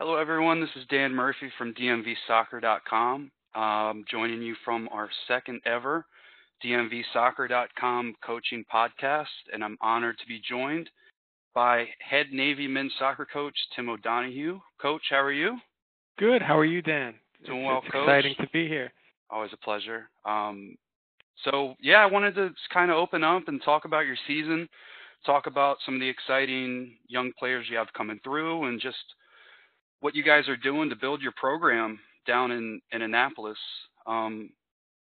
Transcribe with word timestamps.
Hello, 0.00 0.16
everyone. 0.16 0.62
This 0.62 0.70
is 0.76 0.86
Dan 0.88 1.12
Murphy 1.12 1.52
from 1.58 1.74
DMVsoccer.com. 1.74 3.30
Um, 3.54 4.04
joining 4.10 4.40
you 4.40 4.56
from 4.64 4.88
our 4.90 5.10
second 5.28 5.60
ever 5.66 6.06
DMVsoccer.com 6.64 8.14
coaching 8.24 8.64
podcast, 8.72 9.26
and 9.52 9.62
I'm 9.62 9.76
honored 9.82 10.16
to 10.18 10.26
be 10.26 10.40
joined 10.40 10.88
by 11.54 11.84
head 11.98 12.28
Navy 12.32 12.66
men's 12.66 12.94
soccer 12.98 13.26
coach 13.30 13.52
Tim 13.76 13.90
O'Donohue. 13.90 14.58
Coach, 14.80 15.02
how 15.10 15.20
are 15.20 15.32
you? 15.32 15.58
Good. 16.18 16.40
How 16.40 16.56
are 16.56 16.64
you, 16.64 16.80
Dan? 16.80 17.12
Doing 17.44 17.66
well, 17.66 17.82
it's 17.84 17.92
Coach. 17.92 18.04
Exciting 18.04 18.34
to 18.40 18.48
be 18.54 18.66
here. 18.66 18.90
Always 19.28 19.52
a 19.52 19.58
pleasure. 19.58 20.08
Um, 20.24 20.78
so 21.44 21.74
yeah, 21.78 21.98
I 21.98 22.06
wanted 22.06 22.34
to 22.36 22.48
kind 22.72 22.90
of 22.90 22.96
open 22.96 23.22
up 23.22 23.48
and 23.48 23.60
talk 23.62 23.84
about 23.84 24.06
your 24.06 24.16
season, 24.26 24.66
talk 25.26 25.46
about 25.46 25.76
some 25.84 25.92
of 25.96 26.00
the 26.00 26.08
exciting 26.08 26.96
young 27.06 27.32
players 27.38 27.66
you 27.70 27.76
have 27.76 27.92
coming 27.92 28.18
through, 28.24 28.64
and 28.64 28.80
just 28.80 28.96
what 30.00 30.14
you 30.14 30.22
guys 30.22 30.48
are 30.48 30.56
doing 30.56 30.90
to 30.90 30.96
build 30.96 31.22
your 31.22 31.32
program 31.32 31.98
down 32.26 32.50
in, 32.50 32.80
in 32.92 33.02
Annapolis. 33.02 33.58
Um, 34.06 34.50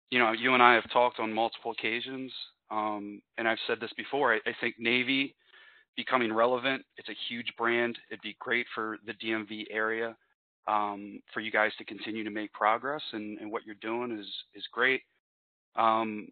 you 0.09 0.19
know, 0.19 0.31
you 0.33 0.53
and 0.53 0.61
I 0.61 0.75
have 0.75 0.89
talked 0.91 1.19
on 1.19 1.33
multiple 1.33 1.71
occasions, 1.71 2.31
um, 2.69 3.21
and 3.37 3.47
I've 3.47 3.57
said 3.67 3.79
this 3.79 3.91
before. 3.95 4.33
I, 4.33 4.37
I, 4.45 4.53
think 4.59 4.75
Navy 4.77 5.35
becoming 5.95 6.33
relevant, 6.33 6.83
it's 6.97 7.09
a 7.09 7.15
huge 7.29 7.47
brand. 7.57 7.97
It'd 8.09 8.21
be 8.21 8.35
great 8.39 8.65
for 8.75 8.97
the 9.05 9.13
DMV 9.13 9.65
area 9.71 10.15
um, 10.67 11.21
for 11.33 11.39
you 11.39 11.51
guys 11.51 11.71
to 11.77 11.85
continue 11.85 12.23
to 12.23 12.29
make 12.29 12.51
progress, 12.53 13.01
and, 13.13 13.39
and 13.39 13.51
what 13.51 13.65
you're 13.65 13.75
doing 13.75 14.17
is 14.17 14.27
is 14.53 14.65
great. 14.71 15.01
Um, 15.75 16.27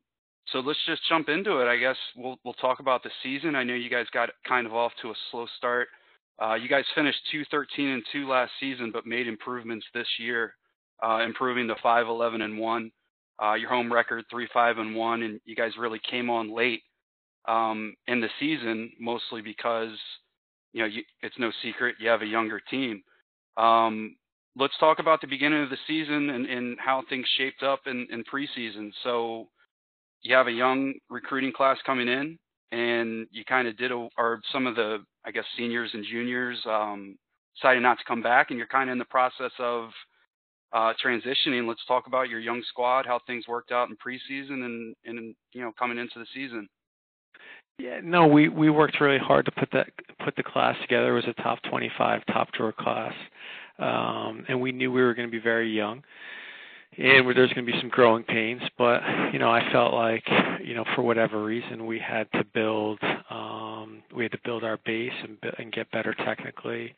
so 0.52 0.60
let's 0.60 0.80
just 0.86 1.02
jump 1.08 1.30
into 1.30 1.60
it. 1.60 1.68
I 1.68 1.78
guess 1.78 1.98
we'll 2.16 2.38
we'll 2.44 2.54
talk 2.56 2.80
about 2.80 3.04
the 3.04 3.12
season. 3.24 3.56
I 3.56 3.64
know 3.64 3.76
you 3.76 3.90
guys 3.90 4.06
got 4.14 4.30
kind 4.48 4.68
of 4.68 4.74
off 4.74 4.92
to 5.02 5.10
a 5.10 5.16
slow 5.32 5.46
start. 5.58 5.88
Uh, 6.42 6.56
you 6.56 6.70
guys 6.70 6.86
finished 6.96 7.20
213 7.32 7.88
and 7.90 8.04
2 8.14 8.28
last 8.28 8.52
season, 8.60 8.92
but 8.94 9.06
made 9.06 9.28
improvements 9.28 9.86
this 9.94 10.08
year, 10.20 10.56
uh, 11.04 11.20
improving 11.26 11.68
to 11.68 11.76
5 11.84 12.08
11 12.08 12.42
and 12.42 12.58
1. 12.58 12.92
Uh, 13.42 13.54
your 13.54 13.70
home 13.70 13.92
record 13.92 14.26
3 14.32 14.48
5 14.54 14.78
and 14.78 14.96
1, 14.96 15.24
and 15.24 15.42
you 15.46 15.56
guys 15.56 15.72
really 15.78 16.00
came 16.10 16.30
on 16.30 16.56
late 16.56 16.82
um, 17.48 17.94
in 18.08 18.22
the 18.22 18.30
season, 18.40 18.92
mostly 19.00 19.42
because 19.42 19.92
you 20.72 20.82
know 20.82 20.88
you, 20.88 21.02
it's 21.22 21.38
no 21.40 21.52
secret 21.64 21.96
you 22.00 22.10
have 22.10 22.22
a 22.22 22.26
younger 22.26 22.62
team. 22.70 23.02
Um, 23.58 24.16
let's 24.56 24.78
talk 24.80 25.00
about 25.00 25.22
the 25.22 25.28
beginning 25.28 25.64
of 25.64 25.70
the 25.70 25.78
season 25.88 26.30
and, 26.30 26.46
and 26.46 26.78
how 26.80 27.04
things 27.10 27.26
shaped 27.38 27.64
up 27.64 27.82
in, 27.86 28.08
in 28.12 28.24
preseason. 28.24 28.92
So 29.04 29.48
you 30.22 30.36
have 30.36 30.48
a 30.48 30.52
young 30.52 30.94
recruiting 31.10 31.52
class 31.52 31.78
coming 31.86 32.08
in 32.08 32.38
and 32.72 33.28
you 33.32 33.44
kind 33.46 33.68
of 33.68 33.78
did, 33.78 33.92
a, 33.92 34.08
or 34.18 34.42
some 34.52 34.68
of 34.68 34.76
the, 34.76 35.00
I 35.26 35.32
guess, 35.32 35.46
seniors 35.58 35.92
and 35.94 36.06
juniors 36.10 36.58
um, 36.66 37.18
decided 37.56 37.82
not 37.82 37.98
to 37.98 38.04
come 38.08 38.22
back, 38.22 38.50
and 38.50 38.58
you're 38.58 38.68
kind 38.68 38.90
of 38.90 38.94
in 38.94 39.00
the 39.00 39.06
process 39.06 39.52
of 39.60 39.90
uh, 40.72 40.94
transitioning. 41.04 41.68
Let's 41.68 41.84
talk 41.88 42.08
about 42.08 42.30
your 42.30 42.40
young 42.40 42.62
squad, 42.70 43.06
how 43.06 43.20
things 43.26 43.48
worked 43.48 43.72
out 43.72 43.90
in 43.90 43.98
preseason, 43.98 44.66
and 44.66 44.96
and 45.06 45.36
you 45.54 45.62
know 45.62 45.72
coming 45.78 45.98
into 45.98 46.20
the 46.20 46.26
season. 46.34 46.68
Yeah, 47.80 48.02
no, 48.04 48.28
we 48.28 48.50
we 48.50 48.70
worked 48.70 49.02
really 49.02 49.18
hard 49.18 49.46
to 49.46 49.52
put 49.52 49.70
that 49.72 49.88
put 50.24 50.36
the 50.36 50.44
class 50.44 50.76
together. 50.82 51.10
It 51.10 51.26
was 51.26 51.28
a 51.28 51.42
top 51.42 51.60
25, 51.70 52.22
top 52.28 52.52
drawer 52.52 52.74
class, 52.74 53.14
um, 53.80 54.46
and 54.48 54.62
we 54.62 54.72
knew 54.72 54.92
we 54.92 55.02
were 55.02 55.14
going 55.14 55.28
to 55.28 55.32
be 55.32 55.42
very 55.42 55.72
young 55.72 56.04
and 56.98 57.28
there's 57.28 57.54
going 57.54 57.66
to 57.66 57.72
be 57.72 57.80
some 57.80 57.90
growing 57.90 58.24
pains 58.24 58.62
but 58.78 59.02
you 59.32 59.40
know 59.40 59.50
i 59.50 59.72
felt 59.72 59.94
like 59.94 60.24
you 60.64 60.74
know 60.74 60.84
for 60.96 61.02
whatever 61.02 61.44
reason 61.44 61.86
we 61.86 62.00
had 62.00 62.32
to 62.34 62.44
build 62.54 63.00
um 63.30 64.02
we 64.16 64.24
had 64.24 64.32
to 64.32 64.40
build 64.44 64.64
our 64.64 64.78
base 64.86 65.14
and 65.24 65.38
and 65.58 65.72
get 65.72 65.90
better 65.92 66.14
technically 66.14 66.96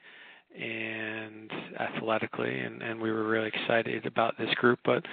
and 0.60 1.52
athletically 1.80 2.60
and 2.60 2.82
and 2.82 3.00
we 3.02 3.12
were 3.12 3.24
really 3.28 3.48
excited 3.48 4.06
about 4.06 4.38
this 4.38 4.54
group. 4.56 4.80
But 4.84 5.06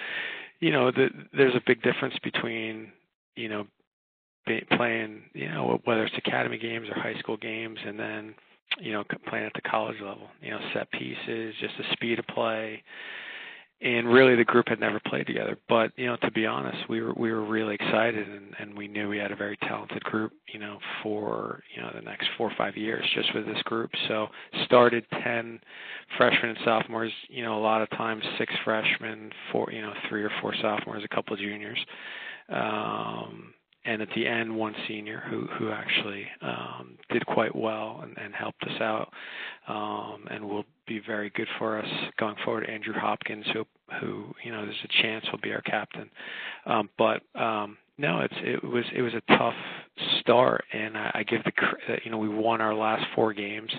you 0.61 0.73
know 0.73 0.91
the, 0.91 1.09
there's 1.33 1.55
a 1.55 1.63
big 1.67 1.83
difference 1.83 2.15
between 2.23 2.93
you 3.37 3.49
know 3.49 3.67
playing 4.73 5.23
you 5.35 5.49
know 5.49 5.81
whether 5.85 6.05
it's 6.05 6.17
academy 6.17 6.59
games 6.59 6.89
or 6.89 7.01
high 7.01 7.19
school 7.19 7.37
games 7.37 7.79
and 7.87 7.99
then 7.99 8.35
you 8.81 8.93
know 8.93 9.05
playing 9.29 9.45
at 9.45 9.53
the 9.55 9.61
college 9.61 10.01
level 10.01 10.29
you 10.43 10.51
know 10.51 10.59
set 10.73 10.91
pieces 10.93 11.55
just 11.61 11.75
the 11.77 11.85
speed 11.93 12.19
of 12.19 12.27
play 12.29 12.83
and 13.81 14.09
really 14.09 14.35
the 14.35 14.45
group 14.45 14.69
had 14.69 14.81
never 14.81 15.01
played 15.07 15.27
together. 15.27 15.57
But 15.69 15.93
you 15.97 16.07
know 16.07 16.17
to 16.17 16.31
be 16.31 16.47
honest 16.47 16.89
we 16.89 17.01
were 17.01 17.13
we 17.15 17.31
were 17.33 17.45
really 17.45 17.75
excited 17.75 18.29
and 18.29 18.55
and 18.59 18.77
we 18.77 18.89
knew 18.89 19.09
we 19.09 19.19
had 19.19 19.33
a 19.33 19.37
very 19.37 19.57
talented 19.59 20.03
group 20.05 20.33
you 20.53 20.59
know 20.59 20.79
for 21.03 21.63
you 21.75 21.83
know 21.83 21.91
the 21.95 22.03
next 22.03 22.29
four 22.37 22.49
or 22.49 22.55
five 22.57 22.77
years 22.77 23.05
just 23.15 23.35
with 23.35 23.47
this 23.47 23.63
group. 23.63 23.91
So 24.09 24.29
started 24.65 25.05
10 25.23 25.61
freshmen 26.17 26.51
and 26.51 26.59
sophomores 26.65 27.13
you 27.29 27.43
know 27.43 27.59
a 27.59 27.63
lot 27.63 27.83
of 27.83 27.91
times 27.91 28.23
six 28.39 28.53
freshmen 28.65 29.31
four 29.53 29.71
you 29.73 29.83
know 29.83 29.93
three 30.09 30.25
or 30.25 30.31
four 30.41 30.55
sophomores 30.61 31.05
a 31.05 31.15
couple 31.15 31.35
of 31.35 31.41
juniors. 31.41 31.79
Um 32.49 33.55
and 33.85 34.03
at 34.03 34.09
the 34.15 34.27
end 34.27 34.55
one 34.55 34.75
senior 34.87 35.23
who 35.31 35.47
who 35.59 35.71
actually 35.71 36.27
um, 36.43 36.97
did 37.11 37.25
quite 37.27 37.55
well 37.55 38.01
and, 38.03 38.17
and 38.19 38.35
helped 38.35 38.63
us 38.65 38.81
out 38.81 39.13
um, 39.69 40.27
and 40.31 40.45
will 40.45 40.65
be 40.87 41.01
very 41.07 41.31
good 41.31 41.49
for 41.59 41.79
us 41.79 41.89
going 42.19 42.37
forward. 42.45 42.69
Andrew 42.69 42.95
Hopkins, 42.95 43.47
who 43.53 43.65
who 44.01 44.35
you 44.45 44.53
know 44.53 44.65
there's 44.65 44.85
a 44.85 45.03
chance 45.03 45.25
will 45.31 45.41
be 45.41 45.53
our 45.53 45.63
captain, 45.63 46.11
um, 46.67 46.89
but 46.99 47.23
um, 47.35 47.77
no, 47.99 48.21
it's 48.21 48.35
it 48.43 48.63
was 48.65 48.85
it 48.95 49.03
was 49.03 49.15
a 49.15 49.37
tough 49.37 49.55
start, 50.21 50.65
and 50.73 50.97
I, 50.97 51.11
I 51.15 51.23
give 51.23 51.43
the 51.45 51.53
you 52.05 52.11
know 52.11 52.19
we 52.19 52.29
won 52.29 52.61
our 52.61 52.75
last 52.75 53.05
four 53.15 53.33
games 53.33 53.71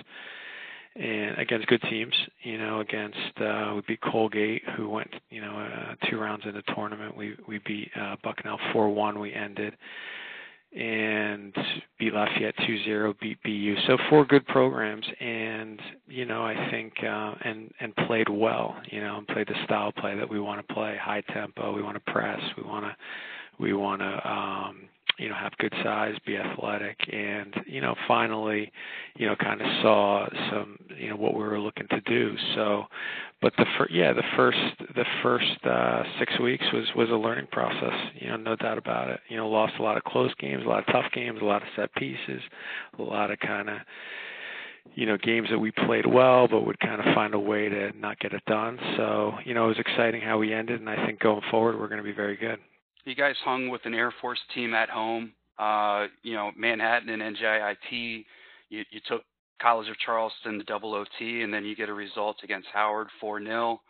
and 0.96 1.38
against 1.38 1.66
good 1.68 1.82
teams, 1.82 2.14
you 2.42 2.58
know, 2.58 2.80
against 2.80 3.16
uh 3.40 3.72
we 3.74 3.82
beat 3.86 4.00
Colgate 4.00 4.62
who 4.76 4.88
went, 4.88 5.10
you 5.30 5.40
know, 5.40 5.56
uh, 5.56 5.94
two 6.08 6.18
rounds 6.18 6.44
in 6.46 6.54
the 6.54 6.62
tournament. 6.74 7.16
We 7.16 7.36
we 7.46 7.58
beat 7.58 7.90
uh 8.00 8.16
Bucknell 8.22 8.58
4-1 8.74 9.20
we 9.20 9.32
ended 9.32 9.76
and 10.72 11.52
beat 11.98 12.14
Lafayette 12.14 12.56
2-0, 12.58 13.18
beat 13.18 13.42
BU. 13.42 13.74
So 13.88 13.98
four 14.08 14.24
good 14.24 14.46
programs 14.46 15.04
and 15.20 15.80
you 16.08 16.24
know, 16.24 16.44
I 16.44 16.70
think 16.70 16.92
uh 17.04 17.34
and 17.44 17.72
and 17.80 17.94
played 18.06 18.28
well, 18.28 18.76
you 18.90 19.00
know, 19.00 19.18
and 19.18 19.28
played 19.28 19.48
the 19.48 19.64
style 19.64 19.92
play 19.92 20.16
that 20.16 20.28
we 20.28 20.40
want 20.40 20.66
to 20.66 20.74
play, 20.74 20.96
high 21.00 21.22
tempo, 21.32 21.72
we 21.72 21.82
want 21.82 22.04
to 22.04 22.12
press, 22.12 22.40
we 22.56 22.64
want 22.64 22.84
to 22.84 22.96
we 23.60 23.74
want 23.74 24.00
to 24.00 24.28
um 24.30 24.88
you 25.20 25.28
know 25.28 25.34
have 25.34 25.52
good 25.58 25.72
size, 25.84 26.14
be 26.26 26.36
athletic, 26.36 26.96
and 27.12 27.54
you 27.66 27.80
know 27.80 27.94
finally, 28.08 28.72
you 29.16 29.26
know 29.26 29.36
kind 29.36 29.60
of 29.60 29.66
saw 29.82 30.26
some 30.50 30.78
you 30.96 31.10
know 31.10 31.16
what 31.16 31.34
we 31.34 31.42
were 31.42 31.60
looking 31.60 31.86
to 31.88 32.00
do. 32.00 32.34
So, 32.54 32.84
but 33.42 33.52
the 33.58 33.66
fir- 33.76 33.88
yeah 33.90 34.14
the 34.14 34.24
first 34.34 34.58
the 34.94 35.04
first 35.22 35.64
uh, 35.64 36.04
six 36.18 36.38
weeks 36.40 36.64
was 36.72 36.86
was 36.96 37.10
a 37.10 37.14
learning 37.14 37.48
process. 37.52 37.94
You 38.14 38.28
know 38.28 38.36
no 38.36 38.56
doubt 38.56 38.78
about 38.78 39.10
it. 39.10 39.20
You 39.28 39.36
know 39.36 39.48
lost 39.48 39.74
a 39.78 39.82
lot 39.82 39.98
of 39.98 40.04
close 40.04 40.32
games, 40.40 40.62
a 40.64 40.68
lot 40.68 40.80
of 40.80 40.86
tough 40.86 41.12
games, 41.12 41.38
a 41.42 41.44
lot 41.44 41.62
of 41.62 41.68
set 41.76 41.94
pieces, 41.94 42.40
a 42.98 43.02
lot 43.02 43.30
of 43.30 43.38
kind 43.40 43.68
of 43.68 43.76
you 44.94 45.04
know 45.04 45.18
games 45.18 45.48
that 45.50 45.58
we 45.58 45.70
played 45.70 46.06
well 46.06 46.48
but 46.48 46.64
would 46.64 46.80
kind 46.80 47.00
of 47.00 47.14
find 47.14 47.34
a 47.34 47.38
way 47.38 47.68
to 47.68 47.92
not 47.98 48.18
get 48.18 48.32
it 48.32 48.42
done 48.46 48.78
so 48.96 49.34
you 49.44 49.52
know 49.52 49.66
it 49.66 49.68
was 49.68 49.78
exciting 49.78 50.20
how 50.20 50.38
we 50.38 50.52
ended 50.52 50.80
and 50.80 50.88
i 50.88 51.06
think 51.06 51.20
going 51.20 51.42
forward 51.50 51.78
we're 51.78 51.86
going 51.86 51.98
to 51.98 52.04
be 52.04 52.12
very 52.12 52.36
good 52.36 52.58
you 53.04 53.14
guys 53.14 53.34
hung 53.44 53.68
with 53.68 53.82
an 53.84 53.94
Air 53.94 54.12
Force 54.20 54.40
team 54.54 54.74
at 54.74 54.90
home. 54.90 55.32
Uh, 55.58 56.06
you 56.22 56.34
know, 56.34 56.50
Manhattan 56.56 57.08
and 57.10 57.36
NJIT. 57.36 58.24
You, 58.70 58.84
you 58.90 59.00
took 59.06 59.22
College 59.60 59.88
of 59.88 59.98
Charleston 59.98 60.58
to 60.58 60.64
double 60.64 60.94
OT, 60.94 61.42
and 61.42 61.52
then 61.52 61.64
you 61.64 61.76
get 61.76 61.88
a 61.88 61.94
result 61.94 62.36
against 62.42 62.68
Howard 62.72 63.08
4 63.20 63.42
0 63.42 63.80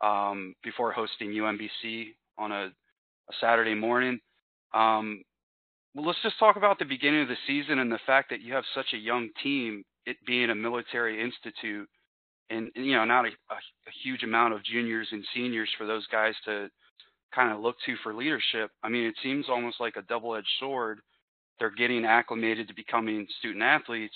um, 0.00 0.54
before 0.62 0.92
hosting 0.92 1.30
UMBC 1.30 2.08
on 2.38 2.52
a, 2.52 2.66
a 2.66 3.34
Saturday 3.40 3.74
morning. 3.74 4.20
Um, 4.74 5.22
well, 5.94 6.06
let's 6.06 6.22
just 6.22 6.38
talk 6.38 6.56
about 6.56 6.78
the 6.78 6.84
beginning 6.84 7.22
of 7.22 7.28
the 7.28 7.36
season 7.46 7.80
and 7.80 7.90
the 7.90 7.98
fact 8.06 8.30
that 8.30 8.40
you 8.40 8.54
have 8.54 8.64
such 8.74 8.92
a 8.92 8.98
young 8.98 9.30
team, 9.42 9.84
it 10.06 10.16
being 10.26 10.50
a 10.50 10.54
military 10.54 11.20
institute, 11.20 11.88
and, 12.50 12.70
and 12.76 12.86
you 12.86 12.94
know, 12.94 13.04
not 13.04 13.24
a, 13.24 13.28
a, 13.28 13.54
a 13.54 13.92
huge 14.04 14.22
amount 14.22 14.54
of 14.54 14.62
juniors 14.64 15.08
and 15.10 15.24
seniors 15.34 15.70
for 15.76 15.86
those 15.86 16.06
guys 16.06 16.34
to 16.44 16.68
kind 17.34 17.52
of 17.52 17.60
look 17.60 17.76
to 17.86 17.96
for 18.02 18.14
leadership, 18.14 18.70
I 18.82 18.88
mean, 18.88 19.04
it 19.04 19.14
seems 19.22 19.46
almost 19.48 19.80
like 19.80 19.96
a 19.96 20.02
double 20.02 20.34
edged 20.34 20.48
sword. 20.60 21.00
They're 21.58 21.74
getting 21.74 22.04
acclimated 22.04 22.68
to 22.68 22.74
becoming 22.74 23.26
student 23.38 23.62
athletes, 23.62 24.14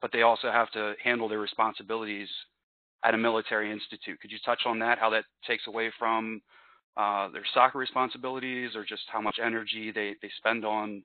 but 0.00 0.12
they 0.12 0.22
also 0.22 0.50
have 0.50 0.70
to 0.72 0.94
handle 1.02 1.28
their 1.28 1.38
responsibilities 1.38 2.28
at 3.04 3.14
a 3.14 3.18
military 3.18 3.70
institute. 3.70 4.20
Could 4.20 4.30
you 4.30 4.38
touch 4.44 4.60
on 4.66 4.78
that? 4.80 4.98
How 4.98 5.10
that 5.10 5.24
takes 5.46 5.66
away 5.66 5.90
from 5.98 6.42
uh, 6.96 7.28
their 7.30 7.44
soccer 7.54 7.78
responsibilities, 7.78 8.70
or 8.74 8.84
just 8.84 9.02
how 9.12 9.20
much 9.20 9.36
energy 9.42 9.92
they, 9.94 10.14
they 10.22 10.30
spend 10.38 10.64
on 10.64 11.02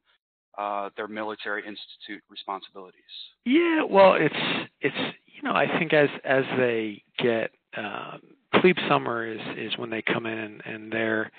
uh, 0.57 0.89
their 0.95 1.07
military 1.07 1.61
institute 1.61 2.23
responsibilities? 2.29 3.01
Yeah, 3.45 3.83
well, 3.89 4.15
it's 4.17 4.69
it's 4.81 5.15
you 5.25 5.43
know 5.43 5.55
I 5.55 5.65
think 5.79 5.93
as 5.93 6.09
as 6.23 6.43
they 6.57 7.03
get 7.17 7.51
um, 7.77 8.21
plebe 8.59 8.77
summer 8.87 9.25
is 9.25 9.39
is 9.57 9.77
when 9.77 9.89
they 9.89 10.01
come 10.01 10.25
in 10.25 10.37
and, 10.37 10.61
and 10.65 10.91
they're 10.91 11.31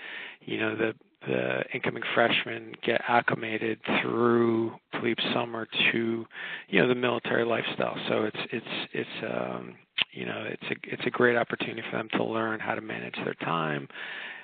you 0.42 0.58
know 0.58 0.76
the 0.76 0.94
the 1.26 1.62
incoming 1.72 2.02
freshmen 2.14 2.72
get 2.84 3.00
acclimated 3.06 3.78
through 4.00 4.72
plebe 5.00 5.18
summer 5.32 5.66
to 5.92 6.26
you 6.68 6.80
know 6.80 6.88
the 6.88 6.94
military 6.94 7.44
lifestyle. 7.44 7.96
So 8.08 8.24
it's 8.24 8.38
it's 8.52 8.88
it's 8.92 9.24
um, 9.24 9.74
you 10.12 10.26
know 10.26 10.44
it's 10.48 10.64
a 10.70 10.92
it's 10.92 11.06
a 11.06 11.10
great 11.10 11.36
opportunity 11.36 11.82
for 11.90 11.96
them 11.96 12.08
to 12.14 12.24
learn 12.24 12.60
how 12.60 12.74
to 12.74 12.80
manage 12.80 13.14
their 13.24 13.34
time, 13.34 13.88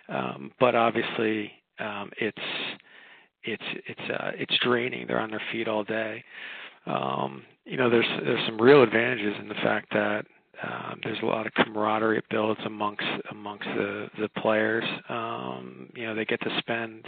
um, 0.09 0.53
but 0.61 0.75
obviously 0.75 1.53
um, 1.79 2.11
it's 2.19 2.39
it's 3.45 3.63
it's 3.87 4.11
uh, 4.11 4.31
it's 4.35 4.57
draining. 4.63 5.07
They're 5.07 5.21
on 5.21 5.31
their 5.31 5.43
feet 5.53 5.69
all 5.69 5.85
day. 5.85 6.25
Um, 6.87 7.43
you 7.65 7.77
know, 7.77 7.91
there's 7.91 8.07
there's 8.25 8.45
some 8.47 8.61
real 8.61 8.83
advantages 8.83 9.35
in 9.41 9.49
the 9.49 9.55
fact 9.55 9.93
that 9.93 10.27
um, 10.63 11.01
there's 11.05 11.19
a 11.23 11.27
lot 11.27 11.47
of 11.47 11.55
camaraderie 11.55 12.19
it 12.19 12.25
builds 12.31 12.61
amongst 12.65 13.05
amongst 13.31 13.67
the 13.77 14.09
the 14.19 14.29
players. 14.41 14.85
Um, 15.09 15.91
you 15.95 16.07
know, 16.07 16.15
they 16.15 16.25
get 16.25 16.41
to 16.43 16.59
spend 16.59 17.05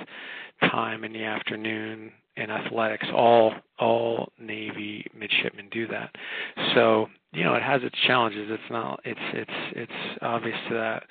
time 0.70 1.04
in 1.04 1.12
the 1.12 1.24
afternoon 1.24 2.12
in 2.36 2.50
athletics. 2.50 3.06
All 3.14 3.54
all 3.78 4.32
Navy 4.38 5.04
midshipmen 5.16 5.68
do 5.70 5.86
that. 5.88 6.14
So 6.74 7.08
you 7.32 7.44
know, 7.44 7.54
it 7.54 7.62
has 7.62 7.82
its 7.82 7.96
challenges. 8.06 8.48
It's 8.50 8.70
not. 8.70 9.00
It's 9.04 9.20
it's 9.32 9.50
it's 9.76 10.18
obvious 10.22 10.58
that 10.70 11.04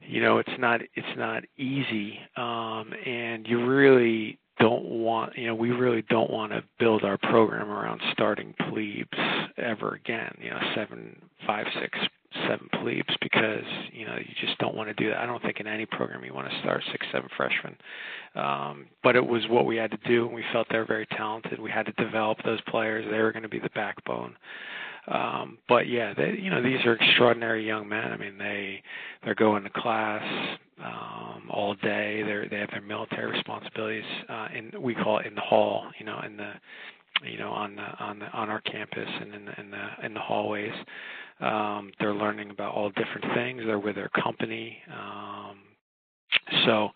you 0.00 0.22
know 0.22 0.38
it's 0.38 0.58
not 0.58 0.80
it's 0.94 1.16
not 1.16 1.44
easy, 1.56 2.18
um, 2.36 2.92
and 3.06 3.46
you 3.46 3.64
really 3.64 4.38
don't 4.58 4.84
want, 4.84 5.36
you 5.36 5.46
know, 5.46 5.54
we 5.54 5.70
really 5.70 6.02
don't 6.08 6.30
want 6.30 6.52
to 6.52 6.62
build 6.78 7.04
our 7.04 7.18
program 7.18 7.70
around 7.70 8.00
starting 8.12 8.54
plebes 8.68 9.18
ever 9.56 9.94
again, 9.94 10.36
you 10.40 10.50
know, 10.50 10.60
seven, 10.74 11.20
five, 11.46 11.66
six, 11.80 11.98
seven 12.46 12.68
plebes 12.80 13.14
because, 13.20 13.64
you 13.92 14.06
know, 14.06 14.16
you 14.16 14.34
just 14.40 14.58
don't 14.58 14.74
want 14.74 14.88
to 14.88 14.94
do 14.94 15.10
that. 15.10 15.18
I 15.18 15.26
don't 15.26 15.42
think 15.42 15.60
in 15.60 15.66
any 15.66 15.86
program 15.86 16.24
you 16.24 16.34
want 16.34 16.50
to 16.50 16.58
start 16.60 16.82
six, 16.92 17.06
seven 17.12 17.28
freshmen. 17.36 17.76
Um, 18.34 18.86
but 19.02 19.16
it 19.16 19.26
was 19.26 19.42
what 19.48 19.66
we 19.66 19.76
had 19.76 19.90
to 19.90 19.98
do 20.08 20.26
and 20.26 20.34
we 20.34 20.44
felt 20.52 20.66
they 20.70 20.78
were 20.78 20.84
very 20.84 21.06
talented. 21.06 21.58
We 21.58 21.70
had 21.70 21.86
to 21.86 21.92
develop 21.92 22.38
those 22.44 22.60
players. 22.68 23.06
They 23.10 23.18
were 23.18 23.32
going 23.32 23.42
to 23.44 23.48
be 23.48 23.60
the 23.60 23.70
backbone. 23.74 24.36
Um, 25.10 25.58
but 25.68 25.88
yeah, 25.88 26.12
they, 26.14 26.38
you 26.38 26.50
know, 26.50 26.62
these 26.62 26.84
are 26.84 26.94
extraordinary 26.94 27.66
young 27.66 27.88
men. 27.88 28.12
I 28.12 28.16
mean, 28.16 28.38
they 28.38 28.82
they're 29.24 29.34
going 29.34 29.64
to 29.64 29.70
class 29.70 30.22
um, 30.84 31.48
all 31.50 31.74
day. 31.74 32.22
They 32.22 32.48
they 32.48 32.60
have 32.60 32.70
their 32.70 32.82
military 32.82 33.30
responsibilities, 33.30 34.04
uh, 34.28 34.48
in 34.54 34.82
we 34.82 34.94
call 34.94 35.18
it 35.18 35.26
in 35.26 35.34
the 35.34 35.40
hall. 35.40 35.84
You 35.98 36.06
know, 36.06 36.20
in 36.24 36.36
the 36.36 36.52
you 37.24 37.38
know 37.38 37.50
on 37.50 37.76
the 37.76 38.04
on 38.04 38.18
the 38.18 38.26
on 38.32 38.50
our 38.50 38.60
campus 38.60 39.08
and 39.20 39.34
in 39.34 39.44
the 39.46 39.60
in 39.60 39.70
the 39.70 40.06
in 40.06 40.14
the 40.14 40.20
hallways. 40.20 40.74
Um, 41.40 41.92
they're 42.00 42.14
learning 42.14 42.50
about 42.50 42.74
all 42.74 42.90
different 42.90 43.32
things. 43.34 43.62
They're 43.64 43.78
with 43.78 43.94
their 43.94 44.08
company. 44.08 44.78
Um, 44.92 45.58
so 46.66 46.90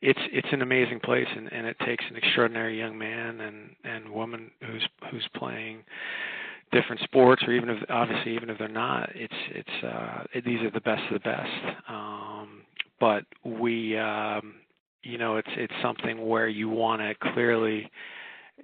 it's 0.00 0.18
it's 0.32 0.48
an 0.50 0.62
amazing 0.62 1.00
place 1.00 1.26
and, 1.34 1.52
and 1.52 1.66
it 1.66 1.76
takes 1.86 2.04
an 2.10 2.16
extraordinary 2.16 2.78
young 2.78 2.98
man 2.98 3.40
and 3.40 3.70
and 3.84 4.08
woman 4.08 4.50
who's 4.60 4.86
who's 5.10 5.28
playing 5.36 5.82
different 6.72 7.00
sports 7.02 7.42
or 7.46 7.52
even 7.52 7.68
if 7.68 7.78
obviously 7.90 8.34
even 8.34 8.50
if 8.50 8.58
they're 8.58 8.68
not 8.68 9.10
it's 9.14 9.34
it's 9.50 9.84
uh 9.84 10.24
it, 10.32 10.44
these 10.44 10.60
are 10.62 10.70
the 10.70 10.80
best 10.80 11.02
of 11.10 11.14
the 11.14 11.28
best. 11.28 11.76
Um 11.88 12.62
but 12.98 13.24
we 13.44 13.96
um 13.98 14.54
you 15.02 15.18
know 15.18 15.36
it's 15.36 15.48
it's 15.56 15.72
something 15.82 16.26
where 16.26 16.48
you 16.48 16.68
want 16.68 17.02
to 17.02 17.14
clearly 17.32 17.90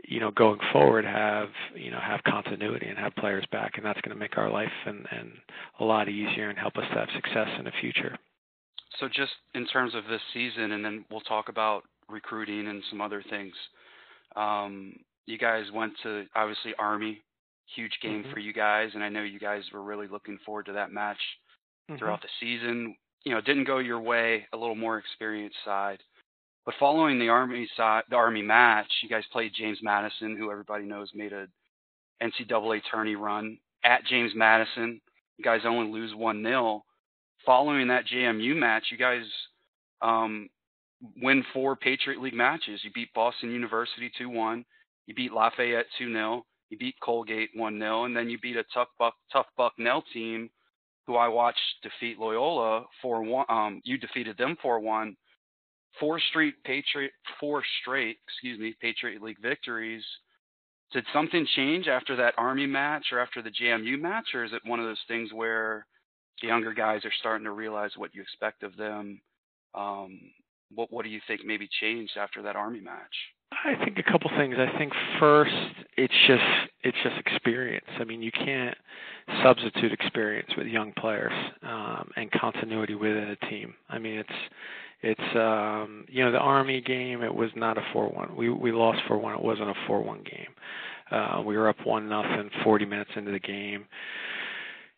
you 0.05 0.21
know 0.21 0.31
going 0.31 0.59
forward 0.73 1.05
have 1.05 1.49
you 1.75 1.91
know 1.91 2.01
have 2.01 2.23
continuity 2.25 2.87
and 2.87 2.99
have 2.99 3.15
players 3.17 3.45
back 3.53 3.73
and 3.77 3.85
that's 3.85 4.01
going 4.01 4.15
to 4.15 4.19
make 4.19 4.39
our 4.39 4.51
life 4.51 4.73
and 4.87 5.07
and 5.11 5.33
a 5.81 5.85
lot 5.85 6.09
easier 6.09 6.49
and 6.49 6.59
help 6.59 6.77
us 6.77 6.85
to 6.91 6.99
have 6.99 7.09
success 7.15 7.49
in 7.59 7.65
the 7.65 7.73
future. 7.81 8.17
So 9.01 9.07
just 9.07 9.33
in 9.55 9.67
terms 9.67 9.95
of 9.95 10.05
this 10.09 10.23
season 10.33 10.73
and 10.73 10.85
then 10.85 11.05
we'll 11.11 11.21
talk 11.21 11.49
about 11.49 11.83
recruiting 12.09 12.69
and 12.69 12.83
some 12.89 13.01
other 13.01 13.23
things. 13.29 13.55
Um 14.35 14.95
you 15.27 15.37
guys 15.37 15.65
went 15.75 15.93
to 16.05 16.25
obviously 16.35 16.73
army 16.79 17.21
huge 17.75 17.99
game 18.03 18.23
mm-hmm. 18.23 18.33
for 18.33 18.39
you 18.39 18.53
guys, 18.53 18.91
and 18.95 19.03
I 19.03 19.09
know 19.09 19.23
you 19.23 19.39
guys 19.39 19.63
were 19.73 19.83
really 19.83 20.09
looking 20.09 20.39
forward 20.45 20.67
to 20.67 20.73
that 20.73 20.93
match 20.93 21.19
mm-hmm. 21.91 21.99
throughout 21.99 22.23
the 22.23 22.29
season. 22.41 22.97
You 23.25 23.35
know, 23.35 23.41
didn't 23.41 23.65
go 23.65 23.79
your 23.79 24.01
way, 24.01 24.47
a 24.53 24.57
little 24.57 24.75
more 24.75 24.99
experienced 24.99 25.59
side. 25.65 25.99
But 26.65 26.75
following 26.79 27.19
the 27.19 27.29
Army 27.29 27.69
side, 27.77 28.03
the 28.11 28.17
Army 28.17 28.43
match, 28.43 28.91
you 29.03 29.09
guys 29.09 29.25
played 29.33 29.53
James 29.57 29.79
Madison, 29.83 30.37
who 30.37 30.51
everybody 30.51 30.85
knows 30.85 31.11
made 31.15 31.33
a 31.33 31.47
NCAA 32.23 32.83
tourney 32.91 33.17
run 33.17 33.59
at 33.85 34.05
James 34.05 34.33
Madison. 34.35 35.01
You 35.39 35.45
guys 35.45 35.61
only 35.65 35.91
lose 35.91 36.15
one 36.15 36.43
0 36.43 36.85
Following 37.47 37.89
that 37.89 38.05
JMU 38.07 38.57
match, 38.57 38.87
you 38.91 38.99
guys 38.99 39.23
um, 40.03 40.49
win 41.23 41.45
four 41.55 41.77
Patriot 41.77 42.21
League 42.21 42.35
matches. 42.35 42.81
You 42.83 42.91
beat 42.93 43.15
Boston 43.15 43.53
University 43.53 44.11
two 44.19 44.29
one. 44.29 44.65
You 45.07 45.15
beat 45.15 45.33
Lafayette 45.33 45.87
two 45.99 46.13
0 46.13 46.45
you 46.71 46.79
beat 46.79 46.97
Colgate 47.03 47.51
1 47.55 47.79
0, 47.79 48.05
and 48.05 48.17
then 48.17 48.29
you 48.29 48.39
beat 48.39 48.57
a 48.57 48.65
tough 48.75 48.89
Buck, 48.99 49.15
tough 49.33 49.47
Bucknell 49.57 50.03
team 50.13 50.51
who 51.07 51.17
I 51.17 51.27
watched 51.27 51.59
defeat 51.83 52.19
Loyola 52.19 52.85
4 53.01 53.23
1. 53.23 53.47
Um, 53.49 53.81
you 53.85 53.97
defeated 53.97 54.37
them 54.37 54.57
4 54.61 54.79
1. 54.81 55.17
Four 55.99 56.21
straight 56.31 56.63
Patriot, 56.65 57.11
four 57.41 57.63
straight, 57.81 58.19
excuse 58.29 58.59
me, 58.61 58.75
Patriot 58.81 59.21
League 59.21 59.41
victories. 59.43 60.05
Did 60.93 61.05
something 61.13 61.47
change 61.57 61.89
after 61.89 62.15
that 62.17 62.35
Army 62.39 62.67
match 62.67 63.07
or 63.11 63.19
after 63.19 63.43
the 63.43 63.51
JMU 63.51 64.01
match, 64.01 64.27
or 64.33 64.45
is 64.45 64.53
it 64.53 64.63
one 64.65 64.79
of 64.79 64.87
those 64.87 65.03
things 65.09 65.33
where 65.33 65.87
the 66.41 66.49
younger 66.49 66.73
guys 66.73 67.05
are 67.05 67.13
starting 67.19 67.45
to 67.45 67.51
realize 67.51 67.91
what 67.97 68.15
you 68.15 68.23
expect 68.23 68.63
of 68.63 68.77
them? 68.77 69.21
Um, 69.75 70.21
what 70.73 70.93
what 70.93 71.05
do 71.05 71.11
you 71.11 71.21
think 71.27 71.41
maybe 71.45 71.69
changed 71.81 72.17
after 72.17 72.43
that 72.43 72.55
Army 72.55 72.81
match? 72.81 73.17
I 73.53 73.75
think 73.85 73.99
a 73.99 74.03
couple 74.03 74.31
things. 74.37 74.57
I 74.59 74.77
think 74.79 74.93
first, 75.19 75.53
it's 75.97 76.15
just 76.27 76.43
it's 76.83 76.97
just 77.03 77.17
experience. 77.19 77.87
I 77.99 78.05
mean, 78.05 78.23
you 78.23 78.31
can't 78.31 78.77
substitute 79.43 79.93
experience 79.93 80.51
with 80.57 80.67
young 80.67 80.93
players 80.93 81.33
um, 81.63 82.11
and 82.17 82.31
continuity 82.31 82.95
within 82.95 83.37
a 83.41 83.47
team. 83.49 83.75
I 83.89 83.99
mean, 83.99 84.19
it's 84.19 84.39
it's 85.03 85.37
um, 85.37 86.05
you 86.09 86.25
know 86.25 86.33
the 86.33 86.39
Army 86.39 86.81
game. 86.81 87.23
It 87.23 87.35
was 87.35 87.51
not 87.57 87.79
a 87.79 87.83
four-one. 87.93 88.37
We 88.37 88.51
we 88.51 88.71
lost 88.71 89.01
four-one. 89.09 89.35
It 89.35 89.43
wasn't 89.43 89.71
a 89.71 89.75
four-one 89.87 90.25
game. 90.25 90.53
Uh, 91.11 91.43
we 91.43 91.57
were 91.57 91.69
up 91.69 91.77
one 91.85 92.09
nothing 92.09 92.51
40 92.63 92.85
minutes 92.85 93.11
into 93.17 93.31
the 93.31 93.39
game 93.39 93.87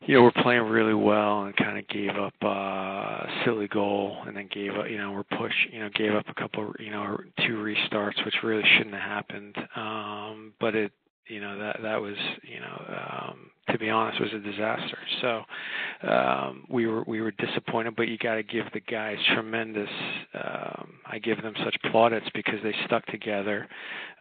you 0.06 0.14
know, 0.14 0.22
we're 0.22 0.42
playing 0.42 0.62
really 0.62 0.94
well 0.94 1.44
and 1.44 1.56
kind 1.56 1.78
of 1.78 1.86
gave 1.88 2.10
up 2.10 2.32
uh, 2.42 2.48
a 2.48 3.42
silly 3.44 3.68
goal 3.68 4.16
and 4.26 4.36
then 4.36 4.48
gave 4.52 4.74
up, 4.74 4.88
you 4.88 4.96
know, 4.96 5.12
we're 5.12 5.38
push, 5.38 5.52
you 5.70 5.80
know, 5.80 5.90
gave 5.94 6.14
up 6.14 6.24
a 6.28 6.34
couple, 6.34 6.72
you 6.78 6.90
know, 6.90 7.18
two 7.46 7.56
restarts, 7.56 8.24
which 8.24 8.34
really 8.42 8.64
shouldn't 8.76 8.94
have 8.94 9.02
happened. 9.02 9.56
Um, 9.76 10.54
but 10.58 10.74
it, 10.74 10.92
you 11.28 11.40
know 11.40 11.58
that 11.58 11.78
that 11.82 12.00
was 12.00 12.16
you 12.42 12.60
know 12.60 12.96
um, 12.96 13.50
to 13.70 13.78
be 13.78 13.88
honest 13.88 14.20
was 14.20 14.32
a 14.32 14.38
disaster. 14.38 14.98
So 15.20 16.08
um, 16.08 16.64
we 16.68 16.86
were 16.86 17.04
we 17.06 17.20
were 17.20 17.32
disappointed, 17.32 17.96
but 17.96 18.08
you 18.08 18.18
got 18.18 18.34
to 18.34 18.42
give 18.42 18.64
the 18.72 18.80
guys 18.80 19.16
tremendous. 19.34 19.88
Um, 20.34 20.92
I 21.06 21.18
give 21.18 21.42
them 21.42 21.54
such 21.64 21.76
plaudits 21.90 22.26
because 22.34 22.60
they 22.62 22.74
stuck 22.86 23.04
together. 23.06 23.68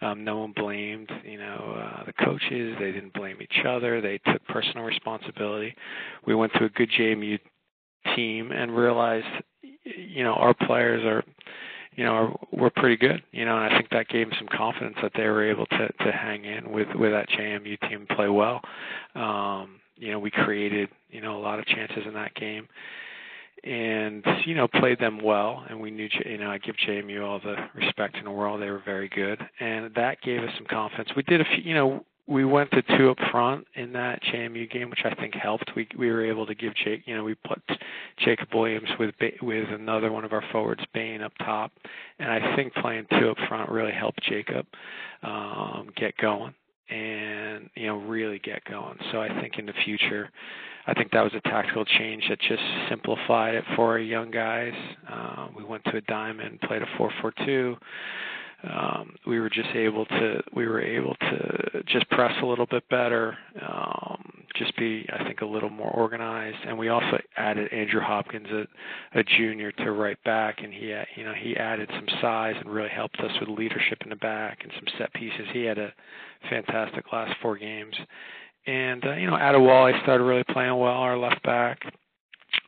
Um, 0.01 0.24
no 0.24 0.39
one 0.39 0.53
blamed 0.56 1.10
you 1.24 1.38
know 1.38 1.77
uh, 1.77 2.06
the 2.06 2.13
coaches. 2.13 2.75
They 2.79 2.91
didn't 2.91 3.13
blame 3.13 3.41
each 3.41 3.65
other. 3.68 4.01
They 4.01 4.20
took 4.32 4.46
personal 4.48 4.84
responsibility. 4.84 5.75
We 6.25 6.36
went 6.36 6.53
to 6.53 6.65
a 6.65 6.70
good 6.70 6.89
JMU 6.98 7.39
team 8.15 8.51
and 8.51 8.75
realized 8.75 9.25
you 9.84 10.24
know 10.24 10.34
our 10.34 10.53
players 10.53 11.03
are 11.06 11.24
you 12.00 12.06
know, 12.06 12.13
are, 12.13 12.39
were 12.53 12.70
pretty 12.70 12.96
good. 12.96 13.22
You 13.34 13.44
know, 13.44 13.58
and 13.58 13.74
I 13.74 13.77
think 13.77 13.89
that 13.89 14.08
gave 14.08 14.29
them 14.29 14.38
some 14.39 14.48
confidence 14.48 14.96
that 15.01 15.12
they 15.18 15.24
were 15.24 15.44
able 15.44 15.65
to 15.65 15.89
to 15.89 16.12
hang 16.13 16.46
in 16.46 16.72
with 16.72 16.88
with 16.96 17.12
that 17.12 17.27
JMU 17.27 17.77
team 17.89 18.08
play 18.15 18.29
well. 18.29 18.62
Um, 19.15 19.82
you 19.98 20.10
know, 20.13 20.20
we 20.20 20.32
created 20.32 20.88
you 21.10 21.20
know 21.20 21.38
a 21.38 21.41
lot 21.41 21.60
of 21.60 21.65
chances 21.65 22.03
in 22.08 22.13
that 22.13 22.34
game, 22.36 22.70
and 23.65 24.25
you 24.46 24.56
know 24.56 24.70
played 24.70 24.98
them 25.00 25.22
well. 25.22 25.65
And 25.70 25.82
we 25.82 25.91
knew 25.91 26.08
you 26.25 26.38
know 26.38 26.50
I 26.50 26.58
give 26.58 26.75
JMU 26.88 27.22
all 27.22 27.41
the 27.41 27.58
respect 27.75 28.15
in 28.15 28.24
the 28.24 28.32
world. 28.32 28.62
They 28.62 28.70
were 28.70 28.82
very 28.86 29.10
good, 29.10 29.38
and 29.60 29.94
that 29.96 30.22
gave 30.22 30.39
us 30.39 30.51
some 30.56 30.68
confidence. 30.68 31.10
We 31.18 31.24
did 31.24 31.41
a 31.41 31.46
few, 31.53 31.63
you 31.65 31.74
know, 31.74 32.06
we 32.29 32.45
went 32.45 32.69
to 32.71 32.83
two 32.95 33.09
up 33.09 33.17
front 33.31 33.65
in 33.74 33.91
that 33.93 34.21
JMU 34.21 34.69
game, 34.71 34.91
which 34.91 35.03
I 35.03 35.15
think 35.15 35.33
helped. 35.33 35.71
We 35.75 35.88
we 35.98 36.12
were 36.12 36.24
able 36.24 36.45
to 36.45 36.53
give 36.53 36.74
Jake, 36.75 37.01
you 37.05 37.17
know, 37.17 37.24
we 37.24 37.33
put 37.33 37.59
Jacob 38.24 38.50
Williams 38.53 38.88
with 39.00 39.15
with 39.41 39.67
another 39.69 40.12
one 40.12 40.24
of 40.24 40.31
our 40.31 40.43
forwards, 40.51 40.83
Bain, 40.93 41.21
up 41.21 41.33
top, 41.39 41.71
and 42.19 42.31
I 42.31 42.55
think 42.55 42.74
playing 42.75 43.07
two 43.19 43.31
up 43.31 43.38
front 43.48 43.69
really 43.71 43.91
helped 43.91 44.21
Jacob 44.24 44.67
um, 45.24 45.89
get 45.95 46.15
going 46.17 46.53
and 46.89 47.69
you 47.75 47.88
know 47.88 47.98
really 47.98 48.39
get 48.39 48.63
going. 48.65 48.98
So 49.12 49.21
I 49.21 49.29
think 49.41 49.57
in 49.57 49.65
the 49.65 49.74
future, 49.83 50.29
I 50.86 50.93
think 50.93 51.12
that 51.12 51.24
was 51.24 51.33
a 51.33 51.41
tactical 51.41 51.83
change 51.83 52.24
that 52.29 52.39
just 52.41 52.62
simplified 52.89 53.55
it 53.55 53.63
for 53.75 53.88
our 53.93 54.00
young 54.00 54.29
guys. 54.29 54.74
Um, 55.12 55.55
we 55.57 55.63
went 55.63 55.83
to 55.86 55.98
a 55.98 56.01
diamond, 56.01 56.62
played 56.62 56.83
a 56.83 56.88
four-four-two 56.95 57.75
um, 58.63 59.16
we 59.25 59.39
were 59.39 59.50
just 59.50 59.70
able 59.74 60.06
to 60.06 60.42
we 60.54 60.68
were 60.68 60.82
able 60.82 61.16
to 61.16 61.84
just 61.88 62.10
press 62.10 62.34
a 62.42 62.46
little 62.46 62.66
bit 62.66 62.88
better, 62.89 63.38
um, 63.66 64.44
just 64.56 64.75
be, 64.75 65.08
I 65.13 65.24
think, 65.24 65.39
a 65.42 65.46
little 65.46 65.70
more 65.70 65.92
organized. 65.92 66.58
And 66.68 66.78
we 66.78 66.89
also 66.89 67.20
added 67.38 67.72
Andrew 67.72 68.01
Hopkins, 68.01 68.48
a, 68.51 69.20
a 69.20 69.24
junior, 69.24 69.72
to 69.72 69.92
right 69.92 70.22
back, 70.25 70.60
and 70.62 70.74
he, 70.74 70.88
you 71.16 71.24
know, 71.24 71.34
he 71.39 71.56
added 71.56 71.89
some 71.94 72.08
size 72.22 72.56
and 72.60 72.70
really 72.70 72.89
helped 72.89 73.20
us 73.22 73.32
with 73.39 73.58
leadership 73.58 74.00
in 74.04 74.10
the 74.10 74.18
back 74.18 74.60
and 74.63 74.72
some 74.75 74.94
set 74.98 75.13
pieces. 75.13 75.48
He 75.54 75.63
had 75.63 75.78
a 75.78 75.94
fantastic 76.50 77.06
last 77.13 77.34
four 77.42 77.58
games. 77.58 77.96
And 78.68 79.06
uh, 79.06 79.13
you 79.13 79.28
know, 79.28 79.38
Adewale 79.38 80.01
started 80.04 80.24
really 80.25 80.44
playing 80.50 80.78
well. 80.78 80.92
Our 80.92 81.18
left 81.18 81.42
back, 81.44 81.80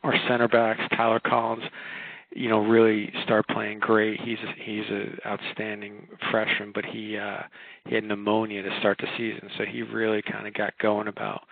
our 0.03 0.15
center 0.29 0.47
backs, 0.47 0.81
Tyler 0.95 1.19
Collins 1.19 1.63
you 2.33 2.49
know 2.49 2.59
really 2.59 3.11
start 3.23 3.47
playing 3.49 3.79
great. 3.79 4.19
He's 4.21 4.37
a, 4.39 4.63
he's 4.63 4.85
an 4.89 5.17
outstanding 5.25 6.07
freshman, 6.29 6.71
but 6.73 6.85
he 6.85 7.17
uh, 7.17 7.41
he 7.85 7.95
had 7.95 8.03
pneumonia 8.03 8.63
to 8.63 8.79
start 8.79 8.97
the 8.99 9.07
season, 9.17 9.49
so 9.57 9.65
he 9.65 9.81
really 9.81 10.21
kind 10.21 10.47
of 10.47 10.53
got 10.53 10.73
going 10.79 11.07
about 11.07 11.43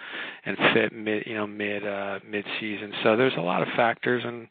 and 0.45 0.57
fit 0.73 0.93
mid 0.93 1.23
you 1.25 1.35
know 1.35 1.47
mid 1.47 1.85
uh, 1.85 2.19
mid 2.27 2.45
season. 2.59 2.93
So 3.03 3.15
there's 3.17 3.33
a 3.37 3.41
lot 3.41 3.61
of 3.61 3.67
factors, 3.75 4.23
and 4.25 4.47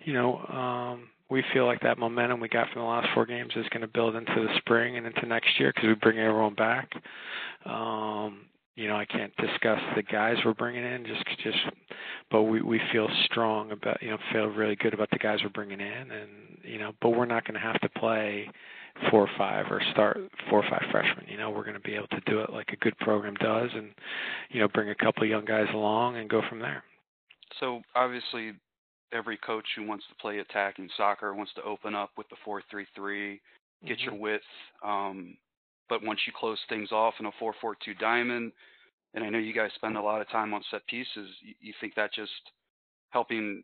you 0.00 0.12
know 0.12 0.38
um, 0.38 1.08
we 1.28 1.44
feel 1.52 1.66
like 1.66 1.80
that 1.80 1.98
momentum 1.98 2.40
we 2.40 2.48
got 2.48 2.70
from 2.70 2.82
the 2.82 2.88
last 2.88 3.08
four 3.12 3.26
games 3.26 3.52
is 3.56 3.68
going 3.70 3.82
to 3.82 3.88
build 3.88 4.16
into 4.16 4.34
the 4.34 4.56
spring 4.58 4.96
and 4.96 5.06
into 5.06 5.26
next 5.26 5.58
year 5.58 5.72
because 5.74 5.88
we 5.88 5.94
bring 5.94 6.18
everyone 6.18 6.54
back. 6.54 6.90
Um, 7.64 8.46
you 8.76 8.88
know, 8.88 8.96
I 8.96 9.06
can't 9.06 9.34
discuss 9.36 9.80
the 9.96 10.02
guys 10.02 10.36
we're 10.44 10.54
bringing 10.54 10.84
in 10.84 11.06
just 11.06 11.24
just, 11.42 11.58
but 12.30 12.42
we 12.42 12.60
we 12.60 12.80
feel 12.92 13.08
strong 13.24 13.72
about 13.72 14.02
you 14.02 14.10
know 14.10 14.18
feel 14.32 14.46
really 14.46 14.76
good 14.76 14.92
about 14.94 15.10
the 15.10 15.18
guys 15.18 15.38
we're 15.42 15.48
bringing 15.48 15.80
in, 15.80 16.10
and 16.10 16.30
you 16.62 16.78
know, 16.78 16.92
but 17.00 17.10
we're 17.10 17.24
not 17.24 17.44
going 17.44 17.54
to 17.54 17.60
have 17.60 17.80
to 17.80 17.88
play 17.88 18.48
four 19.10 19.22
or 19.22 19.30
five 19.38 19.66
or 19.70 19.80
start 19.92 20.18
four 20.50 20.62
or 20.62 20.70
five 20.70 20.82
freshmen. 20.90 21.24
You 21.26 21.38
know, 21.38 21.50
we're 21.50 21.64
going 21.64 21.74
to 21.74 21.80
be 21.80 21.94
able 21.94 22.08
to 22.08 22.20
do 22.26 22.40
it 22.40 22.50
like 22.50 22.68
a 22.72 22.76
good 22.76 22.96
program 22.98 23.34
does, 23.40 23.70
and 23.74 23.92
you 24.50 24.60
know, 24.60 24.68
bring 24.68 24.90
a 24.90 24.94
couple 24.94 25.22
of 25.22 25.30
young 25.30 25.46
guys 25.46 25.68
along 25.72 26.18
and 26.18 26.28
go 26.28 26.42
from 26.48 26.58
there. 26.58 26.84
So 27.58 27.80
obviously, 27.94 28.52
every 29.10 29.38
coach 29.38 29.66
who 29.74 29.86
wants 29.86 30.04
to 30.10 30.14
play 30.16 30.38
attacking 30.38 30.90
soccer 30.98 31.34
wants 31.34 31.52
to 31.54 31.62
open 31.62 31.94
up 31.94 32.10
with 32.18 32.28
the 32.28 32.36
four 32.44 32.62
three 32.70 32.86
three, 32.94 33.40
get 33.86 33.96
mm-hmm. 33.96 34.10
your 34.10 34.20
width. 34.20 34.44
Um, 34.84 35.38
but 35.88 36.02
once 36.02 36.20
you 36.26 36.32
close 36.38 36.58
things 36.68 36.92
off 36.92 37.14
in 37.20 37.26
a 37.26 37.32
4-4-2 37.42 37.98
diamond, 38.00 38.52
and 39.14 39.24
I 39.24 39.30
know 39.30 39.38
you 39.38 39.54
guys 39.54 39.70
spend 39.74 39.96
a 39.96 40.02
lot 40.02 40.20
of 40.20 40.28
time 40.28 40.52
on 40.54 40.62
set 40.70 40.86
pieces, 40.86 41.28
you, 41.42 41.54
you 41.60 41.72
think 41.80 41.94
that 41.94 42.12
just 42.12 42.30
helping 43.10 43.62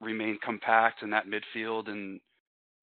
remain 0.00 0.38
compact 0.44 1.02
in 1.02 1.10
that 1.10 1.24
midfield 1.26 1.88
and 1.88 2.20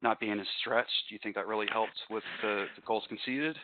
not 0.02 0.20
being 0.20 0.40
as 0.40 0.48
stretched, 0.62 0.90
do 1.08 1.16
you 1.16 1.20
think 1.22 1.36
that 1.36 1.48
really 1.48 1.68
helped 1.72 2.00
with 2.10 2.24
the, 2.42 2.66
the 2.76 2.82
goals 2.86 3.04
conceded? 3.10 3.58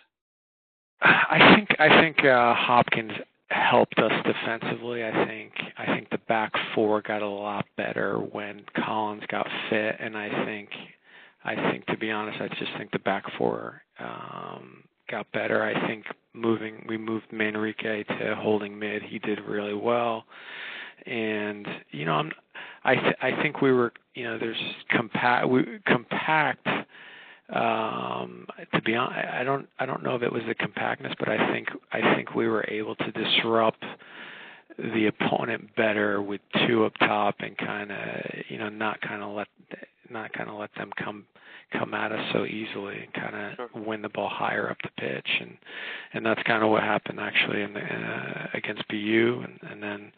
I 1.01 1.55
think 1.55 1.69
I 1.77 2.01
think 2.01 2.23
uh, 2.23 2.53
Hopkins 2.55 3.11
helped 3.49 3.99
us 3.99 4.11
defensively. 4.23 5.03
I 5.03 5.25
think 5.25 5.53
I 5.77 5.85
think 5.87 6.09
the 6.09 6.19
back 6.27 6.53
four 6.73 7.01
got 7.01 7.21
a 7.21 7.27
lot 7.27 7.65
better 7.77 8.17
when 8.17 8.63
Collins 8.83 9.23
got 9.29 9.47
fit, 9.69 9.97
and 9.99 10.17
I 10.17 10.45
think 10.45 10.69
I 11.43 11.55
think 11.55 11.85
to 11.87 11.97
be 11.97 12.11
honest, 12.11 12.39
I 12.41 12.47
just 12.47 12.71
think 12.77 12.91
the 12.91 12.99
back 12.99 13.23
four 13.37 13.81
um, 13.99 14.83
got 15.09 15.31
better. 15.31 15.63
I 15.63 15.87
think 15.87 16.05
moving 16.33 16.85
we 16.87 16.97
moved 16.97 17.25
Manrique 17.33 18.07
to 18.07 18.35
holding 18.35 18.77
mid. 18.77 19.01
He 19.03 19.19
did 19.19 19.39
really 19.41 19.73
well, 19.73 20.25
and 21.05 21.67
you 21.91 22.05
know 22.05 22.13
I'm 22.13 22.31
I 22.83 22.95
th- 22.95 23.15
I 23.21 23.41
think 23.41 23.61
we 23.61 23.71
were 23.71 23.93
you 24.13 24.23
know 24.25 24.37
there's 24.37 24.61
compact 24.89 25.47
we 25.49 25.79
compact. 25.85 26.67
Um, 27.47 28.47
to 28.73 28.81
be 28.81 28.95
honest, 28.95 29.27
I 29.31 29.43
don't 29.43 29.67
I 29.79 29.85
don't 29.85 30.03
know 30.03 30.15
if 30.15 30.23
it 30.23 30.31
was 30.31 30.41
the 30.47 30.55
compactness, 30.55 31.13
but 31.19 31.29
I 31.29 31.51
think 31.51 31.69
I 31.91 32.15
think 32.15 32.33
we 32.33 32.47
were 32.47 32.65
able 32.67 32.95
to 32.95 33.11
disrupt 33.11 33.83
the 34.77 35.07
opponent 35.07 35.75
better 35.75 36.21
with 36.21 36.41
two 36.67 36.85
up 36.85 36.93
top 36.99 37.35
and 37.39 37.57
kind 37.57 37.91
of 37.91 37.97
you 38.49 38.57
know 38.57 38.69
not 38.69 38.99
kind 39.01 39.21
of 39.21 39.35
let 39.35 39.47
not 40.09 40.33
kind 40.33 40.49
of 40.49 40.57
let 40.57 40.73
them 40.75 40.91
come 40.97 41.25
come 41.71 41.93
at 41.93 42.11
us 42.11 42.21
so 42.31 42.45
easily 42.45 43.03
and 43.03 43.13
kind 43.13 43.35
of 43.35 43.55
sure. 43.55 43.83
win 43.83 44.01
the 44.01 44.09
ball 44.09 44.29
higher 44.29 44.69
up 44.69 44.77
the 44.83 44.89
pitch 45.01 45.27
and 45.41 45.57
and 46.13 46.25
that's 46.25 46.41
kind 46.43 46.63
of 46.63 46.69
what 46.69 46.83
happened 46.83 47.19
actually 47.19 47.61
in 47.61 47.73
the 47.73 47.79
uh, 47.79 48.47
against 48.53 48.87
BU 48.87 49.43
and 49.43 49.71
and 49.71 49.83
then 49.83 50.11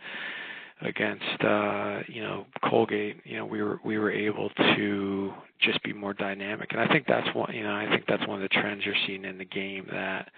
against 0.81 1.43
uh 1.43 1.99
you 2.07 2.21
know 2.21 2.45
Colgate 2.69 3.17
you 3.23 3.37
know 3.37 3.45
we 3.45 3.63
were 3.63 3.79
we 3.83 3.97
were 3.97 4.11
able 4.11 4.49
to 4.49 5.33
just 5.59 5.81
be 5.83 5.93
more 5.93 6.13
dynamic 6.13 6.69
and 6.71 6.81
I 6.81 6.87
think 6.87 7.05
that's 7.07 7.33
one 7.35 7.53
you 7.53 7.63
know 7.63 7.73
I 7.73 7.87
think 7.89 8.05
that's 8.07 8.27
one 8.27 8.41
of 8.41 8.49
the 8.49 8.61
trends 8.61 8.83
you're 8.85 8.95
seeing 9.07 9.25
in 9.25 9.37
the 9.37 9.45
game 9.45 9.87
that 9.91 10.29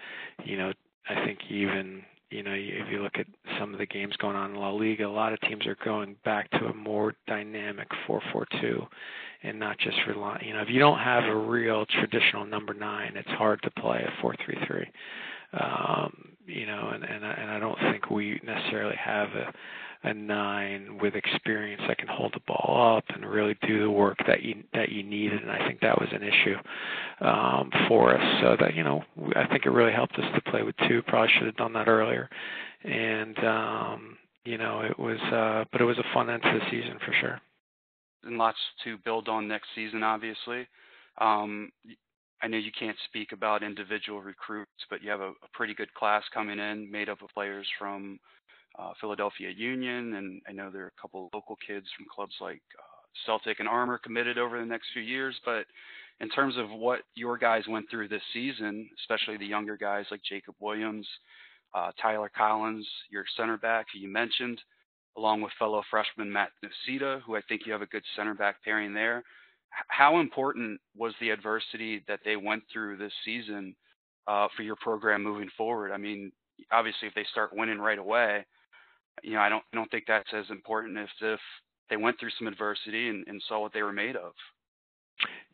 you 0.44 0.56
know 0.56 0.72
I 1.08 1.24
think 1.26 1.40
even 1.50 2.02
you 2.30 2.42
know, 2.42 2.54
if 2.54 2.90
you 2.90 3.02
look 3.02 3.18
at 3.18 3.26
some 3.58 3.72
of 3.72 3.78
the 3.78 3.86
games 3.86 4.16
going 4.16 4.36
on 4.36 4.52
in 4.52 4.56
La 4.56 4.70
Liga, 4.70 5.06
a 5.06 5.08
lot 5.08 5.32
of 5.32 5.40
teams 5.42 5.66
are 5.66 5.76
going 5.84 6.16
back 6.24 6.50
to 6.52 6.66
a 6.66 6.74
more 6.74 7.14
dynamic 7.26 7.88
4-4-2 8.08 8.86
and 9.42 9.58
not 9.58 9.78
just 9.78 9.96
rely. 10.06 10.42
You 10.46 10.54
know, 10.54 10.60
if 10.60 10.68
you 10.68 10.78
don't 10.78 10.98
have 10.98 11.24
a 11.24 11.36
real 11.36 11.86
traditional 11.86 12.46
number 12.46 12.74
nine, 12.74 13.12
it's 13.16 13.28
hard 13.30 13.60
to 13.62 13.70
play 13.70 14.04
a 14.04 14.24
4-3-3. 14.24 14.86
Um, 15.52 16.30
you 16.46 16.66
know, 16.66 16.90
and 16.94 17.02
and 17.04 17.24
and 17.24 17.50
I 17.50 17.58
don't 17.58 17.78
think 17.90 18.10
we 18.10 18.40
necessarily 18.44 18.96
have 18.96 19.28
a 19.30 19.52
a 20.02 20.14
nine 20.14 20.98
with 21.00 21.14
experience 21.14 21.82
that 21.86 21.98
can 21.98 22.08
hold 22.08 22.32
the 22.34 22.40
ball 22.46 22.96
up 22.96 23.04
and 23.14 23.24
really 23.24 23.56
do 23.66 23.82
the 23.82 23.90
work 23.90 24.18
that 24.26 24.42
you 24.42 24.62
that 24.72 24.90
you 24.90 25.02
needed. 25.02 25.42
And 25.42 25.50
I 25.50 25.66
think 25.66 25.80
that 25.80 26.00
was 26.00 26.08
an 26.12 26.22
issue 26.22 26.56
um, 27.26 27.70
for 27.88 28.16
us. 28.16 28.40
So 28.42 28.56
that 28.60 28.74
you 28.74 28.82
know, 28.82 29.02
I 29.36 29.46
think 29.46 29.66
it 29.66 29.70
really 29.70 29.92
helped 29.92 30.14
us 30.14 30.24
to 30.34 30.50
play 30.50 30.62
with 30.62 30.74
two. 30.88 31.02
Probably 31.02 31.28
should 31.36 31.46
have 31.46 31.56
done 31.56 31.72
that 31.74 31.88
earlier. 31.88 32.28
And 32.84 33.38
um, 33.44 34.16
you 34.44 34.58
know, 34.58 34.80
it 34.80 34.98
was, 34.98 35.18
uh, 35.32 35.64
but 35.70 35.80
it 35.80 35.84
was 35.84 35.98
a 35.98 36.14
fun 36.14 36.30
end 36.30 36.42
to 36.42 36.58
the 36.58 36.64
season 36.70 36.98
for 37.04 37.12
sure. 37.20 37.40
And 38.24 38.38
lots 38.38 38.58
to 38.84 38.98
build 39.04 39.28
on 39.28 39.48
next 39.48 39.68
season, 39.74 40.02
obviously. 40.02 40.66
Um, 41.20 41.70
I 42.42 42.48
know 42.48 42.56
you 42.56 42.70
can't 42.78 42.96
speak 43.06 43.32
about 43.32 43.62
individual 43.62 44.22
recruits, 44.22 44.70
but 44.88 45.02
you 45.02 45.10
have 45.10 45.20
a, 45.20 45.30
a 45.30 45.48
pretty 45.52 45.74
good 45.74 45.92
class 45.94 46.22
coming 46.32 46.58
in, 46.58 46.90
made 46.90 47.08
up 47.08 47.22
of 47.22 47.28
players 47.34 47.66
from 47.78 48.18
uh, 48.78 48.92
Philadelphia 49.00 49.50
Union, 49.50 50.14
and 50.14 50.40
I 50.48 50.52
know 50.52 50.70
there 50.70 50.84
are 50.84 50.92
a 50.96 51.00
couple 51.00 51.30
local 51.34 51.56
kids 51.66 51.86
from 51.96 52.06
clubs 52.14 52.34
like 52.40 52.62
uh, 52.78 53.00
Celtic 53.26 53.60
and 53.60 53.68
Armour 53.68 53.98
committed 53.98 54.38
over 54.38 54.58
the 54.58 54.66
next 54.66 54.88
few 54.92 55.02
years. 55.02 55.38
But 55.44 55.66
in 56.20 56.28
terms 56.28 56.56
of 56.56 56.70
what 56.70 57.00
your 57.14 57.36
guys 57.36 57.64
went 57.68 57.90
through 57.90 58.08
this 58.08 58.22
season, 58.32 58.88
especially 59.00 59.36
the 59.36 59.46
younger 59.46 59.76
guys 59.76 60.06
like 60.10 60.20
Jacob 60.28 60.54
Williams, 60.60 61.06
uh, 61.74 61.90
Tyler 62.00 62.30
Collins, 62.34 62.86
your 63.10 63.24
center 63.36 63.56
back 63.56 63.86
who 63.92 63.98
you 63.98 64.08
mentioned, 64.08 64.60
along 65.16 65.40
with 65.40 65.52
fellow 65.58 65.82
freshman 65.90 66.32
Matt 66.32 66.50
Nocita, 66.64 67.22
who 67.22 67.36
I 67.36 67.40
think 67.48 67.62
you 67.66 67.72
have 67.72 67.82
a 67.82 67.86
good 67.86 68.04
center 68.16 68.34
back 68.34 68.62
pairing 68.64 68.94
there. 68.94 69.24
How 69.88 70.20
important 70.20 70.80
was 70.96 71.14
the 71.20 71.30
adversity 71.30 72.02
that 72.08 72.20
they 72.24 72.36
went 72.36 72.64
through 72.72 72.96
this 72.96 73.12
season 73.24 73.74
uh, 74.26 74.48
for 74.56 74.62
your 74.62 74.76
program 74.76 75.22
moving 75.22 75.48
forward? 75.56 75.92
I 75.92 75.96
mean, 75.96 76.32
obviously, 76.72 77.08
if 77.08 77.14
they 77.14 77.26
start 77.30 77.50
winning 77.54 77.78
right 77.78 77.98
away, 77.98 78.44
you 79.22 79.34
know, 79.34 79.40
I 79.40 79.48
don't 79.48 79.62
I 79.72 79.76
don't 79.76 79.90
think 79.90 80.04
that's 80.06 80.28
as 80.32 80.46
important 80.50 80.98
as 80.98 81.08
if 81.20 81.40
they 81.88 81.96
went 81.96 82.18
through 82.18 82.30
some 82.38 82.46
adversity 82.46 83.08
and, 83.08 83.26
and 83.26 83.42
saw 83.48 83.60
what 83.60 83.72
they 83.72 83.82
were 83.82 83.92
made 83.92 84.16
of. 84.16 84.32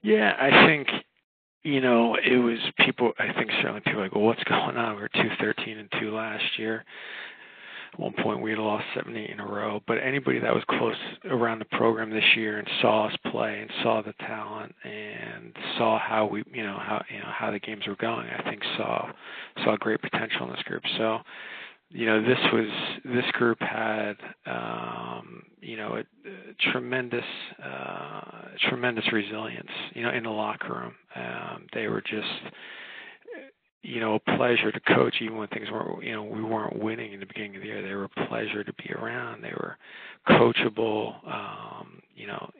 Yeah, 0.03 0.33
I 0.39 0.67
think 0.67 0.89
you 1.63 1.81
know 1.81 2.17
it 2.17 2.37
was 2.37 2.59
people. 2.79 3.13
I 3.19 3.33
think 3.33 3.51
certainly 3.61 3.81
people 3.81 4.01
like, 4.01 4.15
well, 4.15 4.25
what's 4.25 4.45
going 4.45 4.77
on? 4.77 4.97
We 4.97 5.03
were 5.03 5.09
two 5.09 5.31
thirteen 5.41 5.79
and 5.79 5.89
two 6.01 6.15
last 6.15 6.45
year. 6.59 6.85
At 7.93 8.01
one 8.01 8.13
point, 8.23 8.43
we 8.43 8.51
had 8.51 8.59
lost 8.59 8.85
seven, 8.95 9.17
eight 9.17 9.31
in 9.31 9.41
a 9.41 9.47
row. 9.47 9.81
But 9.87 9.95
anybody 9.95 10.39
that 10.41 10.55
was 10.55 10.63
close 10.69 10.97
around 11.25 11.61
the 11.61 11.77
program 11.77 12.11
this 12.11 12.37
year 12.37 12.59
and 12.59 12.69
saw 12.83 13.07
us 13.07 13.17
play 13.31 13.61
and 13.61 13.71
saw 13.83 14.03
the 14.03 14.13
talent 14.27 14.75
and 14.85 15.55
saw 15.79 15.99
how 15.99 16.27
we, 16.27 16.45
you 16.53 16.63
know, 16.63 16.79
how 16.79 17.03
you 17.11 17.19
know 17.19 17.33
how 17.33 17.51
the 17.51 17.59
games 17.59 17.87
were 17.87 17.97
going, 17.97 18.29
I 18.29 18.43
think 18.49 18.63
saw 18.77 19.11
saw 19.65 19.77
great 19.79 20.03
potential 20.03 20.47
in 20.47 20.53
this 20.53 20.63
group. 20.65 20.83
So 20.99 21.21
you 21.91 22.07
know 22.07 22.21
this 22.21 22.39
was 22.53 22.69
this 23.05 23.25
group 23.33 23.59
had 23.61 24.15
um 24.47 25.43
you 25.61 25.77
know 25.77 25.95
a, 25.97 26.01
a 26.01 26.73
tremendous 26.73 27.25
uh 27.65 28.21
tremendous 28.69 29.05
resilience 29.13 29.71
you 29.95 30.03
know 30.03 30.11
in 30.11 30.25
the 30.25 30.31
locker 30.31 30.73
room. 30.73 30.95
Um 31.15 31.67
they 31.75 31.87
were 31.87 32.01
just 32.03 32.27
you 33.83 34.01
know 34.01 34.15
a 34.17 34.37
pleasure 34.37 34.73
to 34.73 34.81
coach 34.81 35.15
even 35.21 35.37
when 35.37 35.49
things 35.49 35.71
weren't 35.71 36.03
you 36.03 36.13
know 36.13 36.25
we 36.25 36.43
weren't 36.43 36.77
winning 36.83 37.13
in 37.13 37.21
the 37.21 37.27
beginning 37.27 37.57
of 37.57 37.63
the 37.63 37.69
year. 37.69 37.83
They 37.83 37.95
were 37.95 38.05
a 38.05 38.27
pleasure 38.29 38.65
to 38.65 38.73
be 38.75 38.93
around. 38.93 39.43
They 39.43 39.53
were 39.53 39.77
coachable. 40.29 41.15
Um 41.27 42.03
you 42.17 42.27
know 42.27 42.51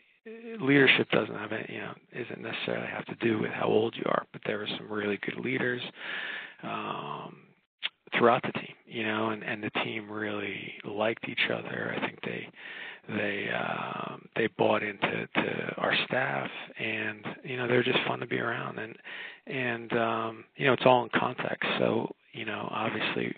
leadership 0.61 1.09
doesn't 1.11 1.35
have 1.35 1.53
any, 1.53 1.67
you 1.75 1.81
know 1.81 1.95
isn't 2.13 2.41
necessarily 2.43 2.87
have 2.87 3.05
to 3.07 3.15
do 3.17 3.41
with 3.41 3.51
how 3.51 3.67
old 3.67 3.95
you 3.97 4.05
are 4.07 4.25
but 4.33 4.41
there 4.47 4.59
were 4.59 4.69
some 4.79 4.91
really 4.91 5.19
good 5.27 5.45
leaders. 5.45 5.83
Um 6.63 7.39
throughout 8.17 8.43
the 8.43 8.53
team, 8.53 8.75
you 8.87 9.05
know, 9.05 9.31
and 9.31 9.43
and 9.43 9.63
the 9.63 9.71
team 9.85 10.11
really 10.11 10.75
liked 10.85 11.29
each 11.29 11.51
other. 11.53 11.95
I 11.97 12.07
think 12.07 12.21
they 12.23 12.49
they 13.09 13.49
um 13.53 14.29
they 14.35 14.49
bought 14.59 14.83
into 14.83 15.29
to 15.35 15.75
our 15.77 15.95
staff 16.07 16.51
and 16.79 17.25
you 17.45 17.57
know 17.57 17.69
they're 17.69 17.85
just 17.85 17.99
fun 18.07 18.19
to 18.21 18.27
be 18.27 18.39
around 18.39 18.79
and 18.79 18.97
and 19.47 19.93
um 19.93 20.45
you 20.57 20.67
know 20.67 20.73
it's 20.73 20.83
all 20.87 21.05
in 21.05 21.11
context 21.15 21.69
so 21.79 22.15
You 22.33 22.45
know, 22.45 22.69
obviously, 22.71 23.35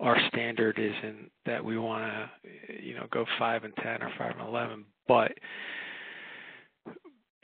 our 0.00 0.16
standard 0.28 0.78
isn't 0.78 1.30
that 1.44 1.62
we 1.62 1.76
want 1.76 2.02
to, 2.10 2.82
you 2.82 2.94
know, 2.94 3.06
go 3.10 3.26
five 3.38 3.64
and 3.64 3.74
ten 3.76 4.02
or 4.02 4.10
five 4.16 4.32
and 4.38 4.48
eleven, 4.48 4.84
but 5.06 5.32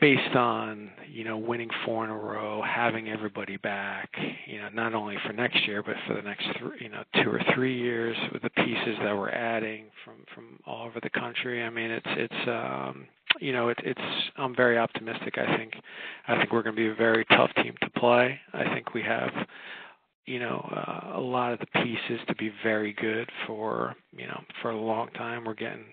based 0.04 0.36
on 0.36 0.90
you 1.10 1.24
know 1.24 1.38
winning 1.38 1.70
four 1.86 2.04
in 2.04 2.10
a 2.10 2.14
row, 2.14 2.62
having 2.62 3.08
everybody 3.08 3.56
back, 3.56 4.10
you 4.46 4.60
know 4.60 4.68
not 4.68 4.92
only 4.92 5.16
for 5.26 5.32
next 5.32 5.66
year 5.66 5.82
but 5.82 5.94
for 6.06 6.12
the 6.12 6.20
next 6.20 6.44
three, 6.58 6.76
you 6.80 6.90
know 6.90 7.02
two 7.22 7.30
or 7.30 7.40
three 7.54 7.74
years 7.74 8.14
with 8.30 8.42
the 8.42 8.50
pieces 8.50 8.98
that 9.02 9.16
we're 9.16 9.30
adding 9.30 9.86
from 10.04 10.16
from 10.34 10.58
all 10.66 10.84
over 10.84 11.00
the 11.02 11.08
country. 11.08 11.62
I 11.62 11.70
mean 11.70 11.90
it's 11.90 12.06
it's 12.06 12.48
um, 12.48 13.06
you 13.40 13.54
know 13.54 13.70
it, 13.70 13.78
it's 13.82 14.28
I'm 14.36 14.54
very 14.54 14.76
optimistic. 14.76 15.38
I 15.38 15.56
think 15.56 15.72
I 16.28 16.36
think 16.36 16.52
we're 16.52 16.62
going 16.62 16.76
to 16.76 16.82
be 16.82 16.90
a 16.90 16.94
very 16.94 17.24
tough 17.30 17.54
team 17.62 17.74
to 17.80 17.88
play. 17.98 18.38
I 18.52 18.64
think 18.74 18.92
we 18.92 19.00
have 19.04 19.30
you 20.26 20.38
know 20.38 20.68
uh, 20.70 21.18
a 21.18 21.20
lot 21.20 21.54
of 21.54 21.60
the 21.60 21.80
pieces 21.82 22.20
to 22.28 22.34
be 22.34 22.52
very 22.62 22.92
good 22.92 23.30
for 23.46 23.96
you 24.14 24.26
know 24.26 24.42
for 24.60 24.70
a 24.70 24.78
long 24.78 25.08
time. 25.12 25.46
We're 25.46 25.54
getting 25.54 25.86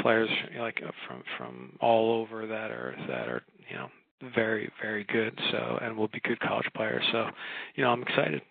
players 0.00 0.28
like 0.58 0.80
uh, 0.86 0.90
from 1.06 1.22
from 1.38 1.76
all 1.80 2.20
over 2.20 2.46
that 2.46 2.70
are 2.70 2.94
that 3.08 3.28
are 3.28 3.42
you 3.70 3.76
know 3.76 3.88
very 4.34 4.70
very 4.80 5.04
good. 5.04 5.38
So 5.50 5.78
and 5.82 5.96
will 5.96 6.08
be 6.08 6.20
good 6.20 6.40
college 6.40 6.66
players. 6.76 7.04
So 7.12 7.26
you 7.74 7.84
know 7.84 7.90
I'm 7.90 8.02
excited. 8.02 8.42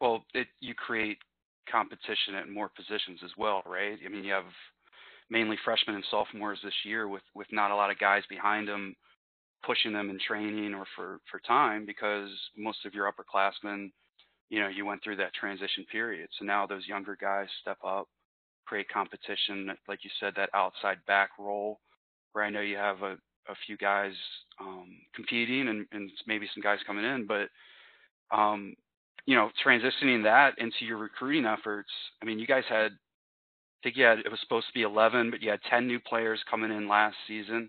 Well, 0.00 0.24
it, 0.32 0.46
you 0.60 0.74
create 0.74 1.18
competition 1.70 2.34
at 2.34 2.48
more 2.48 2.70
positions 2.74 3.20
as 3.24 3.30
well, 3.36 3.62
right? 3.66 3.98
I 4.04 4.08
mean, 4.08 4.24
you 4.24 4.32
have 4.32 4.44
mainly 5.30 5.56
freshmen 5.64 5.94
and 5.94 6.04
sophomores 6.10 6.58
this 6.64 6.74
year 6.84 7.08
with 7.08 7.22
with 7.34 7.46
not 7.52 7.70
a 7.70 7.76
lot 7.76 7.90
of 7.90 7.98
guys 7.98 8.22
behind 8.28 8.68
them 8.68 8.96
pushing 9.64 9.92
them 9.92 10.08
in 10.10 10.18
training 10.26 10.74
or 10.74 10.86
for 10.96 11.20
for 11.30 11.40
time 11.40 11.84
because 11.86 12.30
most 12.56 12.84
of 12.86 12.94
your 12.94 13.10
upperclassmen, 13.10 13.90
you 14.48 14.60
know, 14.60 14.68
you 14.68 14.86
went 14.86 15.02
through 15.02 15.16
that 15.16 15.34
transition 15.34 15.84
period. 15.90 16.28
So 16.38 16.44
now 16.44 16.66
those 16.66 16.86
younger 16.86 17.16
guys 17.20 17.48
step 17.60 17.78
up 17.86 18.08
create 18.70 18.88
competition, 18.88 19.68
like 19.88 20.04
you 20.04 20.10
said, 20.20 20.32
that 20.36 20.48
outside 20.54 20.98
back 21.08 21.30
role, 21.40 21.80
where 22.32 22.44
I 22.44 22.50
know 22.50 22.60
you 22.60 22.76
have 22.76 23.02
a, 23.02 23.16
a 23.48 23.54
few 23.66 23.76
guys 23.76 24.12
um, 24.60 24.86
competing 25.12 25.66
and, 25.66 25.86
and 25.90 26.08
maybe 26.28 26.48
some 26.54 26.62
guys 26.62 26.78
coming 26.86 27.04
in, 27.04 27.26
but 27.26 27.48
um, 28.30 28.74
you 29.26 29.34
know, 29.34 29.50
transitioning 29.66 30.22
that 30.22 30.52
into 30.58 30.84
your 30.84 30.98
recruiting 30.98 31.46
efforts. 31.46 31.90
I 32.22 32.26
mean, 32.26 32.38
you 32.38 32.46
guys 32.46 32.62
had, 32.68 32.92
I 32.92 33.78
think 33.82 33.96
you 33.96 34.04
had 34.04 34.20
it 34.20 34.30
was 34.30 34.38
supposed 34.40 34.68
to 34.68 34.72
be 34.72 34.82
11, 34.82 35.32
but 35.32 35.42
you 35.42 35.50
had 35.50 35.60
10 35.68 35.88
new 35.88 35.98
players 35.98 36.38
coming 36.48 36.70
in 36.70 36.88
last 36.88 37.16
season. 37.26 37.68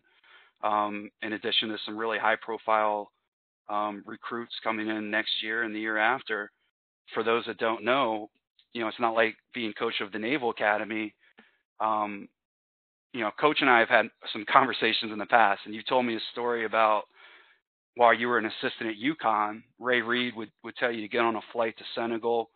Um, 0.63 1.09
in 1.23 1.33
addition 1.33 1.69
to 1.69 1.77
some 1.83 1.97
really 1.97 2.19
high-profile 2.19 3.11
um, 3.69 4.03
recruits 4.05 4.53
coming 4.63 4.87
in 4.87 5.09
next 5.09 5.31
year 5.41 5.63
and 5.63 5.73
the 5.73 5.79
year 5.79 5.97
after. 5.97 6.51
For 7.15 7.23
those 7.23 7.43
that 7.47 7.57
don't 7.57 7.83
know, 7.83 8.29
you 8.73 8.81
know, 8.81 8.87
it's 8.87 8.99
not 8.99 9.13
like 9.13 9.35
being 9.53 9.73
coach 9.73 10.01
of 10.01 10.11
the 10.11 10.19
Naval 10.19 10.49
Academy. 10.49 11.13
Um, 11.79 12.27
you 13.13 13.21
know, 13.21 13.31
coach 13.39 13.57
and 13.61 13.69
I 13.69 13.79
have 13.79 13.89
had 13.89 14.07
some 14.31 14.45
conversations 14.51 15.11
in 15.11 15.17
the 15.17 15.25
past, 15.25 15.61
and 15.65 15.75
you 15.75 15.81
told 15.87 16.05
me 16.05 16.15
a 16.15 16.19
story 16.31 16.65
about 16.65 17.03
while 17.95 18.13
you 18.13 18.27
were 18.27 18.37
an 18.37 18.45
assistant 18.45 18.89
at 18.89 18.95
UConn, 18.95 19.63
Ray 19.79 20.01
Reid 20.01 20.35
would, 20.35 20.51
would 20.63 20.75
tell 20.77 20.91
you 20.91 21.01
to 21.01 21.07
get 21.09 21.19
on 21.21 21.35
a 21.35 21.41
flight 21.51 21.77
to 21.77 21.83
Senegal, 21.93 22.49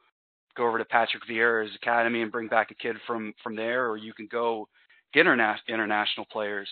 go 0.55 0.65
over 0.65 0.77
to 0.77 0.85
Patrick 0.85 1.23
Vieira's 1.29 1.75
academy 1.75 2.21
and 2.21 2.31
bring 2.31 2.47
back 2.47 2.71
a 2.71 2.75
kid 2.75 2.95
from, 3.05 3.33
from 3.43 3.55
there, 3.55 3.89
or 3.89 3.97
you 3.97 4.13
can 4.13 4.27
go 4.31 4.67
get 5.13 5.25
interna- 5.25 5.57
international 5.67 6.25
players. 6.31 6.69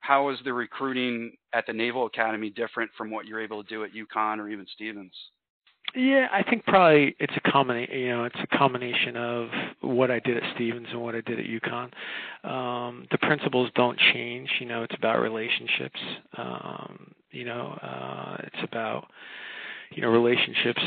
How 0.00 0.28
is 0.28 0.38
the 0.44 0.52
recruiting 0.52 1.32
at 1.54 1.64
the 1.66 1.72
Naval 1.72 2.06
Academy 2.06 2.50
different 2.50 2.90
from 2.98 3.10
what 3.10 3.26
you're 3.26 3.42
able 3.42 3.62
to 3.62 3.68
do 3.68 3.82
at 3.82 3.90
UConn 3.94 4.38
or 4.38 4.48
even 4.48 4.66
Stevens? 4.74 5.14
Yeah, 5.94 6.28
I 6.30 6.42
think 6.42 6.64
probably 6.66 7.16
it's 7.18 7.32
a 7.36 7.50
combination. 7.50 7.98
You 7.98 8.08
know, 8.08 8.24
it's 8.24 8.38
a 8.42 8.56
combination 8.58 9.16
of 9.16 9.48
what 9.80 10.10
I 10.10 10.18
did 10.20 10.36
at 10.36 10.42
Stevens 10.54 10.88
and 10.90 11.00
what 11.00 11.14
I 11.14 11.20
did 11.22 11.38
at 11.38 11.46
UConn. 11.46 11.90
Um, 12.44 13.06
the 13.10 13.18
principles 13.18 13.70
don't 13.74 13.98
change. 14.12 14.50
You 14.60 14.66
know, 14.66 14.82
it's 14.82 14.94
about 14.94 15.20
relationships. 15.20 16.00
Um, 16.36 17.14
you 17.30 17.44
know, 17.44 17.78
uh, 17.82 18.36
it's 18.44 18.62
about 18.62 19.06
you 19.92 20.02
know 20.02 20.08
relationships 20.08 20.82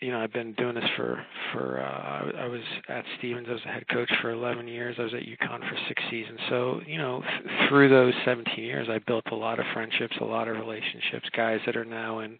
you 0.00 0.10
know, 0.10 0.20
I've 0.20 0.32
been 0.32 0.52
doing 0.54 0.74
this 0.74 0.84
for 0.96 1.24
for. 1.52 1.80
Uh, 1.80 2.32
I 2.38 2.46
was 2.46 2.60
at 2.88 3.04
Stevens. 3.18 3.46
I 3.48 3.52
was 3.52 3.62
a 3.64 3.68
head 3.68 3.88
coach 3.88 4.10
for 4.20 4.30
11 4.30 4.68
years. 4.68 4.96
I 4.98 5.02
was 5.02 5.14
at 5.14 5.22
UConn 5.22 5.60
for 5.60 5.76
six 5.88 6.02
seasons. 6.10 6.38
So, 6.48 6.80
you 6.86 6.98
know, 6.98 7.22
th- 7.22 7.68
through 7.68 7.88
those 7.88 8.14
17 8.24 8.62
years, 8.62 8.88
I 8.90 8.98
built 9.06 9.24
a 9.32 9.34
lot 9.34 9.58
of 9.58 9.66
friendships, 9.72 10.14
a 10.20 10.24
lot 10.24 10.48
of 10.48 10.56
relationships. 10.56 11.28
Guys 11.36 11.60
that 11.66 11.76
are 11.76 11.84
now 11.84 12.20
in, 12.20 12.38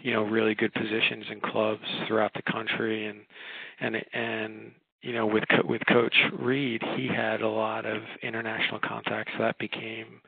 you 0.00 0.12
know, 0.12 0.22
really 0.22 0.54
good 0.54 0.72
positions 0.74 1.24
in 1.30 1.40
clubs 1.40 1.82
throughout 2.06 2.32
the 2.34 2.42
country, 2.52 3.06
and 3.06 3.20
and 3.80 3.96
and 4.12 4.72
you 5.02 5.12
know, 5.12 5.26
with 5.26 5.44
co- 5.50 5.66
with 5.66 5.82
Coach 5.88 6.14
Reid, 6.38 6.82
he 6.96 7.08
had 7.08 7.42
a 7.42 7.48
lot 7.48 7.84
of 7.86 8.02
international 8.22 8.80
contacts. 8.80 9.32
So 9.36 9.42
that 9.42 9.58
became 9.58 10.20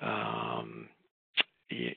um, 0.00 0.88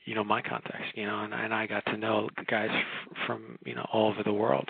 you 0.04 0.14
know 0.14 0.24
my 0.24 0.42
contacts 0.42 0.86
you 0.94 1.06
know 1.06 1.20
and, 1.20 1.32
and 1.34 1.54
I 1.54 1.66
got 1.66 1.84
to 1.86 1.96
know 1.96 2.28
guys 2.50 2.70
f- 2.70 3.16
from 3.26 3.58
you 3.64 3.74
know 3.74 3.86
all 3.92 4.10
over 4.10 4.22
the 4.22 4.32
world. 4.32 4.68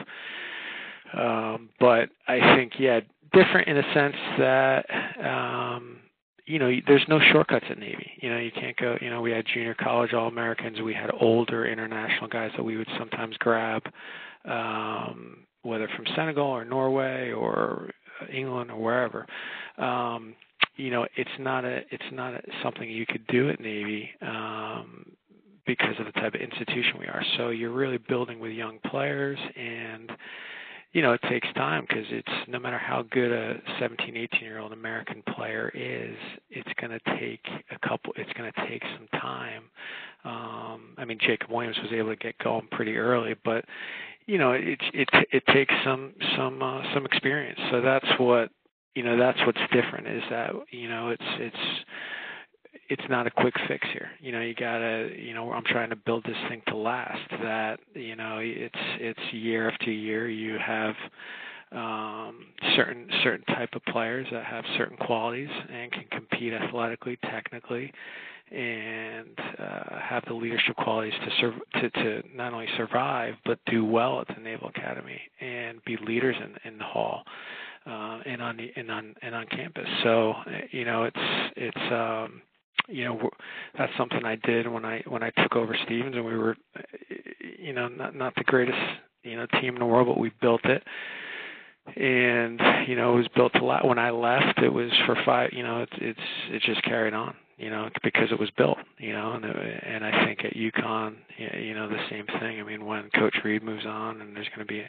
Um 1.15 1.71
but 1.81 2.11
I 2.27 2.57
think 2.57 2.73
yeah 2.79 3.01
different 3.33 3.69
in 3.69 3.79
a 3.79 3.95
sense 3.95 4.17
that 4.39 4.87
um 5.25 5.99
you 6.47 6.59
know 6.59 6.71
there's 6.87 7.05
no 7.09 7.21
shortcuts 7.33 7.67
at 7.71 7.79
Navy. 7.79 8.11
You 8.21 8.31
know 8.31 8.39
you 8.39 8.51
can't 8.51 8.77
go 8.77 8.97
you 9.01 9.11
know 9.11 9.21
we 9.21 9.31
had 9.31 9.45
junior 9.53 9.75
college 9.75 10.13
all 10.13 10.29
Americans 10.29 10.81
we 10.81 10.95
had 10.95 11.11
older 11.21 11.67
international 11.67 12.29
guys 12.29 12.51
that 12.57 12.63
we 12.63 12.77
would 12.77 12.89
sometimes 12.99 13.37
grab 13.39 13.83
um 14.45 15.39
whether 15.63 15.89
from 15.97 16.07
Senegal 16.15 16.47
or 16.47 16.65
Norway 16.65 17.33
or 17.33 17.91
England 18.33 18.71
or 18.71 18.81
wherever. 18.81 19.27
Um 19.77 20.35
you 20.79 20.91
know 20.91 21.07
it's 21.17 21.31
not 21.39 21.65
a 21.65 21.81
it's 21.91 22.11
not 22.13 22.35
a, 22.35 22.41
something 22.63 22.89
you 22.89 23.05
could 23.05 23.27
do 23.27 23.51
at 23.51 23.61
Navy 23.61 24.09
um, 24.23 25.05
because 25.67 25.95
of 25.99 26.07
the 26.07 26.13
type 26.13 26.35
of 26.35 26.41
institution 26.41 26.99
we 26.99 27.07
are. 27.07 27.23
So 27.37 27.51
you're 27.51 27.73
really 27.73 27.99
building 27.99 28.41
with 28.41 28.53
young 28.53 28.79
players, 28.87 29.39
and 29.57 30.11
you 30.93 31.03
know 31.03 31.13
it 31.13 31.21
takes 31.29 31.49
time 31.55 31.85
because 31.87 32.07
it's 32.11 32.49
no 32.49 32.61
matter 32.61 32.79
how 32.79 33.03
good 33.11 33.33
a 33.33 33.57
17, 33.81 34.17
18 34.17 34.41
year 34.41 34.61
old 34.61 34.73
American 34.73 35.23
player 35.35 35.71
is, 35.75 36.17
it's 36.49 36.71
going 36.81 36.93
to 36.93 37.19
take 37.19 37.45
a 37.73 37.87
couple. 37.87 38.13
It's 38.17 38.33
going 38.35 38.51
to 38.51 38.69
take 38.69 38.83
some 38.97 39.21
time. 39.21 39.65
Um, 40.25 40.95
I 40.97 41.05
mean, 41.05 41.19
Jacob 41.21 41.51
Williams 41.51 41.77
was 41.83 41.93
able 41.93 42.11
to 42.11 42.17
get 42.17 42.39
going 42.39 42.69
pretty 42.71 42.97
early, 42.97 43.35
but 43.45 43.65
you 44.27 44.39
know 44.39 44.53
it 44.53 44.79
it 44.95 45.09
it 45.33 45.43
takes 45.49 45.75
some 45.85 46.15
some 46.37 46.63
uh, 46.63 46.83
some 46.95 47.05
experience. 47.05 47.59
So 47.73 47.81
that's 47.81 48.07
what 48.19 48.51
you 48.95 49.03
know 49.03 49.17
that's 49.17 49.39
what's 49.47 49.61
different 49.73 50.09
is 50.09 50.23
that 50.31 50.51
you 50.71 50.89
know 50.89 51.11
it's 51.11 51.23
it's 51.39 51.85
it's 52.89 53.03
not 53.09 53.27
a 53.27 53.31
quick 53.31 53.55
fix 53.67 53.87
here. 53.93 54.11
You 54.21 54.33
know, 54.33 54.41
you 54.41 54.55
gotta, 54.55 55.11
you 55.17 55.35
know, 55.35 55.53
I'm 55.53 55.65
trying 55.65 55.91
to 55.91 55.97
build 55.97 56.25
this 56.25 56.37
thing 56.49 56.63
to 56.69 56.77
last. 56.77 57.31
That 57.43 57.81
you 57.95 58.17
know, 58.17 58.39
it's 58.41 58.75
it's 58.99 59.21
year 59.33 59.71
after 59.71 59.91
year. 59.91 60.29
You 60.29 60.59
have 60.59 60.95
um, 61.73 62.47
certain 62.77 63.09
certain 63.23 63.45
type 63.55 63.71
of 63.75 63.85
players 63.87 64.27
that 64.33 64.45
have 64.45 64.65
certain 64.77 64.97
qualities 64.97 65.51
and 65.71 65.93
can 65.93 66.05
compete 66.11 66.55
athletically, 66.55 67.19
technically, 67.31 67.93
and 68.51 69.39
uh, 69.59 69.99
have 70.01 70.25
the 70.27 70.35
leadership 70.35 70.77
qualities 70.77 71.15
to 71.25 71.31
serve 71.41 71.55
to, 71.75 71.91
to 71.91 72.23
not 72.35 72.55
only 72.55 72.69
survive 72.79 73.35
but 73.45 73.59
do 73.67 73.85
well 73.85 74.21
at 74.21 74.35
the 74.35 74.43
Naval 74.43 74.69
Academy 74.69 75.21
and 75.41 75.85
be 75.85 75.99
leaders 76.07 76.37
in 76.43 76.73
in 76.73 76.79
the 76.79 76.85
hall 76.85 77.25
uh, 77.89 78.19
and 78.27 78.43
on 78.43 78.57
the 78.57 78.71
and 78.77 78.91
on 78.91 79.15
and 79.23 79.35
on 79.35 79.47
campus. 79.47 79.89
So 80.03 80.35
you 80.71 80.85
know 80.85 81.05
it's 81.05 81.17
it's 81.57 81.93
um, 81.93 82.43
you 82.89 83.05
know 83.05 83.31
that's 83.77 83.93
something 83.97 84.25
I 84.25 84.37
did 84.37 84.69
when 84.69 84.85
I 84.85 85.03
when 85.07 85.23
I 85.23 85.31
took 85.31 85.57
over 85.57 85.77
Stevens 85.85 86.15
and 86.15 86.25
we 86.25 86.37
were 86.37 86.57
you 87.59 87.73
know 87.73 87.89
not 87.89 88.15
not 88.15 88.35
the 88.35 88.45
greatest 88.45 88.79
you 89.23 89.37
know 89.37 89.47
team 89.61 89.75
in 89.75 89.81
the 89.81 89.87
world 89.87 90.09
but 90.09 90.19
we 90.19 90.33
built 90.41 90.65
it. 90.65 90.83
And 91.97 92.61
you 92.87 92.97
know 92.97 93.15
it 93.15 93.17
was 93.17 93.29
built 93.35 93.55
a 93.55 93.65
lot. 93.65 93.87
When 93.87 93.99
I 93.99 94.11
left 94.11 94.59
it 94.59 94.73
was 94.73 94.91
for 95.07 95.17
five 95.25 95.51
you 95.53 95.63
know 95.63 95.83
it's 95.83 95.93
it's 95.97 96.21
it 96.51 96.63
just 96.63 96.83
carried 96.83 97.15
on 97.15 97.35
you 97.59 97.71
know, 97.71 97.89
because 98.05 98.31
it 98.31 98.39
was 98.39 98.51
built, 98.57 98.79
you 98.99 99.13
know, 99.13 99.33
and 99.33 99.45
and 99.45 100.05
I 100.05 100.25
think 100.25 100.45
at 100.45 100.55
UConn, 100.55 101.17
you 101.37 101.75
know, 101.75 101.89
the 101.89 101.99
same 102.09 102.25
thing. 102.39 102.61
I 102.61 102.63
mean, 102.63 102.87
when 102.87 103.11
Coach 103.11 103.35
Reid 103.45 103.65
moves 103.65 103.85
on, 103.85 104.21
and 104.21 104.35
there's 104.37 104.49
going 104.55 104.67
to 104.67 104.73
be, 104.73 104.85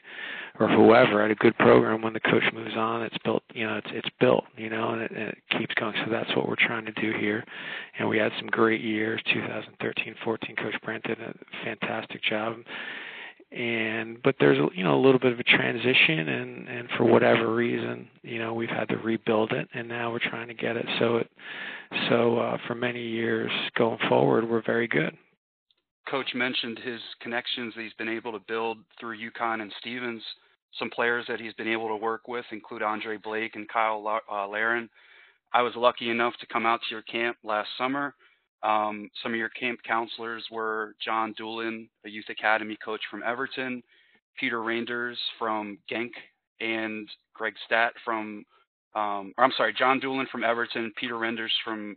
or 0.60 0.68
whoever 0.68 1.24
at 1.24 1.32
a 1.32 1.36
good 1.36 1.58
program, 1.58 2.04
when 2.04 2.14
the 2.14 2.20
coach 2.20 2.44
moves 2.54 2.76
on, 2.78 3.02
it's 3.02 3.18
built, 3.24 3.42
you 3.54 3.66
know, 3.66 3.78
it's 3.78 3.90
it's 3.92 4.10
built, 4.20 4.44
you 4.56 4.70
know, 4.70 4.92
and 4.92 5.02
it, 5.02 5.12
and 5.12 5.30
it 5.30 5.38
keeps 5.58 5.74
going. 5.76 5.96
So 6.06 6.12
that's 6.12 6.30
what 6.36 6.48
we're 6.48 6.56
trying 6.56 6.86
to 6.86 6.92
do 6.94 7.12
here, 7.20 7.44
and 7.98 8.08
we 8.08 8.20
had 8.20 8.32
some 8.38 8.48
great 8.48 8.82
years. 8.82 9.20
2013, 9.34 10.16
14, 10.24 10.56
Coach 10.56 10.76
Brent 10.84 11.04
did 11.04 11.20
a 11.20 11.34
fantastic 11.64 12.24
job 12.24 12.58
and 13.52 14.22
but 14.24 14.36
there's 14.40 14.58
you 14.76 14.84
know 14.84 14.96
a 14.96 15.02
little 15.02 15.20
bit 15.20 15.34
of 15.34 15.40
a 15.40 15.44
transition 15.44 16.30
and 16.30 16.68
and 16.68 16.90
for 16.98 17.04
whatever 17.04 17.54
reason 17.54 18.08
you 18.22 18.38
know 18.38 18.54
we've 18.54 18.70
had 18.70 18.88
to 18.88 18.98
rebuild 18.98 19.52
it 19.52 19.68
and 19.74 19.88
now 19.88 20.12
we're 20.12 20.20
trying 20.20 20.48
to 20.48 20.54
get 20.54 20.78
it 20.78 20.86
so 21.00 21.18
it 21.18 21.32
so 22.10 22.38
uh 22.38 22.58
for 22.68 22.76
many 22.76 23.02
years 23.02 23.52
going 23.76 23.98
forward 24.08 24.48
we're 24.48 24.62
very 24.64 24.88
good 24.88 25.18
Coach 26.10 26.34
mentioned 26.34 26.80
his 26.80 27.00
connections 27.22 27.74
that 27.76 27.84
he's 27.84 27.94
been 27.94 28.10
able 28.10 28.32
to 28.32 28.40
build 28.48 28.80
through 29.00 29.18
UConn 29.18 29.62
and 29.62 29.72
Stevens. 29.80 30.24
Some 30.78 30.90
players 30.90 31.26
that 31.28 31.40
he's 31.40 31.54
been 31.54 31.68
able 31.68 31.88
to 31.88 31.96
work 31.96 32.28
with 32.28 32.46
include 32.52 32.82
Andre 32.82 33.18
Blake 33.18 33.56
and 33.56 33.68
Cyle 33.72 34.22
uh, 34.32 34.48
Larin. 34.48 34.90
I 35.54 35.62
was 35.62 35.74
lucky 35.76 36.10
enough 36.10 36.34
to 36.40 36.48
come 36.48 36.66
out 36.66 36.80
to 36.82 36.96
your 36.96 37.02
camp 37.04 37.38
last 37.44 37.70
summer. 37.78 38.16
Um, 38.62 39.10
some 39.24 39.32
of 39.32 39.38
your 39.38 39.50
camp 39.50 39.80
counselors 39.88 40.44
were 40.52 40.96
John 41.04 41.34
Doolin, 41.38 41.88
a 42.06 42.10
youth 42.10 42.30
academy 42.30 42.78
coach 42.84 43.02
from 43.10 43.24
Everton, 43.24 43.82
Peter 44.40 44.58
Reinders 44.58 45.16
from 45.38 45.78
Genk, 45.90 46.12
and 46.60 47.08
Greg 47.34 47.54
Stat 47.66 47.94
from, 48.04 48.46
um, 48.96 49.34
or 49.38 49.44
I'm 49.44 49.54
sorry, 49.56 49.74
John 49.74 50.00
Doolin 50.00 50.28
from 50.32 50.44
Everton, 50.44 50.92
Peter 50.98 51.16
Reinders 51.16 51.52
from 51.64 51.96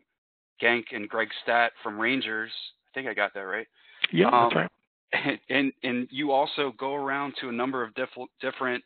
Genk, 0.63 0.85
and 0.93 1.09
Greg 1.09 1.29
Stat 1.43 1.73
from 1.83 1.99
Rangers. 1.99 2.53
I 2.89 2.91
think 2.95 3.09
I 3.09 3.15
got 3.15 3.35
that 3.35 3.41
right. 3.41 3.67
Yeah, 4.13 4.27
um, 4.27 4.51
that's 4.51 4.55
right. 4.55 4.71
And, 5.13 5.39
and, 5.51 5.73
and 5.83 6.09
you 6.11 6.31
also 6.31 6.73
go 6.79 6.95
around 6.95 7.35
to 7.41 7.49
a 7.49 7.53
number 7.53 7.83
of 7.83 7.95
diff- 7.95 8.09
different 8.41 8.85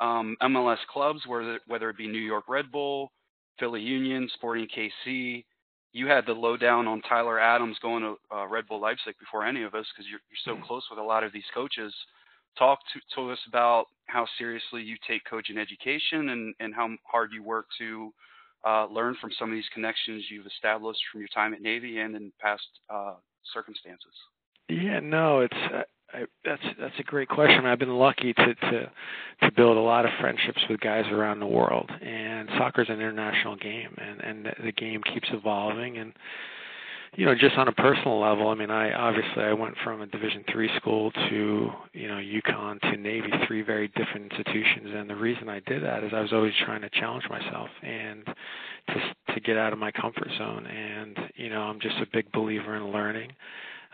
um, 0.00 0.36
MLS 0.42 0.78
clubs, 0.90 1.20
whether 1.26 1.60
whether 1.66 1.90
it 1.90 1.96
be 1.96 2.06
New 2.06 2.18
York 2.18 2.44
Red 2.48 2.72
Bull, 2.72 3.12
Philly 3.58 3.82
Union, 3.82 4.28
Sporting 4.34 4.66
KC. 4.66 5.44
You 5.92 6.06
had 6.06 6.24
the 6.26 6.32
lowdown 6.32 6.86
on 6.86 7.02
Tyler 7.02 7.40
Adams 7.40 7.76
going 7.82 8.02
to 8.02 8.16
uh, 8.34 8.46
Red 8.46 8.68
Bull 8.68 8.80
Leipzig 8.80 9.16
before 9.18 9.44
any 9.44 9.62
of 9.62 9.74
us 9.74 9.86
because 9.92 10.08
you're, 10.08 10.20
you're 10.30 10.56
so 10.56 10.66
close 10.66 10.84
with 10.88 10.98
a 10.98 11.02
lot 11.02 11.24
of 11.24 11.32
these 11.32 11.44
coaches. 11.52 11.92
Talk 12.58 12.78
to, 12.92 13.00
to 13.16 13.30
us 13.32 13.38
about 13.48 13.86
how 14.06 14.26
seriously 14.38 14.82
you 14.82 14.96
take 15.08 15.22
coaching 15.28 15.58
education 15.58 16.30
and, 16.30 16.54
and 16.60 16.74
how 16.74 16.88
hard 17.04 17.30
you 17.32 17.42
work 17.42 17.66
to 17.78 18.12
uh, 18.66 18.86
learn 18.86 19.16
from 19.20 19.30
some 19.38 19.50
of 19.50 19.54
these 19.54 19.68
connections 19.72 20.24
you've 20.30 20.46
established 20.46 21.00
from 21.10 21.20
your 21.20 21.28
time 21.34 21.54
at 21.54 21.62
Navy 21.62 21.98
and 21.98 22.14
in 22.14 22.32
past 22.40 22.66
uh, 22.88 23.14
circumstances. 23.52 24.12
Yeah, 24.68 25.00
no, 25.00 25.40
it's 25.40 25.56
uh, 25.74 25.82
I, 26.12 26.24
that's 26.44 26.62
that's 26.78 26.98
a 26.98 27.02
great 27.02 27.28
question. 27.28 27.66
I've 27.66 27.78
been 27.78 27.98
lucky 27.98 28.32
to 28.32 28.54
to 28.54 28.90
to 29.42 29.52
build 29.56 29.76
a 29.76 29.80
lot 29.80 30.04
of 30.04 30.10
friendships 30.20 30.60
with 30.68 30.80
guys 30.80 31.04
around 31.10 31.40
the 31.40 31.46
world, 31.46 31.90
and 32.02 32.48
soccer's 32.58 32.88
an 32.88 32.96
international 32.96 33.56
game, 33.56 33.94
and 33.98 34.20
and 34.20 34.54
the 34.64 34.72
game 34.72 35.02
keeps 35.02 35.28
evolving, 35.32 35.98
and 35.98 36.12
you 37.16 37.26
know, 37.26 37.34
just 37.34 37.56
on 37.56 37.66
a 37.66 37.72
personal 37.72 38.20
level, 38.20 38.48
I 38.48 38.54
mean, 38.54 38.70
I 38.70 38.92
obviously 38.92 39.42
I 39.42 39.52
went 39.52 39.74
from 39.82 40.00
a 40.00 40.06
Division 40.06 40.44
three 40.52 40.70
school 40.76 41.10
to 41.10 41.70
you 41.92 42.08
know 42.08 42.14
UConn 42.14 42.80
to 42.82 42.96
Navy, 42.96 43.30
three 43.46 43.62
very 43.62 43.88
different 43.88 44.32
institutions, 44.32 44.90
and 44.94 45.10
the 45.10 45.16
reason 45.16 45.48
I 45.48 45.60
did 45.66 45.82
that 45.82 46.04
is 46.04 46.12
I 46.14 46.20
was 46.20 46.32
always 46.32 46.52
trying 46.64 46.82
to 46.82 46.90
challenge 46.90 47.24
myself 47.28 47.68
and 47.82 48.24
to 48.24 49.34
to 49.34 49.40
get 49.40 49.56
out 49.56 49.72
of 49.72 49.78
my 49.78 49.90
comfort 49.90 50.28
zone, 50.38 50.66
and 50.66 51.18
you 51.34 51.50
know, 51.50 51.62
I'm 51.62 51.80
just 51.80 51.96
a 51.96 52.06
big 52.12 52.30
believer 52.32 52.76
in 52.76 52.92
learning. 52.92 53.32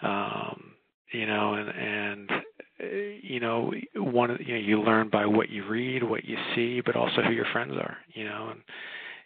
Um, 0.02 0.75
you 1.16 1.26
know, 1.26 1.54
and 1.54 1.68
and 1.68 2.30
uh, 2.30 2.86
you 3.22 3.40
know, 3.40 3.72
one 3.94 4.36
you 4.44 4.54
know, 4.54 4.60
you 4.60 4.82
learn 4.82 5.08
by 5.08 5.24
what 5.24 5.48
you 5.48 5.66
read, 5.66 6.02
what 6.02 6.24
you 6.24 6.36
see, 6.54 6.82
but 6.84 6.94
also 6.94 7.22
who 7.22 7.32
your 7.32 7.46
friends 7.52 7.72
are, 7.76 7.96
you 8.12 8.24
know, 8.24 8.52
and 8.52 8.60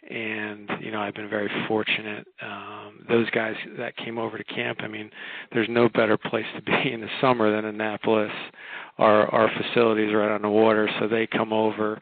and 0.09 0.85
you 0.85 0.93
know 0.93 1.01
I've 1.01 1.15
been 1.15 1.29
very 1.29 1.51
fortunate. 1.67 2.27
Um, 2.43 3.05
those 3.09 3.29
guys 3.31 3.55
that 3.79 3.97
came 3.97 4.19
over 4.19 4.39
to 4.39 4.45
camp, 4.45 4.79
I 4.83 4.89
mean, 4.89 5.11
there's 5.53 5.69
no 5.69 5.89
better 5.89 6.17
place 6.17 6.47
to 6.55 6.63
be 6.63 6.73
in 6.93 7.01
the 7.01 7.09
summer 7.21 7.55
than 7.55 7.65
Annapolis. 7.65 8.33
Our 8.99 9.27
our 9.29 9.51
facilities 9.61 10.15
right 10.15 10.31
on 10.31 10.43
the 10.43 10.49
water, 10.49 10.89
so 11.01 11.09
they 11.09 11.27
come 11.27 11.53
over 11.53 11.99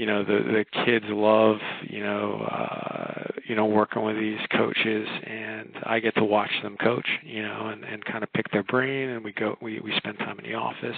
you 0.00 0.06
know 0.06 0.24
the 0.24 0.38
the 0.38 0.84
kids 0.86 1.04
love 1.10 1.58
you 1.82 2.02
know 2.02 2.40
uh 2.50 3.24
you 3.46 3.54
know 3.54 3.66
working 3.66 4.02
with 4.02 4.16
these 4.16 4.38
coaches 4.50 5.06
and 5.26 5.68
I 5.84 6.00
get 6.00 6.14
to 6.14 6.24
watch 6.24 6.50
them 6.62 6.78
coach 6.82 7.06
you 7.22 7.42
know 7.42 7.66
and 7.66 7.84
and 7.84 8.02
kind 8.06 8.24
of 8.24 8.32
pick 8.32 8.50
their 8.50 8.62
brain 8.62 9.10
and 9.10 9.22
we 9.22 9.32
go 9.32 9.56
we 9.60 9.78
we 9.80 9.92
spend 9.98 10.18
time 10.18 10.38
in 10.38 10.50
the 10.50 10.54
office 10.56 10.96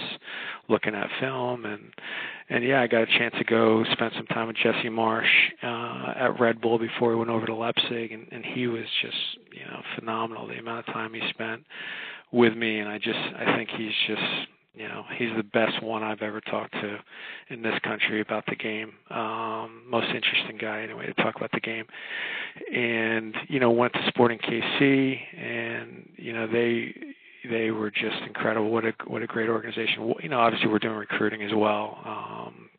looking 0.69 0.95
at 0.95 1.09
film 1.19 1.65
and 1.65 1.81
and 2.47 2.63
yeah 2.63 2.81
I 2.81 2.87
got 2.87 3.01
a 3.01 3.07
chance 3.07 3.35
to 3.39 3.43
go 3.43 3.83
spend 3.91 4.13
some 4.15 4.27
time 4.27 4.47
with 4.47 4.55
Jesse 4.55 4.87
Marsch 4.87 5.25
uh 5.61 6.13
at 6.17 6.39
Red 6.39 6.61
Bull 6.61 6.79
before 6.79 7.09
we 7.09 7.17
went 7.17 7.29
over 7.29 7.45
to 7.45 7.53
Leipzig 7.53 8.13
and 8.13 8.25
and 8.31 8.45
he 8.45 8.67
was 8.67 8.85
just 9.01 9.17
you 9.51 9.65
know 9.65 9.81
phenomenal 9.99 10.47
the 10.47 10.59
amount 10.59 10.87
of 10.87 10.93
time 10.93 11.13
he 11.13 11.21
spent 11.29 11.61
with 12.31 12.55
me 12.55 12.79
and 12.79 12.87
I 12.87 12.99
just 12.99 13.19
I 13.37 13.57
think 13.57 13.69
he's 13.77 13.91
just 14.07 14.47
you 14.73 14.87
know 14.87 15.03
he's 15.17 15.29
the 15.37 15.43
best 15.43 15.81
one 15.83 16.03
I've 16.03 16.21
ever 16.21 16.41
talked 16.41 16.73
to 16.73 16.97
in 17.49 17.61
this 17.61 17.77
country 17.83 18.21
about 18.21 18.45
the 18.47 18.55
game. 18.55 18.93
Um, 19.09 19.83
most 19.87 20.07
interesting 20.07 20.57
guy 20.59 20.81
anyway 20.81 21.05
to 21.05 21.13
talk 21.15 21.35
about 21.35 21.51
the 21.51 21.59
game. 21.59 21.85
And 22.73 23.35
you 23.47 23.59
know 23.59 23.71
went 23.71 23.93
to 23.93 23.99
Sporting 24.07 24.39
KC, 24.39 25.19
and 25.37 26.09
you 26.17 26.33
know 26.33 26.47
they 26.47 26.93
they 27.49 27.71
were 27.71 27.91
just 27.91 28.21
incredible. 28.25 28.69
What 28.71 28.85
a 28.85 28.93
what 29.05 29.21
a 29.21 29.27
great 29.27 29.49
organization. 29.49 30.13
You 30.21 30.29
know 30.29 30.39
obviously 30.39 30.69
we're 30.69 30.79
doing 30.79 30.95
recruiting 30.95 31.43
as 31.43 31.51
well. 31.55 31.99
Um, 32.05 32.69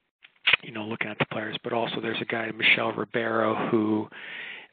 you 0.63 0.73
know 0.73 0.85
looking 0.85 1.09
at 1.09 1.19
the 1.19 1.27
players, 1.27 1.57
but 1.63 1.73
also 1.73 2.01
there's 2.01 2.21
a 2.21 2.27
guy 2.27 2.51
Michel 2.51 2.93
Ribeiro 2.93 3.69
who 3.71 4.09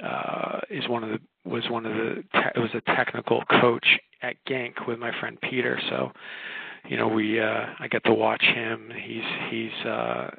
uh, 0.04 0.60
is 0.70 0.88
one 0.90 1.04
of 1.04 1.10
the 1.10 1.20
was 1.50 1.64
one 1.70 1.86
of 1.86 1.94
the 1.94 2.24
te- 2.34 2.60
was 2.60 2.72
a 2.74 2.96
technical 2.96 3.44
coach 3.62 3.86
at 4.22 4.36
Genk 4.48 4.88
with 4.88 5.00
my 5.00 5.12
friend 5.20 5.38
Peter. 5.42 5.80
So 5.90 6.12
you 6.88 6.98
know 6.98 7.08
we 7.08 7.40
uh 7.40 7.66
I 7.80 7.88
get 7.90 8.04
to 8.06 8.14
watch 8.14 8.44
him. 8.44 8.92
He's 9.04 9.24
he's 9.50 9.86
uh 9.86 10.30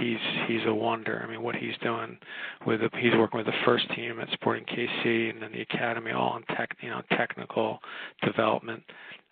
he's 0.00 0.18
he's 0.46 0.66
a 0.66 0.74
wonder. 0.74 1.22
I 1.24 1.30
mean, 1.30 1.42
what 1.42 1.54
he's 1.54 1.76
doing 1.82 2.18
with 2.66 2.80
the, 2.80 2.90
he's 2.98 3.12
working 3.12 3.38
with 3.38 3.46
the 3.46 3.64
first 3.64 3.88
team 3.94 4.20
at 4.20 4.28
Sporting 4.32 4.64
KC 4.64 5.30
and 5.30 5.42
then 5.42 5.52
the 5.52 5.62
academy, 5.62 6.12
all 6.12 6.36
in 6.36 6.56
tech, 6.56 6.76
you 6.80 6.90
know, 6.90 7.02
technical 7.12 7.80
development. 8.22 8.82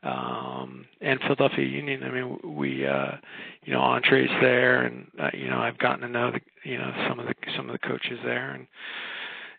Um, 0.02 0.84
and 1.00 1.18
Philadelphia 1.20 1.64
Union. 1.64 2.02
I 2.02 2.10
mean, 2.10 2.38
we, 2.44 2.86
uh, 2.86 3.12
you 3.64 3.72
know, 3.72 3.80
Andre's 3.80 4.28
there, 4.42 4.82
and 4.82 5.06
uh, 5.18 5.30
you 5.32 5.48
know, 5.48 5.56
I've 5.58 5.78
gotten 5.78 6.00
to 6.00 6.08
know 6.08 6.30
the, 6.30 6.40
you 6.68 6.76
know, 6.76 6.92
some 7.08 7.18
of 7.18 7.26
the 7.26 7.34
some 7.56 7.70
of 7.70 7.72
the 7.72 7.78
coaches 7.78 8.18
there, 8.22 8.50
and 8.50 8.66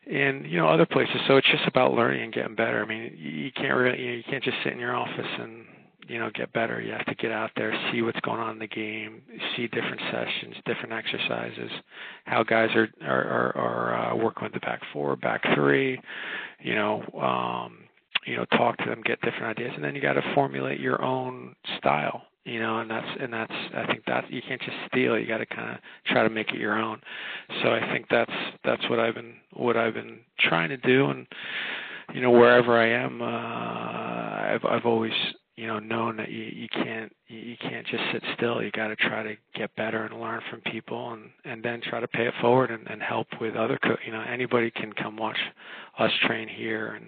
and 0.05 0.45
you 0.45 0.57
know, 0.57 0.67
other 0.67 0.85
places. 0.85 1.15
So 1.27 1.37
it's 1.37 1.49
just 1.49 1.67
about 1.67 1.93
learning 1.93 2.21
and 2.21 2.33
getting 2.33 2.55
better. 2.55 2.83
I 2.83 2.87
mean, 2.87 3.15
you 3.17 3.51
can't 3.53 3.75
really, 3.75 3.99
you, 3.99 4.07
know, 4.09 4.17
you 4.17 4.23
can't 4.29 4.43
just 4.43 4.57
sit 4.63 4.73
in 4.73 4.79
your 4.79 4.95
office 4.95 5.25
and 5.39 5.65
you 6.07 6.19
know 6.19 6.29
get 6.33 6.51
better. 6.53 6.81
You 6.81 6.91
have 6.93 7.05
to 7.05 7.15
get 7.15 7.31
out 7.31 7.51
there 7.55 7.73
see 7.91 8.01
what's 8.01 8.19
going 8.21 8.39
on 8.39 8.51
in 8.51 8.59
the 8.59 8.67
game 8.67 9.21
see 9.55 9.67
different 9.67 10.01
sessions 10.11 10.55
different 10.65 10.93
exercises 10.93 11.71
how 12.25 12.43
guys 12.43 12.69
are 12.75 12.87
are 13.01 13.23
are, 13.23 13.57
are 13.57 14.11
uh, 14.11 14.15
working 14.15 14.43
with 14.43 14.53
the 14.53 14.59
back 14.59 14.81
four 14.93 15.15
back 15.15 15.41
three 15.55 15.99
you 16.61 16.75
know 16.75 17.03
um 17.21 17.77
you 18.25 18.35
know 18.35 18.45
talk 18.57 18.77
to 18.77 18.85
them 18.85 19.01
get 19.03 19.19
different 19.21 19.57
ideas 19.57 19.71
and 19.75 19.83
then 19.83 19.95
you 19.95 20.01
got 20.01 20.13
to 20.13 20.33
formulate 20.33 20.79
your 20.79 21.01
own 21.01 21.55
style 21.77 22.23
you 22.43 22.59
know 22.59 22.79
and 22.79 22.89
that's 22.89 23.07
and 23.19 23.33
that's 23.33 23.53
i 23.75 23.85
think 23.87 24.03
that 24.05 24.31
you 24.31 24.41
can't 24.47 24.61
just 24.61 24.77
steal 24.87 25.17
you 25.17 25.27
got 25.27 25.39
to 25.39 25.45
kind 25.45 25.71
of 25.71 25.77
try 26.05 26.23
to 26.23 26.29
make 26.29 26.49
it 26.49 26.59
your 26.59 26.77
own. 26.77 26.99
So 27.63 27.69
i 27.69 27.79
think 27.91 28.07
that's 28.09 28.31
that's 28.63 28.87
what 28.89 28.99
i've 28.99 29.15
been 29.15 29.33
what 29.53 29.77
i've 29.77 29.93
been 29.93 30.19
trying 30.39 30.69
to 30.69 30.77
do 30.77 31.07
and 31.07 31.27
you 32.13 32.21
know 32.21 32.31
wherever 32.31 32.77
i 32.77 32.87
am 32.87 33.21
uh 33.21 33.25
i've 33.25 34.65
i've 34.65 34.85
always 34.85 35.13
you 35.55 35.67
know 35.67 35.79
known 35.79 36.17
that 36.17 36.29
you 36.29 36.43
you 36.43 36.67
can't 36.69 37.11
you 37.27 37.55
can't 37.59 37.85
just 37.87 38.03
sit 38.11 38.23
still. 38.35 38.61
You 38.61 38.71
got 38.71 38.87
to 38.87 38.95
try 38.95 39.23
to 39.23 39.35
get 39.53 39.75
better 39.75 40.03
and 40.05 40.19
learn 40.19 40.41
from 40.49 40.61
people 40.61 41.13
and 41.13 41.29
and 41.45 41.63
then 41.63 41.81
try 41.81 41.99
to 41.99 42.07
pay 42.07 42.27
it 42.27 42.33
forward 42.41 42.71
and, 42.71 42.87
and 42.87 43.01
help 43.01 43.27
with 43.39 43.55
other 43.55 43.79
co- 43.81 43.97
you 44.05 44.11
know 44.11 44.21
anybody 44.21 44.71
can 44.71 44.91
come 44.93 45.17
watch 45.17 45.37
us 45.97 46.11
train 46.25 46.47
here 46.47 46.99
and 46.99 47.07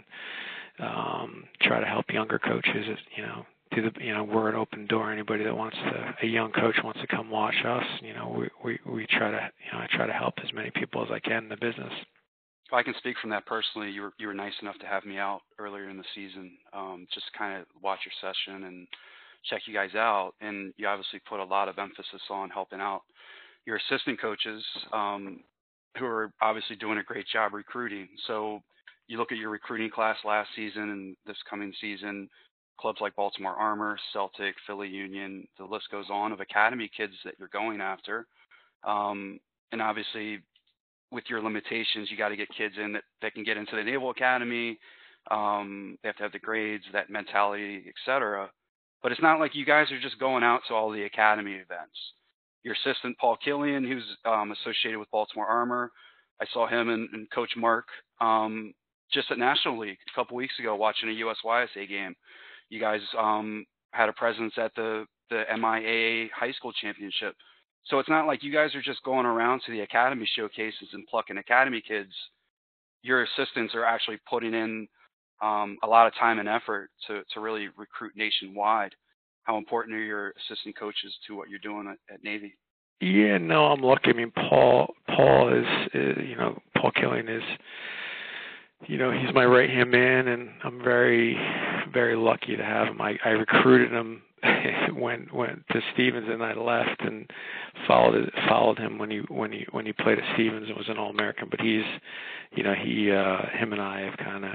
um 0.79 1.43
try 1.62 1.79
to 1.79 1.86
help 1.86 2.05
younger 2.10 2.39
coaches 2.39 2.86
you 3.15 3.23
know 3.23 3.45
do 3.75 3.81
the 3.81 3.91
you 4.03 4.13
know 4.13 4.23
we're 4.23 4.49
an 4.49 4.55
open 4.55 4.88
door. 4.88 5.12
Anybody 5.12 5.43
that 5.43 5.55
wants 5.55 5.77
to 5.77 6.15
a 6.23 6.27
young 6.27 6.51
coach 6.51 6.75
wants 6.83 7.01
to 7.01 7.07
come 7.07 7.29
watch 7.29 7.55
us 7.65 7.83
you 8.01 8.13
know 8.13 8.33
we 8.38 8.49
we 8.63 8.79
we 8.91 9.07
try 9.07 9.29
to 9.29 9.51
you 9.65 9.77
know 9.77 9.83
I 9.83 9.88
try 9.91 10.07
to 10.07 10.13
help 10.13 10.36
as 10.43 10.53
many 10.53 10.71
people 10.71 11.03
as 11.03 11.12
I 11.12 11.19
can 11.19 11.43
in 11.43 11.49
the 11.49 11.57
business 11.57 11.93
I 12.73 12.84
can 12.84 12.93
speak 12.97 13.15
from 13.21 13.30
that 13.30 13.45
personally, 13.45 13.89
you 13.91 14.01
were 14.01 14.13
you 14.17 14.27
were 14.27 14.34
nice 14.34 14.53
enough 14.62 14.77
to 14.80 14.86
have 14.86 15.06
me 15.06 15.17
out 15.17 15.41
earlier 15.60 15.89
in 15.89 15.97
the 15.97 16.03
season, 16.13 16.51
um, 16.73 17.08
just 17.13 17.25
kind 17.38 17.60
of 17.60 17.65
watch 17.82 17.99
your 18.06 18.34
session 18.34 18.65
and 18.65 18.88
check 19.49 19.62
you 19.65 19.73
guys 19.73 19.95
out. 19.95 20.34
And 20.41 20.73
you 20.77 20.88
obviously 20.88 21.19
put 21.27 21.39
a 21.39 21.45
lot 21.45 21.69
of 21.69 21.77
emphasis 21.77 22.21
on 22.30 22.49
helping 22.49 22.82
out 22.82 23.01
your 23.65 23.77
assistant 23.77 24.19
coaches, 24.19 24.63
um, 24.91 25.41
who 25.97 26.06
are 26.06 26.32
obviously 26.41 26.75
doing 26.75 26.97
a 26.97 27.03
great 27.03 27.25
job 27.32 27.53
recruiting. 27.53 28.08
So 28.27 28.62
you 29.08 29.17
look 29.17 29.32
at 29.32 29.38
your 29.38 29.49
recruiting 29.49 29.89
class 29.89 30.17
last 30.25 30.49
season 30.56 30.89
and 30.89 31.15
this 31.25 31.38
coming 31.49 31.73
season, 31.80 32.30
clubs 32.80 32.99
like 33.01 33.15
Baltimore 33.15 33.56
Armour, 33.56 33.97
Celtic, 34.13 34.56
Philly 34.65 34.88
Union, 34.88 35.47
the 35.58 35.65
list 35.65 35.86
goes 35.91 36.06
on 36.10 36.32
of 36.32 36.39
academy 36.39 36.89
kids 36.95 37.13
that 37.23 37.36
you're 37.39 37.49
going 37.49 37.82
after. 37.82 38.27
Um, 38.84 39.39
and 39.71 39.82
obviously 39.82 40.39
with 41.12 41.26
your 41.30 41.41
limitations, 41.41 42.10
you 42.12 42.17
got 42.17 42.30
to 42.30 42.36
get 42.36 42.50
kids 42.56 42.76
in 42.82 42.93
that, 42.93 43.04
that 43.22 43.34
can 43.34 43.43
get 43.43 43.58
into 43.58 43.76
the 43.76 43.84
Naval 43.84 44.10
Academy. 44.10 44.78
Um, 45.32 45.98
they 46.02 46.10
have 46.10 46.15
to 46.17 46.24
have 46.24 46.32
the 46.32 46.39
grades, 46.39 46.84
that 46.93 47.10
mentality, 47.10 47.86
etc. 47.88 48.50
But 49.02 49.12
it's 49.12 49.22
not 49.22 49.39
like 49.39 49.56
you 49.56 49.65
guys 49.65 49.91
are 49.91 50.00
just 50.00 50.20
going 50.20 50.43
out 50.43 50.62
to 50.67 50.74
all 50.74 50.91
the 50.91 51.04
academy 51.04 51.54
events. 51.54 51.98
Your 52.63 52.76
assistant 52.76 53.17
Paul 53.17 53.38
Killian, 53.43 53.86
who's 53.86 54.04
um, 54.26 54.52
associated 54.52 55.00
with 55.00 55.12
Baltimore 55.12 55.48
Armour, 55.48 55.91
I 56.41 56.46
saw 56.54 56.67
him 56.67 56.89
and, 56.89 57.08
and 57.13 57.30
Coach 57.32 57.52
Mark 57.56 57.86
um, 58.22 58.74
just 59.12 59.32
at 59.32 59.38
National 59.38 59.80
League 59.80 59.98
a 60.12 60.15
couple 60.15 60.36
weeks 60.36 60.54
ago 60.60 60.76
watching 60.76 61.10
a 61.10 61.13
USYSA 61.13 61.88
game. 61.88 62.15
You 62.70 62.80
guys 62.80 63.02
um, 63.17 63.65
had 63.91 64.10
a 64.10 64.13
presence 64.13 64.54
at 64.58 64.74
the 64.76 65.06
the 65.30 65.43
MIAA 65.54 66.30
high 66.32 66.52
school 66.54 66.72
championship. 66.72 67.36
So 67.89 68.00
it's 68.00 68.10
not 68.10 68.28
like 68.28 68.43
you 68.43 68.52
guys 68.52 68.76
are 68.76 68.82
just 68.82 69.04
going 69.04 69.26
around 69.26 69.62
to 69.65 69.71
the 69.71 69.82
academy 69.82 70.28
showcases 70.36 70.89
and 70.93 71.08
plucking 71.08 71.38
academy 71.38 71.82
kids. 71.86 72.12
Your 73.02 73.23
assistants 73.23 73.73
are 73.76 73.86
actually 73.86 74.17
putting 74.30 74.54
in 74.54 74.88
um, 75.41 75.78
a 75.84 75.88
lot 75.88 76.08
of 76.08 76.13
time 76.15 76.39
and 76.39 76.50
effort 76.50 76.89
to 77.08 77.21
to 77.34 77.39
really 77.39 77.67
recruit 77.78 78.13
nationwide. 78.15 78.93
How 79.43 79.58
important 79.58 79.95
are 79.95 80.04
your 80.04 80.34
assistant 80.50 80.78
coaches 80.78 81.15
to 81.28 81.36
what 81.36 81.50
you're 81.50 81.60
doing 81.60 81.88
at, 81.88 82.13
at 82.13 82.23
Navy? 82.23 82.58
Yeah, 83.00 83.38
no, 83.38 83.65
I'm 83.65 83.82
lucky. 83.82 84.10
I 84.10 84.13
mean, 84.13 84.32
Paul, 84.32 84.93
Paul 85.08 85.54
is, 85.54 85.65
is 85.93 86.17
you 86.28 86.36
know, 86.36 86.60
Paul 86.76 86.91
Killian 86.91 87.30
is, 87.30 87.43
you 88.86 88.98
know, 88.98 89.12
he's 89.12 89.34
my 89.34 89.46
right 89.46 89.70
hand 89.70 89.92
man, 89.92 90.28
and 90.28 90.50
I'm 90.63 90.84
very, 90.84 91.38
very 91.92 92.16
lucky 92.16 92.56
to 92.56 92.63
have 92.63 92.88
him. 92.88 93.02
I, 93.02 93.18
I 93.26 93.30
recruited 93.30 93.92
him 93.92 94.22
when 94.94 95.28
went 95.34 95.63
to 95.72 95.82
Stevens 95.94 96.28
and 96.30 96.44
I 96.44 96.54
left 96.54 97.02
and 97.02 97.30
followed 97.88 98.32
followed 98.48 98.78
him 98.78 99.00
when 99.00 99.10
he 99.10 99.22
when 99.30 99.52
he 99.52 99.66
when 99.72 99.86
he 99.86 99.94
played 99.94 100.20
at 100.20 100.34
Stevens 100.36 100.68
and 100.68 100.78
was 100.78 100.90
an 100.90 100.98
All 100.98 101.10
American. 101.10 101.48
But 101.50 101.60
he's, 101.60 101.84
you 102.56 102.63
know, 102.63 102.74
he 102.74 103.12
uh, 103.12 103.48
him 103.58 103.74
and 103.74 103.82
I 103.82 104.02
have 104.02 104.18
kind 104.18 104.46
of 104.46 104.52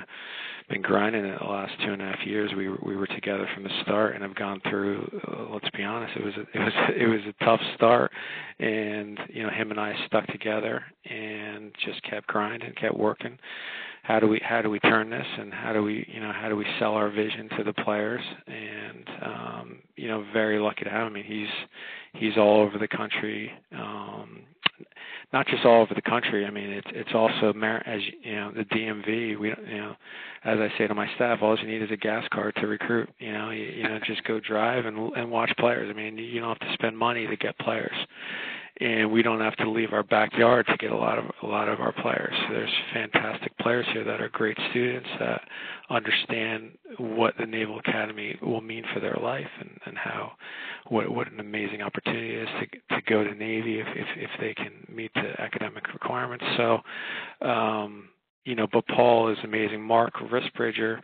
been 0.69 0.83
grinding 0.83 1.25
it 1.25 1.39
the 1.41 1.47
last 1.47 1.73
two 1.85 1.93
and 1.93 2.01
a 2.01 2.05
half 2.05 2.25
years. 2.25 2.53
We 2.57 2.69
were, 2.69 2.79
we 2.83 2.97
were 2.97 3.09
together 3.09 3.49
from 3.55 3.65
the 3.65 3.83
start, 3.83 4.15
and 4.15 4.23
have 4.23 4.37
gone 4.37 4.61
through. 4.71 5.21
Uh, 5.29 5.53
let's 5.53 5.69
be 5.77 5.83
honest, 5.83 6.17
it 6.17 6.25
was 6.25 6.35
a, 6.37 6.41
it 6.41 6.61
was 6.61 6.73
it 6.97 7.07
was 7.07 7.21
a 7.29 7.45
tough 7.45 7.61
start, 7.75 8.13
and 8.61 9.19
you 9.29 9.43
know 9.43 9.51
him 9.51 9.71
and 9.71 9.81
I 9.81 9.95
stuck 10.07 10.27
together 10.29 10.83
and 11.11 11.73
just 11.85 12.03
kept 12.05 12.29
grinding, 12.29 12.73
kept 12.75 12.97
working. 12.97 13.39
How 14.03 14.19
do 14.19 14.27
we 14.27 14.41
how 14.45 14.63
do 14.63 14.69
we 14.69 14.81
turn 14.81 15.11
this, 15.11 15.27
and 15.39 15.53
how 15.53 15.73
do 15.73 15.83
we 15.83 16.05
you 16.13 16.21
know 16.21 16.33
how 16.33 16.49
do 16.49 16.57
we 16.57 16.67
sell 16.81 16.95
our 16.95 17.09
vision 17.09 17.49
to 17.57 17.65
the 17.65 17.73
players? 17.73 18.23
And 18.49 19.11
um, 19.25 19.79
you 19.97 20.09
know, 20.09 20.25
very 20.33 20.59
lucky 20.59 20.85
to 20.85 20.91
have 20.91 21.07
him. 21.07 21.13
I 21.13 21.23
mean, 21.23 21.25
he's 21.25 22.21
he's 22.21 22.37
all 22.37 22.61
over 22.61 22.79
the 22.79 22.89
country. 22.89 23.53
Um, 23.73 24.41
not 25.33 25.47
just 25.47 25.65
all 25.65 25.83
over 25.83 25.95
the 25.95 26.03
country. 26.03 26.45
I 26.45 26.51
mean, 26.51 26.71
it's 26.71 26.87
it's 26.91 27.15
also 27.15 27.55
as 27.87 28.01
you 28.23 28.35
know 28.35 28.53
the 28.53 28.65
DMV. 28.65 29.39
We 29.39 29.49
you 29.49 29.79
know, 29.79 29.95
as 30.45 30.59
I 30.59 30.69
say 30.77 30.89
to 30.89 30.95
my 30.95 31.07
staff, 31.15 31.39
all 31.41 31.57
you 31.57 31.67
need 31.69 31.83
is 31.83 31.91
a 31.93 31.97
gas 31.97 32.25
card 32.33 32.57
to 32.57 32.67
recruit. 32.67 33.09
You 33.21 33.33
know, 33.33 33.51
you, 33.51 33.65
you 33.65 33.83
know, 33.85 34.01
just 34.05 34.25
go 34.25 34.41
drive 34.41 34.85
and 34.85 35.13
and 35.17 35.31
watch 35.31 35.53
players. 35.59 35.89
I 35.89 35.97
mean, 35.97 36.19
you 36.19 36.41
don't 36.41 36.49
have 36.49 36.69
to 36.69 36.75
spend 36.75 36.99
money 36.99 37.27
to 37.29 37.37
get 37.37 37.57
players 37.59 37.95
and 38.83 39.13
we 39.13 39.23
don't 39.23 39.41
have 39.41 39.55
to 39.57 39.71
leave 39.71 39.93
our 39.93 40.03
backyard 40.03 40.67
to 40.67 40.77
get 40.77 40.91
a 40.91 40.97
lot 40.97 41.19
of 41.19 41.27
a 41.43 41.47
lot 41.47 41.69
of 41.69 41.81
our 41.81 41.93
players. 41.93 42.35
There's 42.51 42.73
fantastic 42.93 43.57
players 43.59 43.87
here 43.93 44.03
that 44.05 44.21
are 44.21 44.29
great 44.31 44.59
students 44.71 45.09
that 45.21 45.43
understand 45.89 46.73
what 46.99 47.35
the 47.39 47.47
Naval 47.47 47.79
Academy 47.79 48.37
will 48.43 48.61
mean 48.61 48.85
for 48.93 48.99
their 48.99 49.19
life 49.23 49.47
and, 49.61 49.71
and 49.87 49.97
how 49.97 50.33
what 50.89 51.09
what 51.11 51.31
an 51.31 51.39
amazing 51.39 51.83
opportunity 51.83 52.35
it 52.35 52.43
is 52.43 52.49
to 52.61 52.97
to 52.97 53.03
go 53.03 53.23
to 53.23 53.35
Navy 53.35 53.79
if 53.79 53.87
if, 53.95 54.07
if 54.17 54.31
they 54.41 54.55
can 54.55 54.73
meet 54.93 55.13
the 55.15 55.41
academic 55.41 55.93
requirements. 55.93 56.45
So 56.57 56.79
um 57.47 58.09
you 58.45 58.57
know, 58.57 58.67
but 58.73 58.85
Paul 58.89 59.29
is 59.29 59.39
amazing. 59.45 59.81
Mark 59.81 60.15
Risbridger 60.15 61.01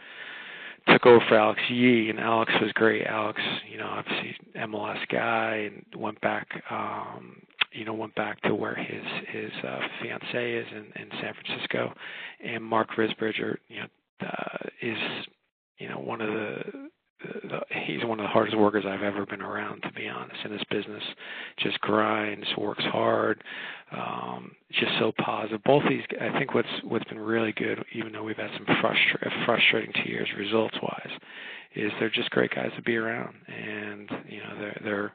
took 0.88 1.06
over 1.06 1.24
for 1.28 1.36
Alex 1.38 1.60
Yee, 1.68 2.10
and 2.10 2.18
Alex 2.18 2.52
was 2.60 2.72
great. 2.72 3.06
Alex, 3.06 3.40
you 3.70 3.78
know, 3.78 3.86
obviously 3.86 4.36
MLS 4.56 4.98
guy, 5.08 5.70
and 5.70 5.84
went 5.96 6.20
back 6.20 6.48
um, 6.70 7.40
you 7.72 7.84
know 7.84 7.94
went 7.94 8.14
back 8.14 8.40
to 8.42 8.54
where 8.54 8.74
his 8.74 9.04
his 9.28 9.50
uh, 9.64 9.80
fiance 10.02 10.52
is 10.52 10.66
in, 10.70 11.02
in 11.02 11.08
San 11.20 11.34
Francisco, 11.34 11.92
and 12.44 12.64
Mark 12.64 12.88
Risbridger, 12.96 13.56
you 13.68 13.80
know, 13.80 13.86
uh, 14.26 14.68
is 14.82 14.98
you 15.78 15.88
know 15.88 15.98
one 15.98 16.20
of 16.20 16.28
the, 16.28 16.58
the, 17.20 17.48
the 17.48 17.60
he's 17.86 18.04
one 18.04 18.20
of 18.20 18.24
the 18.24 18.30
hardest 18.30 18.56
workers 18.56 18.84
I've 18.86 19.02
ever 19.02 19.26
been 19.26 19.42
around, 19.42 19.82
to 19.82 19.92
be 19.92 20.08
honest. 20.08 20.36
In 20.44 20.52
this 20.52 20.64
business, 20.70 21.02
just 21.58 21.80
grinds, 21.80 22.46
works 22.56 22.84
hard, 22.84 23.42
um, 23.92 24.52
just 24.72 24.92
so 24.98 25.12
positive. 25.18 25.62
Both 25.64 25.84
these, 25.88 26.02
I 26.20 26.36
think, 26.38 26.54
what's 26.54 26.68
what's 26.84 27.04
been 27.04 27.18
really 27.18 27.52
good, 27.52 27.84
even 27.94 28.12
though 28.12 28.24
we've 28.24 28.36
had 28.36 28.50
some 28.56 28.66
frustra- 28.80 29.44
frustrating 29.44 29.92
two 30.02 30.10
years 30.10 30.28
results 30.36 30.76
wise, 30.82 31.18
is 31.74 31.92
they're 31.98 32.10
just 32.10 32.30
great 32.30 32.54
guys 32.54 32.70
to 32.76 32.82
be 32.82 32.96
around, 32.96 33.34
and 33.46 34.10
you 34.28 34.38
know 34.38 34.58
they're 34.58 34.80
they're 34.84 35.12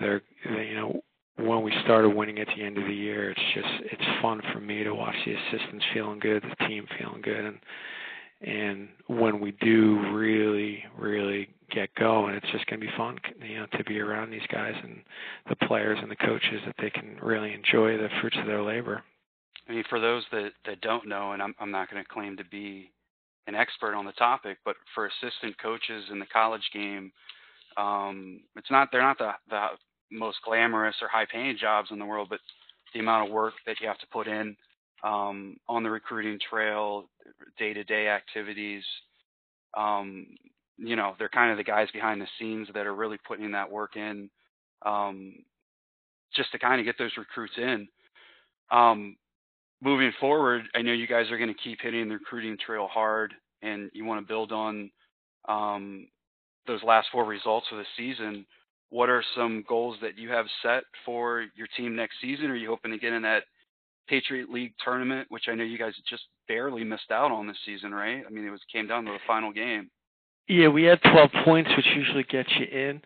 they're 0.00 0.22
they, 0.56 0.66
you 0.68 0.74
know 0.74 1.00
when 1.38 1.62
we 1.62 1.72
started 1.84 2.10
winning 2.10 2.38
at 2.40 2.48
the 2.48 2.62
end 2.62 2.78
of 2.78 2.84
the 2.84 2.94
year, 2.94 3.30
it's 3.30 3.40
just 3.54 3.92
it's 3.92 4.22
fun 4.22 4.40
for 4.52 4.60
me 4.60 4.82
to 4.82 4.92
watch 4.92 5.14
the 5.24 5.34
assistants 5.34 5.84
feeling 5.94 6.18
good, 6.18 6.42
the 6.42 6.66
team 6.66 6.86
feeling 6.98 7.22
good, 7.22 7.44
and 7.44 7.58
and 8.40 8.88
when 9.06 9.40
we 9.40 9.52
do 9.52 10.00
really 10.12 10.84
really 10.96 11.48
get 11.70 11.94
going, 11.94 12.34
it's 12.34 12.50
just 12.50 12.66
going 12.66 12.80
to 12.80 12.86
be 12.86 12.92
fun, 12.96 13.18
you 13.46 13.58
know, 13.58 13.66
to 13.76 13.84
be 13.84 14.00
around 14.00 14.30
these 14.30 14.46
guys 14.50 14.74
and 14.82 15.00
the 15.48 15.66
players 15.66 15.98
and 16.00 16.10
the 16.10 16.16
coaches 16.16 16.60
that 16.66 16.74
they 16.80 16.90
can 16.90 17.18
really 17.22 17.52
enjoy 17.52 17.96
the 17.96 18.08
fruits 18.20 18.36
of 18.40 18.46
their 18.46 18.62
labor. 18.62 19.02
I 19.68 19.72
mean, 19.72 19.84
for 19.88 20.00
those 20.00 20.24
that 20.32 20.50
that 20.66 20.80
don't 20.80 21.06
know, 21.06 21.32
and 21.32 21.42
I'm 21.42 21.54
I'm 21.60 21.70
not 21.70 21.90
going 21.90 22.02
to 22.02 22.08
claim 22.08 22.36
to 22.36 22.44
be 22.44 22.90
an 23.46 23.54
expert 23.54 23.94
on 23.94 24.04
the 24.04 24.12
topic, 24.12 24.58
but 24.64 24.76
for 24.94 25.06
assistant 25.06 25.56
coaches 25.62 26.04
in 26.10 26.18
the 26.18 26.26
college 26.26 26.68
game, 26.72 27.12
um, 27.76 28.40
it's 28.56 28.70
not 28.70 28.88
they're 28.90 29.02
not 29.02 29.18
the 29.18 29.32
the 29.50 29.68
most 30.10 30.38
glamorous 30.44 30.96
or 31.02 31.08
high 31.08 31.26
paying 31.30 31.56
jobs 31.58 31.88
in 31.90 31.98
the 31.98 32.06
world, 32.06 32.28
but 32.30 32.40
the 32.94 33.00
amount 33.00 33.28
of 33.28 33.32
work 33.32 33.54
that 33.66 33.76
you 33.80 33.88
have 33.88 33.98
to 33.98 34.06
put 34.12 34.26
in 34.26 34.56
um, 35.04 35.56
on 35.68 35.82
the 35.82 35.90
recruiting 35.90 36.38
trail, 36.50 37.08
day 37.58 37.72
to 37.72 37.84
day 37.84 38.08
activities. 38.08 38.82
Um, 39.76 40.26
you 40.78 40.96
know, 40.96 41.14
they're 41.18 41.28
kind 41.28 41.50
of 41.50 41.56
the 41.56 41.64
guys 41.64 41.88
behind 41.92 42.20
the 42.20 42.28
scenes 42.38 42.68
that 42.74 42.86
are 42.86 42.94
really 42.94 43.18
putting 43.26 43.52
that 43.52 43.70
work 43.70 43.96
in 43.96 44.30
um, 44.86 45.34
just 46.34 46.52
to 46.52 46.58
kind 46.58 46.80
of 46.80 46.86
get 46.86 46.96
those 46.98 47.16
recruits 47.18 47.54
in. 47.56 47.88
Um, 48.70 49.16
moving 49.82 50.12
forward, 50.20 50.62
I 50.74 50.82
know 50.82 50.92
you 50.92 51.06
guys 51.06 51.30
are 51.30 51.38
going 51.38 51.52
to 51.52 51.62
keep 51.62 51.80
hitting 51.82 52.08
the 52.08 52.14
recruiting 52.14 52.56
trail 52.64 52.86
hard 52.86 53.34
and 53.62 53.90
you 53.92 54.04
want 54.04 54.20
to 54.22 54.28
build 54.28 54.52
on 54.52 54.90
um, 55.48 56.06
those 56.66 56.82
last 56.82 57.08
four 57.10 57.24
results 57.24 57.66
of 57.72 57.78
the 57.78 57.84
season 57.96 58.46
what 58.90 59.08
are 59.08 59.22
some 59.36 59.64
goals 59.68 59.96
that 60.02 60.18
you 60.18 60.30
have 60.30 60.46
set 60.62 60.84
for 61.04 61.44
your 61.54 61.66
team 61.76 61.94
next 61.94 62.16
season? 62.20 62.46
Are 62.46 62.56
you 62.56 62.68
hoping 62.68 62.92
to 62.92 62.98
get 62.98 63.12
in 63.12 63.22
that 63.22 63.44
Patriot 64.08 64.50
League 64.50 64.72
tournament, 64.82 65.26
which 65.30 65.44
I 65.48 65.54
know 65.54 65.64
you 65.64 65.78
guys 65.78 65.92
just 66.08 66.24
barely 66.46 66.84
missed 66.84 67.10
out 67.10 67.30
on 67.30 67.46
this 67.46 67.58
season, 67.66 67.94
right? 67.94 68.22
I 68.26 68.30
mean, 68.30 68.46
it 68.46 68.50
was 68.50 68.60
came 68.72 68.86
down 68.86 69.04
to 69.04 69.12
the 69.12 69.18
final 69.26 69.52
game. 69.52 69.90
Yeah, 70.48 70.68
we 70.68 70.84
had 70.84 70.98
12 71.02 71.30
points, 71.44 71.70
which 71.76 71.86
usually 71.94 72.24
gets 72.24 72.48
you 72.58 72.66
in, 72.66 73.02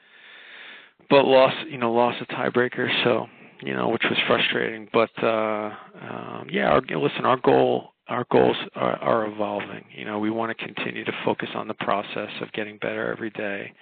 but 1.10 1.24
lost, 1.24 1.56
you 1.68 1.78
know, 1.78 1.92
lost 1.92 2.22
a 2.22 2.26
tiebreaker, 2.32 2.88
so 3.02 3.26
you 3.62 3.74
know, 3.74 3.88
which 3.88 4.02
was 4.08 4.18
frustrating. 4.26 4.88
But 4.92 5.10
uh, 5.22 5.70
um, 6.00 6.48
yeah, 6.50 6.68
our, 6.68 6.80
listen, 6.80 7.24
our 7.24 7.38
goal, 7.38 7.92
our 8.08 8.26
goals 8.30 8.56
are, 8.74 8.96
are 8.96 9.26
evolving. 9.26 9.84
You 9.96 10.04
know, 10.04 10.18
we 10.18 10.30
want 10.30 10.56
to 10.56 10.64
continue 10.64 11.04
to 11.04 11.12
focus 11.24 11.48
on 11.54 11.68
the 11.68 11.74
process 11.74 12.30
of 12.40 12.52
getting 12.52 12.78
better 12.78 13.10
every 13.10 13.30
day. 13.30 13.72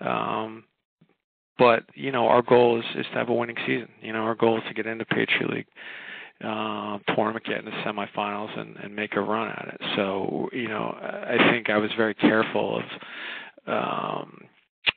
Um, 0.00 0.64
but 1.60 1.84
you 1.94 2.10
know, 2.10 2.26
our 2.26 2.42
goal 2.42 2.80
is, 2.80 2.84
is 2.96 3.06
to 3.12 3.18
have 3.18 3.28
a 3.28 3.34
winning 3.34 3.56
season. 3.66 3.88
You 4.00 4.14
know, 4.14 4.20
our 4.20 4.34
goal 4.34 4.56
is 4.56 4.64
to 4.66 4.74
get 4.74 4.86
into 4.86 5.04
Patriot 5.04 5.50
League 5.50 5.66
uh, 6.42 6.98
tournament, 7.14 7.44
get 7.44 7.58
into 7.58 7.70
semifinals, 7.84 8.58
and, 8.58 8.76
and 8.78 8.96
make 8.96 9.14
a 9.14 9.20
run 9.20 9.48
at 9.48 9.68
it. 9.74 9.80
So 9.94 10.48
you 10.52 10.68
know, 10.68 10.96
I 10.98 11.52
think 11.52 11.68
I 11.68 11.76
was 11.76 11.90
very 11.96 12.14
careful 12.14 12.78
of. 12.78 12.84
Um, 13.66 14.40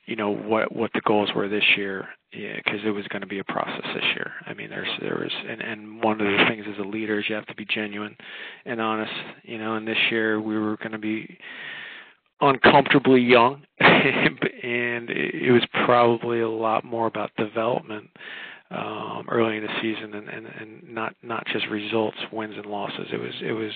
you 0.06 0.16
know 0.16 0.30
what 0.34 0.74
what 0.74 0.90
the 0.94 1.00
goals 1.02 1.30
were 1.36 1.48
this 1.48 1.64
year 1.76 2.08
because 2.30 2.80
yeah, 2.82 2.88
it 2.88 2.94
was 2.94 3.06
going 3.08 3.20
to 3.20 3.28
be 3.28 3.38
a 3.38 3.44
process 3.44 3.84
this 3.94 4.04
year. 4.14 4.32
I 4.46 4.54
mean, 4.54 4.70
there's 4.70 4.88
there 5.00 5.18
was 5.18 5.32
and 5.48 5.60
and 5.60 6.02
one 6.02 6.20
of 6.20 6.26
the 6.26 6.44
things 6.48 6.64
as 6.68 6.78
a 6.78 6.88
leader 6.88 7.20
is 7.20 7.26
you 7.28 7.34
have 7.34 7.46
to 7.46 7.54
be 7.54 7.66
genuine 7.66 8.16
and 8.64 8.80
honest. 8.80 9.12
You 9.42 9.58
know, 9.58 9.76
and 9.76 9.86
this 9.86 9.98
year 10.10 10.40
we 10.40 10.58
were 10.58 10.76
going 10.78 10.92
to 10.92 10.98
be 10.98 11.38
uncomfortably 12.48 13.20
young, 13.20 13.62
and 13.80 15.10
it 15.10 15.52
was 15.52 15.64
probably 15.84 16.40
a 16.40 16.48
lot 16.48 16.84
more 16.84 17.06
about 17.06 17.30
development 17.36 18.08
um, 18.70 19.26
early 19.30 19.56
in 19.58 19.62
the 19.62 19.72
season, 19.80 20.14
and, 20.14 20.28
and, 20.28 20.46
and 20.46 20.94
not 20.94 21.14
not 21.22 21.46
just 21.52 21.66
results, 21.68 22.16
wins 22.32 22.54
and 22.56 22.66
losses. 22.66 23.08
It 23.12 23.18
was 23.18 23.34
it 23.42 23.52
was 23.52 23.72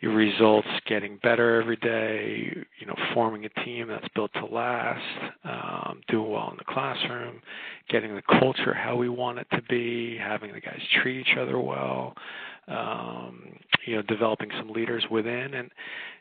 your 0.00 0.14
results 0.14 0.68
getting 0.86 1.18
better 1.22 1.60
every 1.60 1.76
day. 1.76 2.52
You 2.78 2.86
know, 2.86 2.94
forming 3.14 3.44
a 3.44 3.48
team 3.64 3.88
that's 3.88 4.06
built 4.14 4.30
to 4.34 4.46
last, 4.46 5.32
um, 5.44 6.00
doing 6.08 6.30
well 6.30 6.50
in 6.50 6.56
the 6.56 6.72
classroom, 6.72 7.40
getting 7.88 8.14
the 8.14 8.22
culture 8.40 8.74
how 8.74 8.96
we 8.96 9.08
want 9.08 9.38
it 9.38 9.46
to 9.52 9.62
be, 9.62 10.16
having 10.16 10.52
the 10.52 10.60
guys 10.60 10.80
treat 11.02 11.20
each 11.20 11.36
other 11.38 11.58
well. 11.58 12.14
Um, 12.68 13.58
you 13.86 13.96
know, 13.96 14.02
developing 14.02 14.50
some 14.58 14.68
leaders 14.70 15.04
within, 15.10 15.54
and 15.54 15.70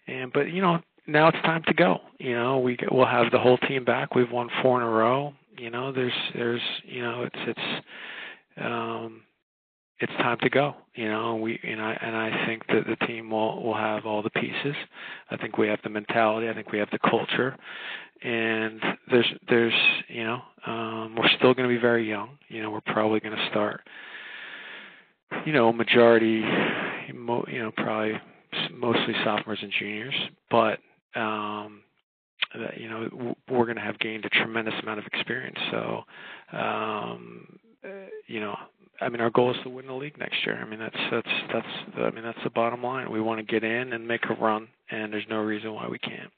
and 0.08 0.32
but 0.32 0.52
you 0.52 0.62
know 0.62 0.80
now 1.08 1.30
it's 1.30 1.42
time 1.44 1.64
to 1.68 1.74
go. 1.74 2.00
You 2.20 2.36
know, 2.36 2.60
we 2.60 2.78
we'll 2.92 3.06
have 3.06 3.32
the 3.32 3.40
whole 3.40 3.58
team 3.58 3.86
back. 3.86 4.14
We've 4.14 4.32
won 4.32 4.50
four 4.62 4.82
in 4.82 4.88
a 4.88 4.90
row. 4.90 5.34
You 5.58 5.70
know, 5.70 5.92
there's 5.92 6.14
there's 6.36 6.62
you 6.84 7.02
know 7.02 7.24
it's 7.24 7.40
it's 7.48 7.86
um 8.64 9.22
it's 10.00 10.14
time 10.14 10.38
to 10.42 10.50
go. 10.50 10.76
You 10.96 11.08
know, 11.08 11.36
we 11.36 11.60
and 11.64 11.82
I 11.82 11.98
and 12.02 12.16
I 12.16 12.46
think 12.46 12.68
that 12.68 12.86
the 12.88 13.06
team 13.08 13.30
will 13.32 13.64
will 13.64 13.78
have 13.78 14.06
all 14.06 14.22
the 14.22 14.30
pieces. 14.30 14.76
I 15.32 15.38
think 15.38 15.58
we 15.58 15.68
have 15.68 15.80
the 15.84 15.90
mentality. 15.90 16.50
I 16.50 16.54
think 16.54 16.72
we 16.72 16.80
have 16.80 16.90
the 16.92 17.00
culture, 17.00 17.56
and 18.22 18.82
there's 19.10 19.32
there's 19.50 19.74
you 20.08 20.24
know 20.24 20.42
um, 20.66 21.16
we're 21.18 21.30
still 21.38 21.54
going 21.54 21.68
to 21.70 21.74
be 21.74 21.82
very 21.82 22.08
young. 22.08 22.38
You 22.50 22.62
know, 22.62 22.72
we're 22.72 22.82
probably 22.82 23.20
going 23.20 23.36
to 23.36 23.48
start. 23.50 23.82
You 25.46 25.52
know, 25.52 25.74
majority, 25.74 26.42
you 27.08 27.14
know, 27.14 27.72
probably 27.76 28.14
mostly 28.74 29.14
sophomores 29.26 29.60
and 29.62 29.74
juniors, 29.78 30.16
but 30.50 30.80
um, 31.16 31.82
that 32.56 32.80
you 32.80 32.90
know 32.90 33.36
we're 33.50 33.66
going 33.66 33.78
to 33.78 33.82
have 33.82 34.00
gained 34.00 34.26
a 34.26 34.30
tremendous 34.30 34.74
amount 34.82 35.00
of 35.00 35.06
experience. 35.06 35.58
So, 35.72 36.04
um, 36.54 37.60
uh, 37.84 38.10
you 38.28 38.40
know, 38.40 38.56
I 39.02 39.10
mean, 39.10 39.22
our 39.22 39.30
goal 39.30 39.52
is 39.52 39.58
to 39.64 39.70
win 39.70 39.88
the 39.88 39.94
league 39.94 40.18
next 40.18 40.46
year. 40.46 40.60
I 40.60 40.66
mean, 40.66 40.80
that's 40.80 40.98
that's 41.12 41.54
that's 41.54 41.68
I 41.98 42.12
mean 42.12 42.24
that's 42.24 42.44
the 42.44 42.50
bottom 42.50 42.84
line. 42.84 43.12
We 43.12 43.22
want 43.22 43.40
to 43.40 43.46
get 43.46 43.64
in 43.64 43.94
and 43.94 44.08
make 44.08 44.26
a 44.30 44.34
run, 44.34 44.68
and 44.90 45.12
there's 45.12 45.26
no 45.30 45.38
reason 45.38 45.74
why 45.74 45.88
we 45.88 46.00
can't. 46.00 46.32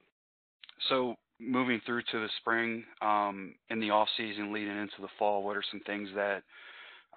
So 0.89 1.15
moving 1.39 1.81
through 1.85 2.01
to 2.11 2.19
the 2.19 2.29
spring, 2.39 2.83
um, 3.01 3.55
in 3.69 3.79
the 3.79 3.91
off 3.91 4.07
season, 4.17 4.53
leading 4.53 4.77
into 4.77 5.01
the 5.01 5.07
fall, 5.17 5.43
what 5.43 5.55
are 5.55 5.63
some 5.71 5.81
things 5.85 6.09
that 6.15 6.43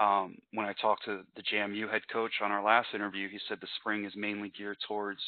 um, 0.01 0.37
when 0.53 0.67
I 0.67 0.75
talked 0.81 1.05
to 1.05 1.23
the 1.37 1.43
JMU 1.43 1.91
head 1.91 2.03
coach 2.13 2.33
on 2.43 2.51
our 2.51 2.63
last 2.63 2.89
interview, 2.95 3.29
he 3.29 3.39
said 3.49 3.59
the 3.61 3.69
spring 3.81 4.05
is 4.05 4.13
mainly 4.17 4.53
geared 4.57 4.79
towards 4.87 5.21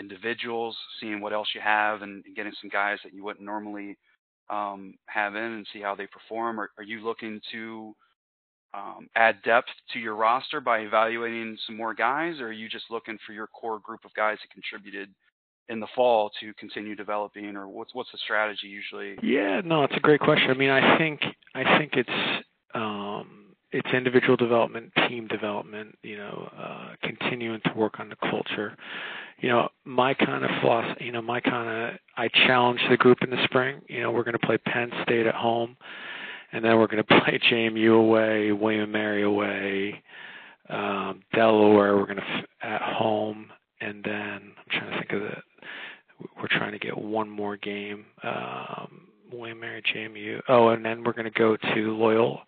individuals, 0.00 0.76
seeing 1.00 1.20
what 1.20 1.32
else 1.32 1.48
you 1.54 1.60
have, 1.60 2.02
and, 2.02 2.24
getting 2.34 2.52
some 2.60 2.70
guys 2.70 2.98
that 3.04 3.14
you 3.14 3.22
wouldn't 3.22 3.44
normally 3.44 3.96
um, 4.48 4.94
have 5.06 5.36
in 5.36 5.42
and 5.42 5.66
see 5.72 5.80
how 5.80 5.94
they 5.94 6.06
perform. 6.06 6.58
Are, 6.58 6.70
are 6.78 6.84
you 6.84 7.04
looking 7.04 7.40
to 7.52 7.94
um, 8.74 9.08
add 9.14 9.42
depth 9.44 9.68
to 9.92 9.98
your 9.98 10.14
roster 10.14 10.60
by 10.60 10.80
evaluating 10.80 11.56
some 11.66 11.76
more 11.76 11.94
guys, 11.94 12.40
or 12.40 12.48
are 12.48 12.52
you 12.52 12.68
just 12.68 12.86
looking 12.90 13.18
for 13.26 13.32
your 13.32 13.46
core 13.48 13.78
group 13.78 14.00
of 14.04 14.14
guys 14.14 14.38
that 14.42 14.50
contributed 14.50 15.10
in 15.68 15.78
the 15.78 15.86
fall 15.94 16.30
to 16.40 16.52
continue 16.54 16.96
developing, 16.96 17.56
or 17.56 17.68
what's 17.68 17.94
what's 17.94 18.10
the 18.12 18.18
strategy 18.18 18.66
usually? 18.66 19.16
Yeah, 19.22 19.60
no, 19.64 19.84
it's 19.84 19.96
a 19.96 20.00
great 20.00 20.20
question. 20.20 20.50
I 20.50 20.54
mean, 20.54 20.70
I 20.70 20.98
think 20.98 21.20
I 21.54 21.78
think 21.78 21.92
it's 21.94 22.44
um, 22.74 23.40
it's 23.72 23.88
individual 23.94 24.36
development, 24.36 24.92
team 25.08 25.28
development, 25.28 25.96
you 26.02 26.16
know, 26.16 26.50
uh, 26.58 26.94
continuing 27.02 27.60
to 27.64 27.72
work 27.74 28.00
on 28.00 28.08
the 28.08 28.16
culture. 28.16 28.76
You 29.40 29.48
know, 29.48 29.68
my 29.84 30.14
kind 30.14 30.44
of 30.44 30.50
philosophy, 30.60 31.06
you 31.06 31.12
know, 31.12 31.22
my 31.22 31.40
kind 31.40 31.94
of, 31.94 31.98
I 32.16 32.28
challenge 32.28 32.80
the 32.90 32.96
group 32.96 33.18
in 33.22 33.30
the 33.30 33.42
spring. 33.44 33.80
You 33.88 34.02
know, 34.02 34.10
we're 34.10 34.24
going 34.24 34.38
to 34.38 34.46
play 34.46 34.58
Penn 34.58 34.90
State 35.02 35.26
at 35.26 35.34
home, 35.34 35.76
and 36.52 36.64
then 36.64 36.78
we're 36.78 36.86
going 36.86 37.02
to 37.08 37.20
play 37.20 37.40
JMU 37.50 37.98
away, 37.98 38.52
William 38.52 38.92
Mary 38.92 39.22
away, 39.22 40.02
um, 40.68 41.22
Delaware. 41.34 41.96
We're 41.96 42.06
going 42.06 42.18
to 42.18 42.44
at 42.62 42.82
home, 42.82 43.50
and 43.80 44.04
then 44.04 44.52
I'm 44.58 44.70
trying 44.70 44.90
to 44.90 44.98
think 44.98 45.12
of 45.12 45.20
the. 45.20 45.36
We're 46.36 46.48
trying 46.48 46.72
to 46.72 46.78
get 46.78 46.98
one 46.98 47.30
more 47.30 47.56
game. 47.56 48.04
Um, 48.22 49.06
William 49.32 49.60
Mary 49.60 49.82
JMU. 49.82 50.40
Oh, 50.48 50.68
and 50.68 50.84
then 50.84 51.04
we're 51.04 51.12
going 51.12 51.30
to 51.30 51.38
go 51.38 51.56
to 51.56 51.96
Loyola. 51.96 52.42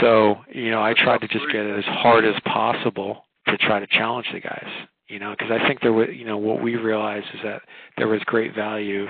So, 0.00 0.36
you 0.52 0.70
know, 0.70 0.82
I 0.82 0.94
tried 0.94 1.20
to 1.22 1.28
just 1.28 1.46
get 1.50 1.64
it 1.64 1.78
as 1.78 1.84
hard 1.84 2.24
as 2.24 2.34
possible 2.44 3.24
to 3.48 3.56
try 3.58 3.80
to 3.80 3.86
challenge 3.86 4.26
the 4.32 4.40
guys. 4.40 4.68
You 5.12 5.18
know, 5.18 5.34
because 5.38 5.52
I 5.52 5.68
think 5.68 5.82
there 5.82 5.92
was, 5.92 6.08
you 6.10 6.24
know, 6.24 6.38
what 6.38 6.62
we 6.62 6.76
realized 6.76 7.26
is 7.34 7.40
that 7.44 7.60
there 7.98 8.08
was 8.08 8.20
great 8.24 8.54
value 8.54 9.06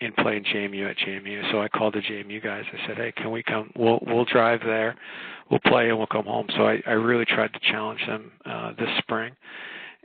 in 0.00 0.10
playing 0.12 0.42
JMU 0.44 0.90
at 0.90 0.96
JMU. 0.96 1.52
So 1.52 1.60
I 1.60 1.68
called 1.68 1.92
the 1.92 2.00
JMU 2.00 2.42
guys. 2.42 2.64
I 2.72 2.86
said, 2.86 2.96
"Hey, 2.96 3.12
can 3.14 3.30
we 3.30 3.42
come? 3.42 3.70
We'll 3.76 3.98
we'll 4.06 4.24
drive 4.24 4.60
there, 4.64 4.96
we'll 5.50 5.60
play, 5.60 5.90
and 5.90 5.98
we'll 5.98 6.06
come 6.06 6.24
home." 6.24 6.46
So 6.56 6.66
I 6.66 6.82
I 6.86 6.92
really 6.92 7.26
tried 7.26 7.52
to 7.52 7.60
challenge 7.70 8.00
them 8.06 8.32
uh, 8.46 8.72
this 8.78 8.88
spring, 8.98 9.36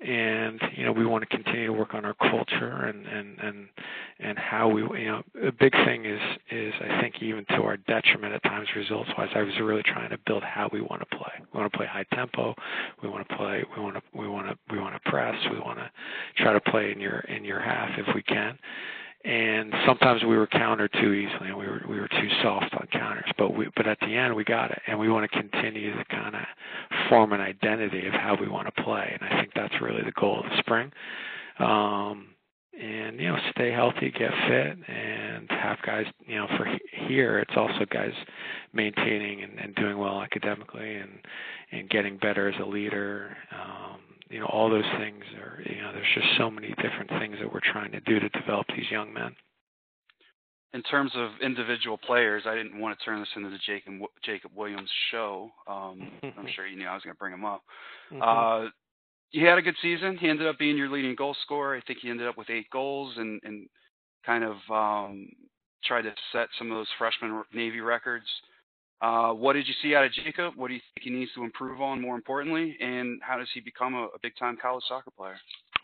and 0.01 0.61
you 0.75 0.85
know 0.85 0.91
we 0.91 1.05
want 1.05 1.21
to 1.21 1.35
continue 1.35 1.67
to 1.67 1.73
work 1.73 1.93
on 1.93 2.05
our 2.05 2.13
culture 2.13 2.85
and 2.85 3.05
and 3.05 3.37
and 3.39 3.67
and 4.19 4.37
how 4.37 4.67
we 4.69 4.81
you 4.81 5.07
know 5.07 5.21
a 5.45 5.51
big 5.51 5.73
thing 5.85 6.05
is 6.05 6.19
is 6.51 6.73
I 6.81 7.01
think 7.01 7.15
even 7.21 7.45
to 7.49 7.63
our 7.63 7.77
detriment 7.77 8.33
at 8.33 8.43
times 8.43 8.67
results 8.75 9.09
wise 9.17 9.29
I 9.35 9.41
was 9.41 9.53
really 9.61 9.83
trying 9.83 10.09
to 10.11 10.17
build 10.25 10.43
how 10.43 10.69
we 10.71 10.81
want 10.81 11.01
to 11.01 11.17
play. 11.17 11.31
We 11.53 11.59
want 11.59 11.71
to 11.71 11.77
play 11.77 11.87
high 11.87 12.05
tempo. 12.13 12.55
We 13.03 13.09
want 13.09 13.27
to 13.27 13.35
play 13.35 13.63
we 13.75 13.81
want 13.81 13.95
to 13.95 14.01
we 14.13 14.27
want 14.27 14.47
to 14.47 14.57
we 14.73 14.79
want 14.79 15.01
to 15.01 15.09
press. 15.09 15.35
We 15.51 15.59
want 15.59 15.79
to 15.79 15.89
try 16.41 16.53
to 16.53 16.61
play 16.61 16.91
in 16.91 16.99
your 16.99 17.19
in 17.21 17.43
your 17.43 17.59
half 17.59 17.89
if 17.97 18.15
we 18.15 18.21
can 18.23 18.57
and 19.25 19.73
sometimes 19.85 20.23
we 20.23 20.37
were 20.37 20.47
countered 20.47 20.91
too 20.93 21.11
easily. 21.11 21.49
And 21.49 21.57
we 21.57 21.67
were 21.67 21.81
we 21.89 21.99
were 21.99 22.07
too 22.07 22.29
soft 22.41 22.73
on 22.73 22.87
counters 22.91 23.29
but 23.37 23.53
we 23.55 23.67
but 23.75 23.87
at 23.87 23.99
the 23.99 24.15
end 24.15 24.33
we 24.33 24.43
got 24.43 24.71
it. 24.71 24.81
And 24.87 24.97
we 24.97 25.09
want 25.09 25.29
to 25.29 25.41
continue 25.41 25.95
to 25.95 26.05
kind 26.05 26.35
of 26.35 26.41
form 27.09 27.33
an 27.33 27.41
identity 27.41 28.07
of 28.07 28.13
how 28.13 28.37
we 28.39 28.47
want 28.47 28.73
to 28.73 28.83
play. 28.83 29.17
And 29.19 29.29
I 29.29 29.41
think 29.41 29.53
that's 29.55 29.73
really 29.81 30.03
the 30.03 30.13
goal 30.13 30.39
of 30.39 30.45
the 30.49 30.57
spring. 30.59 30.91
Um 31.59 32.27
and 32.81 33.19
you 33.19 33.27
know 33.27 33.37
stay 33.51 33.71
healthy 33.73 34.09
get 34.09 34.31
fit 34.47 34.77
and 34.87 35.49
have 35.49 35.81
guys 35.85 36.05
you 36.25 36.37
know 36.37 36.47
for 36.55 36.65
here 37.07 37.39
it's 37.39 37.57
also 37.57 37.85
guys 37.91 38.13
maintaining 38.71 39.43
and, 39.43 39.59
and 39.59 39.75
doing 39.75 39.97
well 39.97 40.21
academically 40.21 40.95
and 40.95 41.11
and 41.73 41.89
getting 41.89 42.17
better 42.17 42.47
as 42.47 42.55
a 42.61 42.65
leader. 42.65 43.35
Um 43.51 43.99
you 44.29 44.39
know 44.39 44.45
all 44.45 44.69
those 44.69 44.83
things 44.97 45.23
are 45.41 45.61
you 45.65 45.81
know 45.81 45.91
there's 45.93 46.13
just 46.13 46.27
so 46.37 46.49
many 46.49 46.69
different 46.81 47.09
things 47.19 47.35
that 47.39 47.51
we're 47.51 47.59
trying 47.71 47.91
to 47.91 47.99
do 48.01 48.19
to 48.19 48.29
develop 48.29 48.67
these 48.67 48.89
young 48.91 49.13
men. 49.13 49.35
In 50.71 50.83
terms 50.83 51.11
of 51.15 51.31
individual 51.41 51.97
players 51.97 52.43
i 52.45 52.55
didn't 52.55 52.79
want 52.79 52.97
to 52.97 53.05
turn 53.05 53.19
this 53.19 53.29
into 53.35 53.49
the 53.49 53.57
jacob 53.65 53.93
jacob 54.23 54.51
williams 54.55 54.89
show. 55.11 55.49
Um 55.67 56.11
i'm 56.23 56.47
sure 56.55 56.67
you 56.67 56.77
knew 56.77 56.87
i 56.87 56.93
was 56.93 57.03
going 57.03 57.15
to 57.15 57.19
bring 57.19 57.33
him 57.33 57.45
up. 57.45 57.63
Mm-hmm. 58.11 58.21
uh 58.65 58.69
he 59.31 59.43
had 59.43 59.59
a 59.59 59.61
good 59.61 59.75
season. 59.79 60.17
He 60.17 60.27
ended 60.27 60.47
up 60.47 60.57
being 60.57 60.75
your 60.75 60.89
leading 60.89 61.13
goal 61.13 61.35
scorer. 61.43 61.75
I 61.77 61.81
think 61.81 61.99
he 62.01 62.09
ended 62.09 62.27
up 62.27 62.35
with 62.35 62.49
eight 62.49 62.67
goals 62.71 63.13
and 63.17 63.39
and 63.43 63.67
kind 64.25 64.43
of 64.43 64.55
um 64.71 65.29
tried 65.85 66.01
to 66.03 66.13
set 66.31 66.47
some 66.57 66.71
of 66.71 66.77
those 66.77 66.87
freshman 66.97 67.43
navy 67.53 67.79
records 67.79 68.25
uh, 69.01 69.31
what 69.31 69.53
did 69.53 69.67
you 69.67 69.73
see 69.81 69.95
out 69.95 70.05
of 70.05 70.11
Jacob? 70.11 70.53
What 70.55 70.67
do 70.67 70.73
you 70.73 70.81
think 70.93 71.03
he 71.05 71.09
needs 71.09 71.31
to 71.35 71.43
improve 71.43 71.81
on, 71.81 72.01
more 72.01 72.15
importantly, 72.15 72.75
and 72.81 73.21
how 73.21 73.37
does 73.37 73.47
he 73.53 73.59
become 73.59 73.93
a, 73.93 74.03
a 74.03 74.19
big-time 74.21 74.57
college 74.61 74.83
soccer 74.87 75.11
player? 75.11 75.37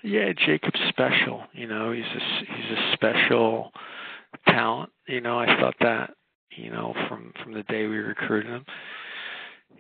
Yeah, 0.04 0.34
Jacob's 0.46 0.80
special. 0.90 1.44
You 1.54 1.68
know, 1.68 1.92
he's 1.92 2.04
a 2.04 2.54
he's 2.54 2.78
a 2.78 2.94
special 2.94 3.72
talent. 4.48 4.92
You 5.08 5.22
know, 5.22 5.40
I 5.40 5.48
thought 5.60 5.76
that. 5.82 6.12
You 6.58 6.72
know, 6.72 6.94
from 7.10 7.34
from 7.44 7.54
the 7.54 7.64
day 7.64 7.86
we 7.86 7.98
recruited 7.98 8.50
him, 8.50 8.66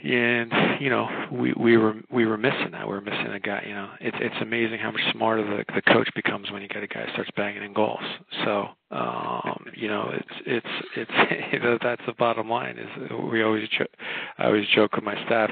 and 0.06 0.52
you 0.80 0.90
know 0.90 1.08
we 1.32 1.54
we 1.54 1.78
were 1.78 1.96
we 2.12 2.26
were 2.28 2.38
missing 2.38 2.70
that. 2.74 2.88
We 2.88 2.94
were 2.94 3.02
missing 3.02 3.28
a 3.34 3.40
guy. 3.40 3.64
You 3.68 3.74
know, 3.74 3.90
it's 4.00 4.18
it's 4.20 4.36
amazing 4.40 4.78
how 4.80 4.92
much 4.92 5.02
smarter 5.12 5.44
the 5.44 5.74
the 5.74 5.82
coach 5.82 6.10
becomes 6.16 6.52
when 6.52 6.62
you 6.62 6.68
get 6.68 6.84
a 6.84 6.88
guy 6.88 7.06
who 7.06 7.12
starts 7.14 7.32
banging 7.36 7.64
in 7.64 7.74
goals. 7.74 8.04
So 8.44 8.68
um, 8.92 9.66
you 9.76 9.88
know, 9.88 10.12
it's 10.14 10.42
it's 10.46 10.86
it's 10.96 11.52
you 11.54 11.60
know 11.60 11.80
that's 11.82 12.04
the 12.06 12.14
bottom 12.14 12.50
line. 12.50 12.78
Is 12.78 13.12
we 13.32 13.42
always 13.42 13.68
jo- 13.70 13.86
I 14.38 14.46
always 14.46 14.68
joke 14.76 14.96
with 14.96 15.04
my 15.04 15.16
staff. 15.26 15.52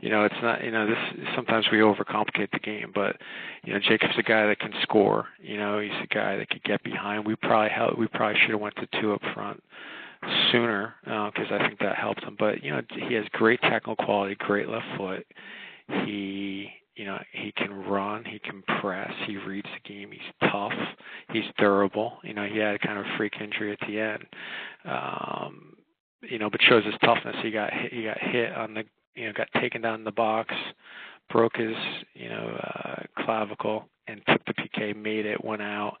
You 0.00 0.08
know, 0.08 0.24
it's 0.24 0.34
not 0.42 0.64
you 0.64 0.70
know 0.70 0.86
this 0.86 1.26
sometimes 1.36 1.66
we 1.70 1.78
overcomplicate 1.78 2.52
the 2.52 2.58
game, 2.58 2.92
but 2.94 3.16
you 3.64 3.74
know 3.74 3.80
Jacob's 3.86 4.14
a 4.18 4.22
guy 4.22 4.46
that 4.46 4.60
can 4.60 4.72
score. 4.82 5.26
You 5.42 5.58
know, 5.58 5.78
he's 5.78 5.92
a 6.02 6.14
guy 6.14 6.36
that 6.36 6.48
could 6.48 6.64
get 6.64 6.82
behind. 6.82 7.26
We 7.26 7.36
probably 7.36 7.68
held, 7.68 7.98
we 7.98 8.06
probably 8.06 8.40
should 8.40 8.52
have 8.52 8.60
went 8.60 8.76
to 8.76 8.88
two 8.98 9.12
up 9.12 9.20
front 9.34 9.62
sooner 10.52 10.94
because 11.04 11.50
uh, 11.50 11.54
I 11.54 11.68
think 11.68 11.80
that 11.80 11.96
helped 11.96 12.22
him. 12.22 12.36
But 12.38 12.62
you 12.62 12.70
know, 12.70 12.82
he 13.08 13.14
has 13.14 13.24
great 13.32 13.60
technical 13.62 13.96
quality, 13.96 14.36
great 14.38 14.68
left 14.68 14.86
foot. 14.96 15.26
He 16.04 16.68
you 16.96 17.04
know 17.04 17.18
he 17.32 17.52
can 17.52 17.72
run, 17.72 18.24
he 18.24 18.38
can 18.38 18.62
press, 18.80 19.12
he 19.26 19.36
reads 19.36 19.68
the 19.82 19.88
game. 19.88 20.10
He's 20.12 20.50
tough, 20.50 20.72
he's 21.32 21.44
durable. 21.58 22.18
You 22.22 22.34
know, 22.34 22.46
he 22.46 22.58
had 22.58 22.74
a 22.74 22.78
kind 22.78 22.98
of 22.98 23.06
freak 23.16 23.34
injury 23.40 23.72
at 23.72 23.80
the 23.86 23.98
end. 23.98 24.24
Um, 24.84 25.76
you 26.22 26.38
know, 26.38 26.50
but 26.50 26.60
shows 26.62 26.84
his 26.84 26.94
toughness. 27.02 27.36
He 27.42 27.50
got 27.50 27.72
hit, 27.72 27.92
he 27.92 28.04
got 28.04 28.18
hit 28.18 28.52
on 28.54 28.74
the 28.74 28.84
you 29.14 29.26
know 29.26 29.32
got 29.32 29.48
taken 29.60 29.80
down 29.80 29.94
in 29.94 30.04
the 30.04 30.12
box, 30.12 30.54
broke 31.30 31.56
his 31.56 31.74
you 32.14 32.28
know 32.28 32.58
uh, 32.62 33.02
clavicle, 33.24 33.88
and 34.06 34.20
took 34.28 34.44
the 34.44 34.54
PK, 34.54 34.94
made 34.94 35.26
it, 35.26 35.42
went 35.44 35.62
out 35.62 35.96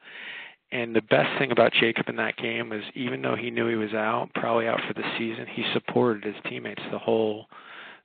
and 0.72 0.94
the 0.94 1.02
best 1.02 1.38
thing 1.38 1.50
about 1.50 1.72
Jacob 1.72 2.08
in 2.08 2.16
that 2.16 2.36
game 2.36 2.70
was 2.70 2.82
even 2.94 3.22
though 3.22 3.36
he 3.36 3.50
knew 3.50 3.68
he 3.68 3.74
was 3.74 3.92
out, 3.92 4.30
probably 4.34 4.68
out 4.68 4.80
for 4.86 4.94
the 4.94 5.02
season, 5.18 5.46
he 5.46 5.64
supported 5.72 6.24
his 6.24 6.42
teammates 6.48 6.82
the 6.90 6.98
whole 6.98 7.46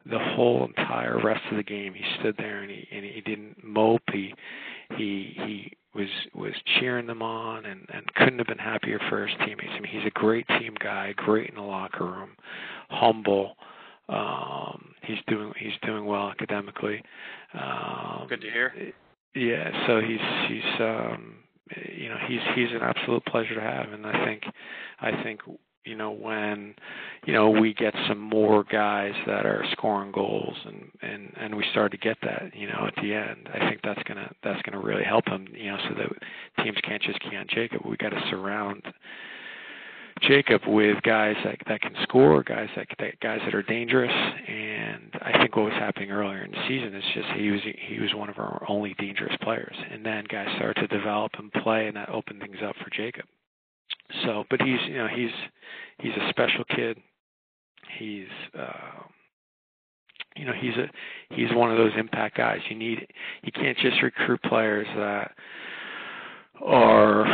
the 0.08 0.20
whole 0.20 0.66
entire 0.66 1.20
rest 1.20 1.42
of 1.50 1.58
the 1.58 1.64
game. 1.64 1.94
He 1.94 2.04
stood 2.20 2.36
there 2.38 2.62
and 2.62 2.72
he 2.72 2.88
and 2.92 3.06
he 3.06 3.22
didn't 3.22 3.64
mope. 3.64 4.04
He 4.12 4.34
he 4.98 5.34
he 5.36 5.72
was 5.94 6.10
was 6.34 6.54
cheering 6.80 7.08
them 7.08 7.22
on 7.22 7.66
and 7.66 7.88
and 7.94 8.14
couldn't 8.16 8.40
have 8.40 8.48
been 8.48 8.58
happier 8.58 9.00
for 9.10 9.26
his 9.26 9.36
teammates. 9.40 9.72
I 9.72 9.80
mean, 9.80 9.92
he's 9.92 10.06
a 10.06 10.20
great 10.20 10.48
team 10.48 10.76
guy, 10.80 11.14
great 11.16 11.50
in 11.50 11.56
the 11.56 11.62
locker 11.62 12.06
room, 12.06 12.32
humble. 12.90 13.56
Um, 14.10 14.94
he's 15.04 15.18
doing 15.28 15.54
he's 15.58 15.74
doing 15.84 16.06
well 16.06 16.30
academically. 16.30 17.04
Um, 17.54 18.28
Good 18.30 18.42
to 18.42 18.50
hear. 18.52 18.74
Yeah, 19.34 19.88
so 19.88 20.02
he's 20.02 20.20
he's 20.48 20.80
um 20.80 21.36
you 21.98 22.10
know 22.10 22.18
he's 22.28 22.42
he's 22.56 22.72
an 22.72 22.82
absolute 22.82 23.26
pleasure 23.26 23.56
to 23.56 23.62
have, 23.62 23.92
and 23.92 24.06
I 24.06 24.26
think 24.26 24.44
I 25.00 25.24
think 25.24 25.42
you 25.86 25.96
know 25.96 26.12
when 26.12 26.76
you 27.26 27.34
know 27.34 27.50
we 27.50 27.74
get 27.74 27.94
some 28.08 28.20
more 28.20 28.64
guys 28.64 29.14
that 29.28 29.46
are 29.46 29.64
scoring 29.72 30.12
goals 30.12 30.58
and 30.66 30.92
and 31.02 31.32
and 31.38 31.56
we 31.56 31.64
start 31.72 31.92
to 31.92 31.98
get 31.98 32.18
that 32.24 32.56
you 32.56 32.68
know 32.68 32.88
at 32.88 32.96
the 33.02 33.14
end 33.14 33.48
i 33.54 33.60
think 33.70 33.82
that's 33.84 34.02
going 34.04 34.18
to 34.18 34.30
that's 34.44 34.62
going 34.64 34.80
to 34.80 34.86
really 34.86 35.04
help 35.04 35.28
him 35.28 35.48
you 35.54 35.72
know 35.72 35.78
so 35.88 35.96
that 35.96 36.64
teams 36.64 36.78
can't 36.84 37.02
just 37.04 37.20
key 37.20 37.36
on 37.36 37.46
jacob 37.48 37.82
we 37.86 37.96
got 37.98 38.10
to 38.10 38.22
surround 38.30 38.82
jacob 40.22 40.62
with 40.66 41.02
guys 41.04 41.36
that 41.44 41.58
that 41.68 41.82
can 41.82 41.94
score 42.04 42.42
guys 42.42 42.70
that, 42.76 42.88
that 43.00 43.20
guys 43.20 43.40
that 43.44 43.54
are 43.54 43.64
dangerous 43.64 44.12
and 44.48 45.12
i 45.22 45.38
think 45.40 45.56
what 45.56 45.66
was 45.66 45.74
happening 45.74 46.10
earlier 46.10 46.44
in 46.44 46.52
the 46.52 46.68
season 46.68 46.96
is 46.96 47.04
just 47.14 47.28
he 47.36 47.52
was 47.52 47.62
he 47.88 48.00
was 48.00 48.14
one 48.14 48.30
of 48.30 48.38
our 48.40 48.64
only 48.70 48.96
dangerous 48.98 49.36
players 49.42 49.76
and 49.92 50.06
then 50.06 50.24
guys 50.30 50.48
started 50.56 50.80
to 50.80 50.88
develop 50.88 51.32
and 51.38 51.52
play 51.62 51.88
and 51.88 51.98
that 51.98 52.10
opened 52.10 52.40
things 52.40 52.58
up 52.66 52.76
for 52.82 52.90
jacob 52.92 53.26
so, 54.24 54.44
but 54.50 54.62
he's 54.62 54.80
you 54.88 54.98
know 54.98 55.08
he's 55.08 55.32
he's 56.00 56.14
a 56.14 56.30
special 56.30 56.64
kid. 56.76 56.98
He's 57.98 58.28
uh, 58.58 59.04
you 60.36 60.46
know 60.46 60.54
he's 60.54 60.76
a 60.76 60.88
he's 61.34 61.54
one 61.54 61.72
of 61.72 61.78
those 61.78 61.92
impact 61.98 62.38
guys. 62.38 62.60
You 62.70 62.76
need 62.76 63.08
you 63.44 63.52
can't 63.52 63.78
just 63.78 64.02
recruit 64.02 64.42
players 64.44 64.88
that 64.96 65.32
are 66.64 67.26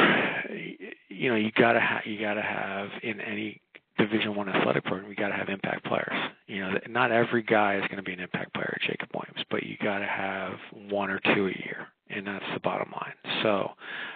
you 1.09 1.29
know 1.29 1.35
you 1.35 1.51
gotta 1.51 1.79
ha- 1.79 2.01
you 2.05 2.19
gotta 2.19 2.41
have 2.41 2.89
in 3.03 3.21
any 3.21 3.61
Division 4.01 4.35
One 4.35 4.49
athletic 4.49 4.83
program, 4.85 5.09
you 5.09 5.15
got 5.15 5.29
to 5.29 5.35
have 5.35 5.49
impact 5.49 5.85
players. 5.85 6.13
You 6.47 6.61
know, 6.61 6.73
not 6.89 7.11
every 7.11 7.43
guy 7.43 7.75
is 7.75 7.81
going 7.83 7.97
to 7.97 8.03
be 8.03 8.13
an 8.13 8.19
impact 8.19 8.53
player 8.53 8.77
at 8.81 8.89
Jacob 8.89 9.09
Williams, 9.13 9.45
but 9.49 9.63
you 9.63 9.75
got 9.81 9.99
to 9.99 10.05
have 10.05 10.53
one 10.89 11.09
or 11.09 11.19
two 11.35 11.47
a 11.47 11.51
year, 11.51 11.87
and 12.09 12.25
that's 12.25 12.45
the 12.53 12.59
bottom 12.59 12.91
line. 12.91 13.13
So, 13.43 13.71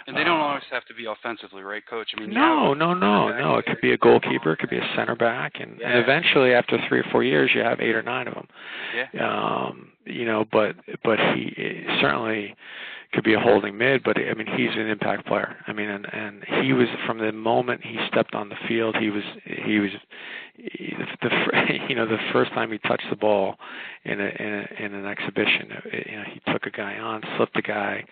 and 0.07 0.15
they 0.15 0.23
don't 0.23 0.39
uh, 0.39 0.43
always 0.43 0.63
have 0.71 0.85
to 0.85 0.93
be 0.93 1.05
offensively, 1.05 1.61
right, 1.61 1.85
Coach? 1.85 2.09
I 2.17 2.21
mean, 2.21 2.31
no, 2.31 2.73
no, 2.73 2.93
no, 2.93 3.37
no. 3.37 3.57
It 3.57 3.65
could 3.65 3.81
be 3.81 3.91
a 3.91 3.97
goalkeeper, 3.97 4.53
it 4.53 4.59
could 4.59 4.69
be 4.69 4.77
a 4.77 4.93
center 4.95 5.15
back, 5.15 5.53
and, 5.59 5.77
yeah. 5.79 5.89
and 5.89 5.99
eventually, 5.99 6.53
after 6.53 6.79
three 6.87 6.99
or 6.99 7.05
four 7.11 7.23
years, 7.23 7.51
you 7.53 7.61
have 7.61 7.79
eight 7.79 7.95
or 7.95 8.03
nine 8.03 8.27
of 8.27 8.33
them. 8.33 8.47
Yeah. 9.13 9.67
Um, 9.67 9.91
you 10.05 10.25
know, 10.25 10.45
but 10.51 10.75
but 11.03 11.19
he 11.19 11.83
certainly 12.01 12.55
could 13.13 13.23
be 13.23 13.33
a 13.33 13.39
holding 13.39 13.77
mid, 13.77 14.03
but 14.03 14.17
I 14.17 14.33
mean 14.33 14.47
he's 14.47 14.71
an 14.73 14.87
impact 14.87 15.25
player. 15.25 15.55
I 15.67 15.73
mean, 15.73 15.89
and 15.89 16.05
and 16.11 16.43
he 16.63 16.73
was 16.73 16.87
from 17.05 17.19
the 17.19 17.31
moment 17.31 17.81
he 17.83 17.97
stepped 18.07 18.35
on 18.35 18.49
the 18.49 18.55
field, 18.67 18.95
he 18.99 19.09
was 19.09 19.23
he 19.43 19.79
was 19.79 19.91
the, 20.57 21.05
the 21.21 21.79
you 21.89 21.95
know 21.95 22.05
the 22.05 22.17
first 22.31 22.51
time 22.51 22.71
he 22.71 22.77
touched 22.79 23.07
the 23.09 23.15
ball 23.15 23.55
in 24.03 24.19
a 24.19 24.25
in, 24.25 24.53
a, 24.53 24.83
in 24.85 24.93
an 24.93 25.05
exhibition, 25.05 25.69
you 26.07 26.17
know 26.17 26.23
he 26.33 26.51
took 26.51 26.65
a 26.65 26.71
guy 26.71 26.97
on, 26.97 27.21
slipped 27.37 27.57
a 27.57 27.61
guy, 27.61 28.03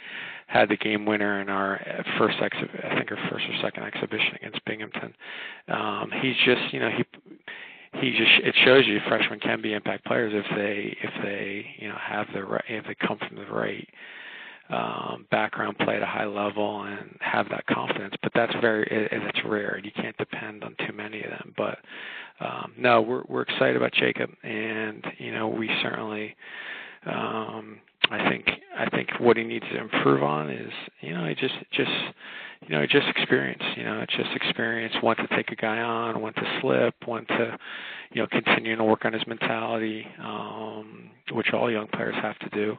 had 0.47 0.69
the 0.69 0.77
game 0.77 1.05
winner 1.05 1.41
in 1.41 1.49
our 1.49 1.79
first 2.17 2.37
exhibit, 2.41 2.83
I 2.83 2.95
think 2.95 3.11
our 3.11 3.29
first 3.29 3.45
or 3.45 3.61
second 3.61 3.83
exhibition 3.83 4.35
against 4.35 4.63
Binghamton. 4.65 5.13
Um, 5.67 6.11
he's 6.21 6.35
just 6.45 6.73
you 6.73 6.79
know 6.79 6.89
he 6.89 7.03
he 8.01 8.11
just 8.11 8.31
it 8.43 8.55
shows 8.65 8.85
you 8.87 8.99
freshmen 9.07 9.39
can 9.39 9.61
be 9.61 9.73
impact 9.73 10.05
players 10.05 10.33
if 10.35 10.45
they 10.55 10.97
if 11.01 11.23
they 11.23 11.65
you 11.77 11.89
know 11.89 11.97
have 11.99 12.27
the 12.33 12.43
right 12.43 12.63
if 12.67 12.85
they 12.85 12.95
come 12.95 13.17
from 13.17 13.37
the 13.37 13.45
right 13.45 13.87
um, 14.69 15.27
background, 15.29 15.77
play 15.79 15.95
at 15.95 16.01
a 16.01 16.07
high 16.07 16.25
level, 16.25 16.83
and 16.83 17.17
have 17.19 17.49
that 17.49 17.65
confidence. 17.67 18.15
But 18.21 18.31
that's 18.33 18.53
very 18.61 18.83
it, 18.83 19.09
it's 19.11 19.39
rare. 19.45 19.79
You 19.83 19.91
can't 19.91 20.17
depend 20.17 20.63
on 20.63 20.75
too 20.87 20.93
many 20.93 21.23
of 21.23 21.29
them. 21.29 21.53
But 21.57 21.79
um, 22.39 22.73
no, 22.77 23.01
we're 23.01 23.23
we're 23.27 23.41
excited 23.43 23.75
about 23.75 23.93
Jacob, 23.93 24.29
and 24.43 25.05
you 25.17 25.33
know 25.33 25.47
we 25.47 25.69
certainly. 25.81 26.35
Um, 27.05 27.79
I 28.09 28.29
think 28.29 28.45
I 28.77 28.89
think 28.89 29.09
what 29.19 29.37
he 29.37 29.43
needs 29.43 29.65
to 29.71 29.79
improve 29.79 30.23
on 30.23 30.49
is 30.49 30.71
you 31.01 31.13
know 31.13 31.25
he 31.25 31.35
just 31.35 31.53
just 31.71 31.91
you 32.61 32.69
know 32.69 32.85
just 32.85 33.07
experience 33.07 33.61
you 33.77 33.83
know 33.83 34.01
it's 34.01 34.15
just 34.15 34.29
experience 34.35 34.93
when 35.01 35.15
to 35.17 35.27
take 35.35 35.51
a 35.51 35.55
guy 35.55 35.79
on 35.79 36.21
when 36.21 36.33
to 36.33 36.59
slip 36.61 36.95
when 37.05 37.25
to 37.25 37.57
you 38.11 38.21
know 38.21 38.27
continue 38.27 38.75
to 38.75 38.83
work 38.83 39.05
on 39.05 39.13
his 39.13 39.25
mentality 39.25 40.05
um, 40.19 41.09
which 41.31 41.47
all 41.53 41.71
young 41.71 41.87
players 41.87 42.15
have 42.21 42.37
to 42.39 42.49
do 42.49 42.77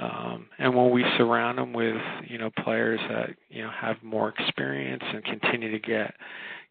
um, 0.00 0.46
and 0.58 0.74
when 0.74 0.90
we 0.90 1.04
surround 1.16 1.58
them 1.58 1.72
with 1.72 1.96
you 2.28 2.38
know 2.38 2.50
players 2.62 3.00
that 3.08 3.30
you 3.48 3.62
know 3.62 3.70
have 3.70 3.96
more 4.02 4.34
experience 4.38 5.02
and 5.06 5.24
continue 5.24 5.70
to 5.70 5.78
get 5.78 6.14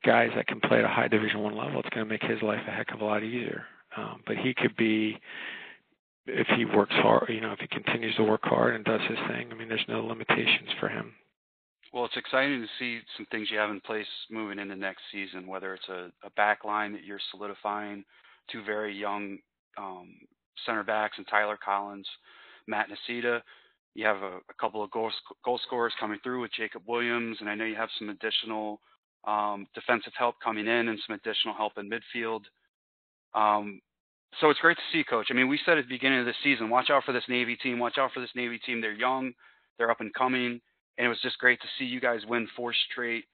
guys 0.05 0.30
that 0.36 0.47
can 0.47 0.59
play 0.59 0.80
at 0.80 0.86
a 0.86 0.88
high 0.88 1.07
Division 1.07 1.41
One 1.41 1.57
level, 1.57 1.80
it's 1.80 1.89
going 1.89 2.05
to 2.05 2.09
make 2.09 2.23
his 2.23 2.41
life 2.41 2.61
a 2.67 2.71
heck 2.71 2.93
of 2.93 3.01
a 3.01 3.05
lot 3.05 3.23
easier. 3.23 3.65
Um, 3.97 4.21
but 4.28 4.38
he 4.38 4.53
could 4.53 4.76
be, 4.76 5.17
if 6.28 6.47
he 6.55 6.65
works 6.65 6.93
hard, 6.95 7.30
you 7.30 7.41
know, 7.41 7.53
if 7.53 7.59
he 7.59 7.67
continues 7.67 8.15
to 8.15 8.23
work 8.23 8.41
hard 8.43 8.76
and 8.76 8.86
does 8.86 9.01
his 9.07 9.17
thing. 9.30 9.49
I 9.51 9.55
mean, 9.55 9.69
there's 9.69 9.86
no 9.88 10.05
limitations 10.05 10.69
for 10.80 10.89
him. 10.89 11.13
Well, 11.93 12.05
it's 12.05 12.17
exciting 12.17 12.61
to 12.61 12.67
see 12.78 12.99
some 13.15 13.26
things 13.32 13.47
you 13.49 13.57
have 13.57 13.69
in 13.69 13.80
place 13.80 14.05
moving 14.30 14.59
into 14.59 14.76
next 14.76 15.01
season. 15.11 15.47
Whether 15.47 15.73
it's 15.73 15.88
a, 15.88 16.11
a 16.23 16.30
back 16.36 16.65
line 16.65 16.91
that 16.93 17.05
you're 17.05 17.21
solidifying, 17.32 18.03
two 18.51 18.63
very 18.63 18.93
young 18.93 19.38
um, 19.78 20.09
center 20.65 20.84
backs, 20.84 21.17
and 21.17 21.26
Tyler 21.28 21.57
Collins 21.63 22.07
Matt 22.68 22.88
Nasita. 22.89 23.41
You 23.93 24.05
have 24.05 24.18
a, 24.18 24.38
a 24.38 24.53
couple 24.59 24.84
of 24.84 24.91
goal, 24.91 25.11
goal 25.43 25.59
scorers 25.66 25.93
coming 25.99 26.20
through 26.24 26.41
with 26.41 26.51
Jacob 26.53 26.84
Williams, 26.88 27.38
and 27.39 27.49
I 27.49 27.55
know 27.55 27.66
you 27.66 27.76
have 27.76 27.89
some 27.97 28.09
additional 28.09 28.82
um, 29.26 29.68
defensive 29.74 30.13
help 30.18 30.36
coming 30.43 30.68
in 30.68 30.89
and 30.89 30.99
some 31.07 31.16
additional 31.16 31.55
help 31.55 31.74
in 31.78 31.89
midfield. 31.89 32.41
Um, 33.34 33.82
so 34.39 34.49
it's 34.49 34.59
great 34.59 34.78
to 34.78 34.84
see, 34.91 35.03
Coach. 35.03 35.28
I 35.30 35.34
mean, 35.34 35.47
we 35.47 35.59
said 35.66 35.78
at 35.78 35.86
the 35.86 35.95
beginning 35.95 36.20
of 36.20 36.26
the 36.26 36.34
season, 36.43 36.70
watch 36.70 36.89
out 36.89 37.03
for 37.05 37.13
this 37.13 37.24
Navy 37.30 37.55
team. 37.55 37.80
Watch 37.80 37.97
out 37.97 38.11
for 38.13 38.20
this 38.20 38.36
Navy 38.36 38.59
team. 38.59 38.82
They're 38.82 38.93
young, 38.93 39.32
they're 39.78 39.91
up 39.91 40.01
and 40.01 40.13
coming, 40.13 40.59
and 40.97 41.05
it 41.05 41.09
was 41.09 41.22
just 41.22 41.38
great 41.39 41.61
to 41.61 41.68
see 41.80 41.86
you 41.86 42.01
guys 42.01 42.22
win 42.28 42.47
four 42.55 42.74
straight 42.91 43.26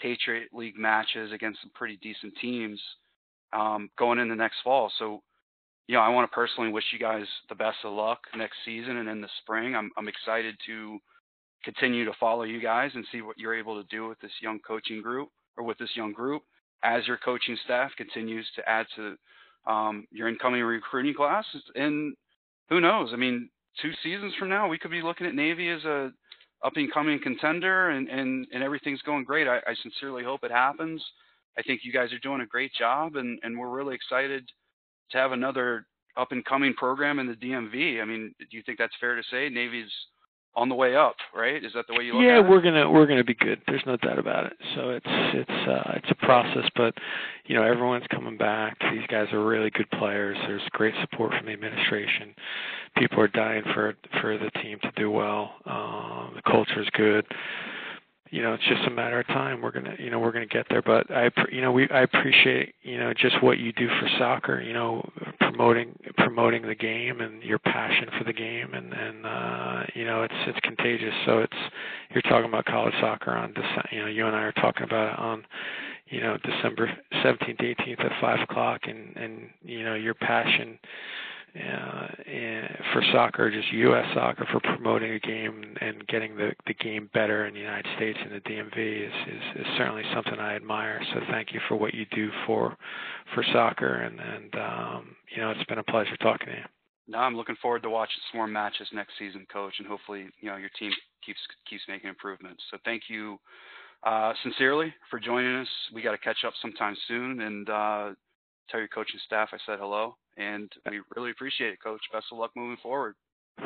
Patriot 0.00 0.48
League 0.52 0.76
matches 0.76 1.32
against 1.32 1.60
some 1.62 1.70
pretty 1.74 1.98
decent 2.02 2.34
teams 2.40 2.80
um, 3.52 3.88
going 3.98 4.18
into 4.18 4.34
the 4.34 4.38
next 4.38 4.56
fall. 4.62 4.92
So 4.98 5.22
you 5.88 5.96
know, 5.96 6.00
I 6.00 6.08
want 6.08 6.30
to 6.30 6.34
personally 6.34 6.70
wish 6.70 6.84
you 6.92 6.98
guys 6.98 7.24
the 7.48 7.54
best 7.54 7.78
of 7.84 7.92
luck 7.92 8.20
next 8.36 8.56
season 8.64 8.98
and 8.98 9.08
in 9.08 9.20
the 9.20 9.28
spring. 9.42 9.74
I'm 9.74 9.90
I'm 9.96 10.08
excited 10.08 10.56
to 10.66 10.98
continue 11.64 12.04
to 12.04 12.12
follow 12.18 12.42
you 12.42 12.60
guys 12.60 12.90
and 12.94 13.04
see 13.12 13.22
what 13.22 13.38
you're 13.38 13.58
able 13.58 13.80
to 13.80 13.88
do 13.88 14.08
with 14.08 14.20
this 14.20 14.32
young 14.40 14.58
coaching 14.66 15.00
group 15.02 15.28
or 15.56 15.64
with 15.64 15.78
this 15.78 15.90
young 15.94 16.12
group 16.12 16.42
as 16.82 17.06
your 17.06 17.18
coaching 17.18 17.56
staff 17.64 17.90
continues 17.96 18.46
to 18.56 18.68
add 18.68 18.86
to 18.96 19.16
um, 19.70 20.06
your 20.10 20.28
incoming 20.28 20.62
recruiting 20.62 21.14
class. 21.14 21.44
And 21.74 22.16
who 22.68 22.80
knows? 22.80 23.10
I 23.12 23.16
mean, 23.16 23.48
two 23.80 23.92
seasons 24.02 24.34
from 24.38 24.48
now, 24.48 24.68
we 24.68 24.78
could 24.78 24.90
be 24.90 25.02
looking 25.02 25.26
at 25.26 25.34
Navy 25.34 25.68
as 25.68 25.84
a 25.84 26.10
up 26.64 26.72
and 26.76 26.92
coming 26.92 27.18
contender, 27.20 27.90
and 27.90 28.08
and 28.08 28.46
and 28.52 28.62
everything's 28.62 29.02
going 29.02 29.24
great. 29.24 29.48
I, 29.48 29.58
I 29.58 29.74
sincerely 29.82 30.22
hope 30.22 30.44
it 30.44 30.50
happens. 30.50 31.04
I 31.58 31.62
think 31.62 31.80
you 31.82 31.92
guys 31.92 32.12
are 32.12 32.18
doing 32.20 32.40
a 32.40 32.46
great 32.46 32.72
job, 32.78 33.16
and 33.16 33.38
and 33.42 33.58
we're 33.58 33.68
really 33.68 33.94
excited 33.94 34.48
to 35.10 35.18
have 35.18 35.32
another 35.32 35.86
up 36.16 36.32
and 36.32 36.44
coming 36.44 36.74
program 36.74 37.18
in 37.18 37.26
the 37.26 37.34
DMV. 37.34 38.00
I 38.00 38.04
mean, 38.04 38.34
do 38.38 38.56
you 38.56 38.62
think 38.64 38.78
that's 38.78 38.94
fair 39.00 39.16
to 39.16 39.22
say? 39.30 39.48
Navy's 39.48 39.90
on 40.54 40.68
the 40.68 40.74
way 40.74 40.94
up, 40.94 41.16
right? 41.34 41.64
Is 41.64 41.72
that 41.74 41.86
the 41.88 41.94
way 41.94 42.04
you 42.04 42.12
look 42.12 42.22
yeah, 42.22 42.32
at 42.32 42.38
it? 42.40 42.42
Yeah, 42.42 42.50
we're 42.50 42.60
gonna 42.60 42.90
we're 42.90 43.06
gonna 43.06 43.24
be 43.24 43.34
good. 43.34 43.60
There's 43.66 43.82
no 43.86 43.96
doubt 43.96 44.18
about 44.18 44.46
it. 44.46 44.52
So 44.74 44.90
it's 44.90 45.06
it's 45.06 45.68
uh, 45.68 45.92
it's 45.96 46.10
a 46.10 46.26
process, 46.26 46.68
but 46.76 46.94
you 47.46 47.56
know 47.56 47.62
everyone's 47.62 48.06
coming 48.10 48.36
back. 48.36 48.76
These 48.92 49.06
guys 49.08 49.28
are 49.32 49.44
really 49.44 49.70
good 49.70 49.90
players. 49.92 50.36
There's 50.46 50.62
great 50.72 50.94
support 51.00 51.32
from 51.32 51.46
the 51.46 51.52
administration. 51.52 52.34
People 52.96 53.20
are 53.20 53.28
dying 53.28 53.62
for 53.72 53.94
for 54.20 54.36
the 54.36 54.50
team 54.62 54.78
to 54.82 54.92
do 54.96 55.10
well. 55.10 55.54
Um, 55.64 56.32
the 56.36 56.42
culture 56.42 56.82
is 56.82 56.88
good 56.92 57.24
you 58.32 58.40
know 58.42 58.54
it's 58.54 58.64
just 58.66 58.82
a 58.86 58.90
matter 58.90 59.20
of 59.20 59.26
time. 59.26 59.60
We're 59.60 59.70
going 59.70 59.84
to 59.84 60.02
you 60.02 60.10
know 60.10 60.18
we're 60.18 60.32
to 60.32 60.46
get 60.46 60.66
there. 60.70 60.80
But 60.80 61.10
i 61.10 61.30
you 61.52 61.60
know 61.60 61.70
we 61.70 61.88
i 61.90 62.00
appreciate 62.00 62.74
you 62.82 62.98
know 62.98 63.12
just 63.12 63.42
what 63.42 63.58
you 63.58 63.72
do 63.72 63.88
for 64.00 64.08
soccer 64.18 64.60
you 64.60 64.72
know 64.72 65.06
promoting 65.38 65.96
promoting 66.16 66.62
the 66.62 66.74
game 66.74 67.20
and 67.20 67.42
your 67.42 67.58
passion 67.58 68.08
for 68.18 68.24
the 68.24 68.32
game. 68.32 68.72
And 68.72 68.92
and 68.94 69.26
uh 69.26 69.82
you 69.94 70.06
know 70.06 70.22
it's 70.22 70.34
it's 70.46 70.58
contagious. 70.60 71.14
So 71.26 71.40
it's 71.40 71.56
you're 72.10 72.22
talking 72.22 72.46
about 72.46 72.64
college 72.64 72.94
soccer 73.00 73.32
on 73.32 73.52
December 73.52 73.88
you 73.92 74.00
know 74.00 74.06
you 74.06 74.26
and 74.26 74.34
i 74.34 74.42
are 74.42 74.52
talking 74.52 74.84
about 74.84 75.12
it 75.12 75.18
on 75.18 75.44
you 76.08 76.20
know 76.20 76.38
december 76.42 76.90
17th 77.24 77.60
18th 77.60 78.04
at 78.04 78.20
five 78.20 78.40
o'clock. 78.40 78.80
And 78.84 79.14
and 79.14 79.50
you 79.62 79.84
know 79.84 79.94
your 79.94 80.14
passion 80.14 80.78
uh, 81.54 82.08
for 82.92 83.02
soccer, 83.12 83.50
just 83.50 83.70
U.S. 83.72 84.06
soccer, 84.14 84.46
for 84.50 84.60
promoting 84.60 85.12
a 85.12 85.18
game 85.18 85.74
and 85.80 86.06
getting 86.06 86.36
the, 86.36 86.52
the 86.66 86.74
game 86.74 87.10
better 87.12 87.46
in 87.46 87.54
the 87.54 87.60
United 87.60 87.86
States 87.96 88.18
and 88.22 88.32
the 88.32 88.40
DMV 88.40 89.06
is, 89.06 89.12
is, 89.28 89.60
is 89.60 89.66
certainly 89.76 90.02
something 90.14 90.38
I 90.38 90.56
admire. 90.56 91.00
So 91.12 91.20
thank 91.30 91.52
you 91.52 91.60
for 91.68 91.76
what 91.76 91.94
you 91.94 92.06
do 92.14 92.30
for 92.46 92.76
for 93.34 93.44
soccer, 93.52 94.02
and 94.02 94.18
and 94.18 94.54
um, 94.54 95.16
you 95.34 95.42
know 95.42 95.50
it's 95.50 95.64
been 95.64 95.78
a 95.78 95.84
pleasure 95.84 96.16
talking 96.18 96.46
to 96.46 96.52
you. 96.52 96.64
No, 97.08 97.18
I'm 97.18 97.36
looking 97.36 97.56
forward 97.60 97.82
to 97.82 97.90
watching 97.90 98.22
some 98.30 98.38
more 98.38 98.46
matches 98.46 98.88
next 98.92 99.12
season, 99.18 99.46
Coach, 99.52 99.74
and 99.78 99.86
hopefully 99.86 100.26
you 100.40 100.50
know 100.50 100.56
your 100.56 100.70
team 100.78 100.92
keeps 101.24 101.40
keeps 101.68 101.82
making 101.88 102.08
improvements. 102.08 102.62
So 102.70 102.78
thank 102.84 103.04
you 103.08 103.38
uh, 104.04 104.32
sincerely 104.42 104.92
for 105.10 105.20
joining 105.20 105.56
us. 105.56 105.68
We 105.94 106.02
got 106.02 106.12
to 106.12 106.18
catch 106.18 106.44
up 106.46 106.54
sometime 106.62 106.96
soon, 107.08 107.40
and 107.42 107.68
uh, 107.68 108.10
tell 108.70 108.80
your 108.80 108.88
coaching 108.88 109.20
staff 109.26 109.50
I 109.52 109.58
said 109.66 109.78
hello 109.78 110.16
and 110.36 110.70
we 110.90 111.00
really 111.16 111.30
appreciate 111.30 111.72
it, 111.72 111.82
Coach. 111.82 112.00
Best 112.12 112.26
of 112.32 112.38
luck 112.38 112.50
moving 112.56 112.78
forward. 112.82 113.14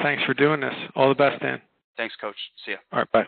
Thanks 0.03 0.23
for 0.25 0.35
doing 0.35 0.61
this. 0.61 0.75
All 0.95 1.09
the 1.09 1.15
best, 1.15 1.41
Dan. 1.43 1.61
Thanks, 1.97 2.15
Coach. 2.21 2.37
See 2.65 2.73
ya. 2.73 2.79
All 2.93 3.01
right, 3.01 3.13
bye. 3.13 3.27